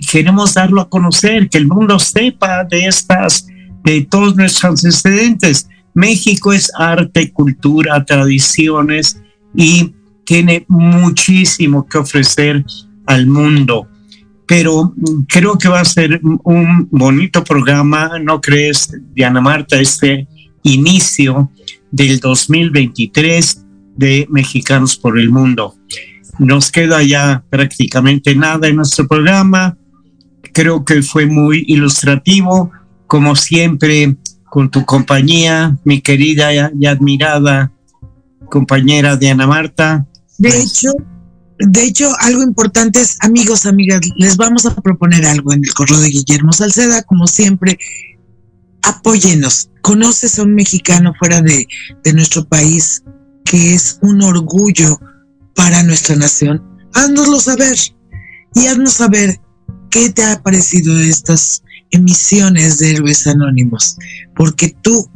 queremos 0.09 0.55
darlo 0.55 0.81
a 0.81 0.89
conocer, 0.89 1.49
que 1.49 1.59
el 1.59 1.67
mundo 1.67 1.99
sepa 1.99 2.63
de 2.63 2.87
estas, 2.87 3.47
de 3.91 4.01
todos 4.01 4.35
nuestros 4.35 4.85
antecedentes. 4.85 5.67
México 5.93 6.53
es 6.53 6.71
arte, 6.77 7.31
cultura, 7.31 8.03
tradiciones 8.05 9.21
y 9.55 9.93
tiene 10.25 10.65
muchísimo 10.67 11.87
que 11.87 11.97
ofrecer 11.97 12.63
al 13.05 13.27
mundo 13.27 13.87
pero 14.47 14.93
creo 15.27 15.57
que 15.57 15.67
va 15.67 15.81
a 15.81 15.85
ser 15.85 16.21
un 16.23 16.87
bonito 16.89 17.43
programa, 17.43 18.17
¿no 18.19 18.39
crees, 18.39 18.89
Diana 19.13 19.41
Marta, 19.41 19.79
este 19.79 20.25
inicio 20.63 21.51
del 21.91 22.19
2023 22.21 23.65
de 23.97 24.25
Mexicanos 24.29 24.95
por 24.95 25.19
el 25.19 25.29
Mundo? 25.29 25.75
Nos 26.39 26.71
queda 26.71 27.03
ya 27.03 27.43
prácticamente 27.49 28.35
nada 28.35 28.69
en 28.69 28.77
nuestro 28.77 29.05
programa. 29.05 29.77
Creo 30.53 30.85
que 30.85 31.01
fue 31.01 31.25
muy 31.25 31.65
ilustrativo, 31.67 32.71
como 33.07 33.35
siempre, 33.35 34.15
con 34.49 34.69
tu 34.69 34.85
compañía, 34.85 35.77
mi 35.83 36.01
querida 36.01 36.51
y 36.53 36.85
admirada 36.85 37.71
compañera 38.47 39.17
Diana 39.17 39.47
Marta. 39.47 40.05
De 40.37 40.49
hecho, 40.49 40.91
de 41.59 41.83
hecho, 41.83 42.11
algo 42.19 42.43
importante 42.43 43.01
es, 43.01 43.17
amigos, 43.21 43.65
amigas, 43.65 44.01
les 44.15 44.37
vamos 44.37 44.65
a 44.65 44.75
proponer 44.75 45.25
algo 45.25 45.53
en 45.53 45.61
el 45.63 45.73
correo 45.73 45.99
de 45.99 46.09
Guillermo 46.09 46.53
Salceda, 46.53 47.01
como 47.03 47.27
siempre, 47.27 47.79
apóyenos. 48.83 49.69
¿Conoces 49.81 50.37
a 50.37 50.43
un 50.43 50.53
mexicano 50.53 51.13
fuera 51.17 51.41
de, 51.41 51.67
de 52.03 52.13
nuestro 52.13 52.45
país 52.45 53.03
que 53.43 53.73
es 53.73 53.97
un 54.01 54.21
orgullo 54.21 54.99
para 55.55 55.81
nuestra 55.83 56.15
nación? 56.15 56.63
Haznoslo 56.93 57.39
saber 57.39 57.77
y 58.53 58.67
haznos 58.67 58.93
saber 58.93 59.39
qué 59.89 60.09
te 60.11 60.23
ha 60.23 60.41
parecido 60.41 60.97
estas 60.99 61.63
emisiones 61.91 62.79
de 62.79 62.91
Héroes 62.91 63.27
Anónimos, 63.27 63.97
porque 64.35 64.75
tú 64.81 65.09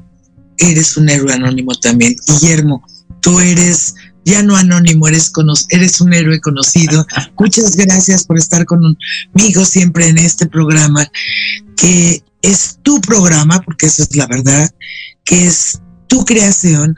eres 0.58 0.98
un 0.98 1.10
héroe 1.10 1.34
anónimo 1.34 1.74
también. 1.76 2.16
Guillermo, 2.28 2.84
tú 3.22 3.40
eres 3.40 3.96
ya 4.24 4.44
no 4.44 4.56
anónimo, 4.56 5.08
eres, 5.08 5.32
eres 5.70 6.02
un 6.02 6.14
héroe 6.14 6.40
conocido. 6.40 7.06
Muchas 7.40 7.76
gracias 7.76 8.24
por 8.24 8.38
estar 8.38 8.66
conmigo 8.66 9.66
siempre 9.66 10.08
en 10.08 10.18
este 10.18 10.46
programa, 10.46 11.10
que 11.76 12.24
es 12.42 12.80
tu 12.84 13.02
programa, 13.02 13.62
porque 13.62 13.88
esa 13.88 14.04
es 14.04 14.16
la 14.16 14.28
verdad, 14.28 14.70
que 15.24 15.48
es 15.48 15.82
tu 16.08 16.24
creación 16.26 16.96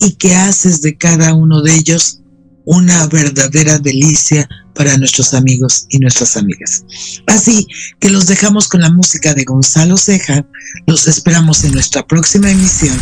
y 0.00 0.12
que 0.12 0.34
haces 0.34 0.82
de 0.82 0.96
cada 0.96 1.34
uno 1.34 1.62
de 1.62 1.74
ellos 1.74 2.20
una 2.64 3.06
verdadera 3.06 3.78
delicia 3.78 4.48
para 4.74 4.96
nuestros 4.96 5.34
amigos 5.34 5.86
y 5.90 5.98
nuestras 5.98 6.36
amigas. 6.36 6.84
Así 7.26 7.66
que 8.00 8.10
los 8.10 8.26
dejamos 8.26 8.68
con 8.68 8.80
la 8.80 8.90
música 8.90 9.34
de 9.34 9.44
Gonzalo 9.44 9.96
Ceja. 9.96 10.46
Los 10.86 11.06
esperamos 11.06 11.64
en 11.64 11.72
nuestra 11.72 12.06
próxima 12.06 12.50
emisión 12.50 12.98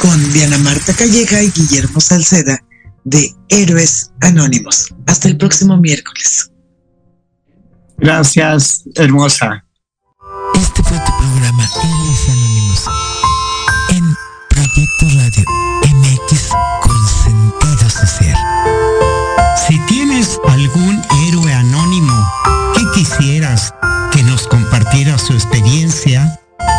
con 0.00 0.32
Diana 0.32 0.58
Marta 0.58 0.94
Calleja 0.94 1.42
y 1.42 1.50
Guillermo 1.50 2.00
Salceda 2.00 2.62
de 3.04 3.34
Héroes 3.48 4.10
Anónimos. 4.20 4.94
Hasta 5.06 5.28
el 5.28 5.36
próximo 5.36 5.76
miércoles. 5.76 6.50
Gracias, 7.98 8.84
hermosa. 8.94 9.64
Este 10.54 10.82
fue 10.82 10.98
tu 10.98 11.12
programa 11.18 11.68
Héroes 11.84 12.28
Anónimos 12.28 12.84
en 13.90 14.16
Proyecto 14.48 15.06
Radio 15.16 15.44
MX 16.00 16.48
con 16.82 17.08
sentido 17.24 17.90
social. 17.90 18.38
Si 19.66 19.78
tienes 19.80 20.38
algún 20.48 20.89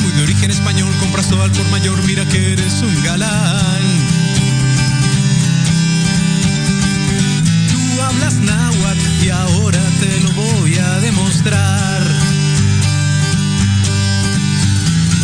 muy 0.00 0.12
de 0.12 0.22
origen 0.22 0.50
español, 0.50 0.90
compras 0.98 1.28
todo 1.28 1.42
al 1.42 1.50
por 1.52 1.68
mayor, 1.70 2.02
mira 2.04 2.24
que 2.24 2.52
eres 2.52 2.80
un 2.80 3.02
galán. 3.02 3.82
Tú 7.70 8.02
hablas 8.02 8.34
náhuatl 8.36 9.24
y 9.24 9.28
ahora 9.28 9.80
te 10.00 10.20
lo 10.20 10.32
voy 10.32 10.78
a 10.78 11.00
demostrar. 11.00 12.02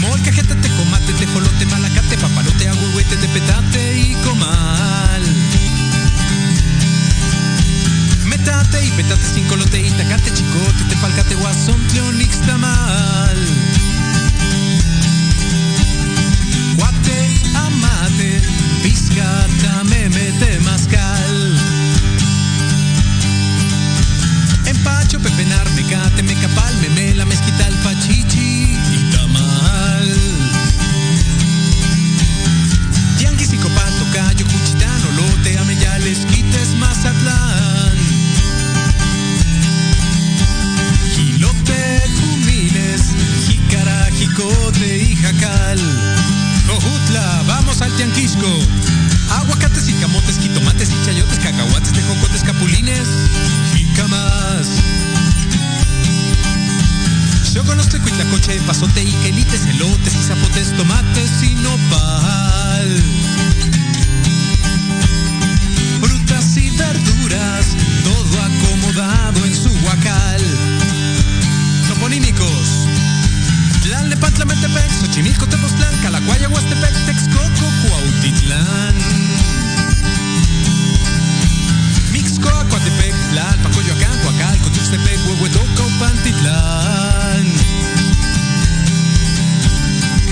Molcajete, 0.00 0.54
tecomate, 0.56 1.12
tejolote, 1.14 1.66
malacate, 1.66 2.18
papalote, 2.18 2.70
te 3.08 3.16
tepetate 3.16 3.98
y 3.98 4.14
comal. 4.24 5.22
Metate 8.26 8.86
y 8.86 8.90
petate, 8.90 9.24
cincolote, 9.34 9.80
itacate, 9.80 10.32
chicote, 10.34 10.84
tepalcate, 10.90 11.34
guasón, 11.34 11.80
teonix, 11.88 12.40
tamal 12.42 13.38
guate, 16.78 17.18
amate, 17.54 18.40
pizkata 18.82 19.84
mete 19.84 20.60
mascal. 20.60 21.36
Empacho, 24.64 25.18
pepenar, 25.18 25.68
mecate, 25.74 26.22
mecapal, 26.22 26.74
memela, 26.80 27.24
mezquital, 27.24 27.74
pachichi 27.82 28.78
y 28.96 29.10
tamal. 29.12 30.08
Tianguis, 33.18 33.50
copal, 33.62 33.92
tocayo, 33.98 34.44
cuchitán, 34.46 35.00
olote, 35.10 35.58
ameyales, 35.58 36.18
quites, 36.30 36.68
mazatlán. 36.78 37.96
Jilote, 41.14 41.82
jumines, 42.18 43.02
jícara, 43.46 44.10
jicote 44.16 44.98
y 44.98 45.16
jacal. 45.16 46.17
Aguacates 49.30 49.88
y 49.88 49.92
camotes, 49.94 50.38
jitomates 50.38 50.88
y 50.90 51.04
chayotes, 51.04 51.38
cacahuates, 51.40 51.92
tejocotes, 51.92 52.44
capulines 52.44 53.08
y 53.76 53.84
camas. 53.94 54.68
Yo 57.52 57.64
conozco 57.64 57.96
el 57.96 58.02
cuitlacoche, 58.02 58.60
pasote 58.68 59.02
y 59.02 59.10
quelites, 59.24 59.66
elotes 59.66 60.14
y 60.14 60.22
zapotes, 60.22 60.76
tomates 60.76 61.42
y 61.42 61.56
nopal. 61.56 63.02
Frutas 66.00 66.56
y 66.56 66.70
verduras, 66.70 67.66
todo 68.04 68.42
acomodado 68.42 69.44
en 69.44 69.54
su 69.56 69.70
guacal. 69.80 70.42
Toponímicos 71.88 72.86
Tlalnepantla, 74.18 74.44
Metepec, 74.46 74.90
Xochimilco, 75.00 75.46
Tepoztlán, 75.46 75.94
Calacuaya, 76.02 76.48
Huastepec, 76.48 76.92
Texcoco, 77.06 77.66
Cuautitlán. 77.82 78.94
Mixcoa, 82.10 82.64
Coatepec, 82.68 83.14
Tlalpan, 83.30 83.72
Coyoacán, 83.72 84.18
Coacalco, 84.24 84.70
Tuxtepec, 84.70 85.20
Huehuetoca, 85.24 85.84
Pantitlán. 86.00 87.46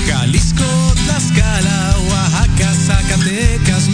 Jalisco, 0.06 0.94
Tlaxcala, 1.04 1.96
Oaxaca, 2.10 2.74
Zacatecas, 2.74 3.88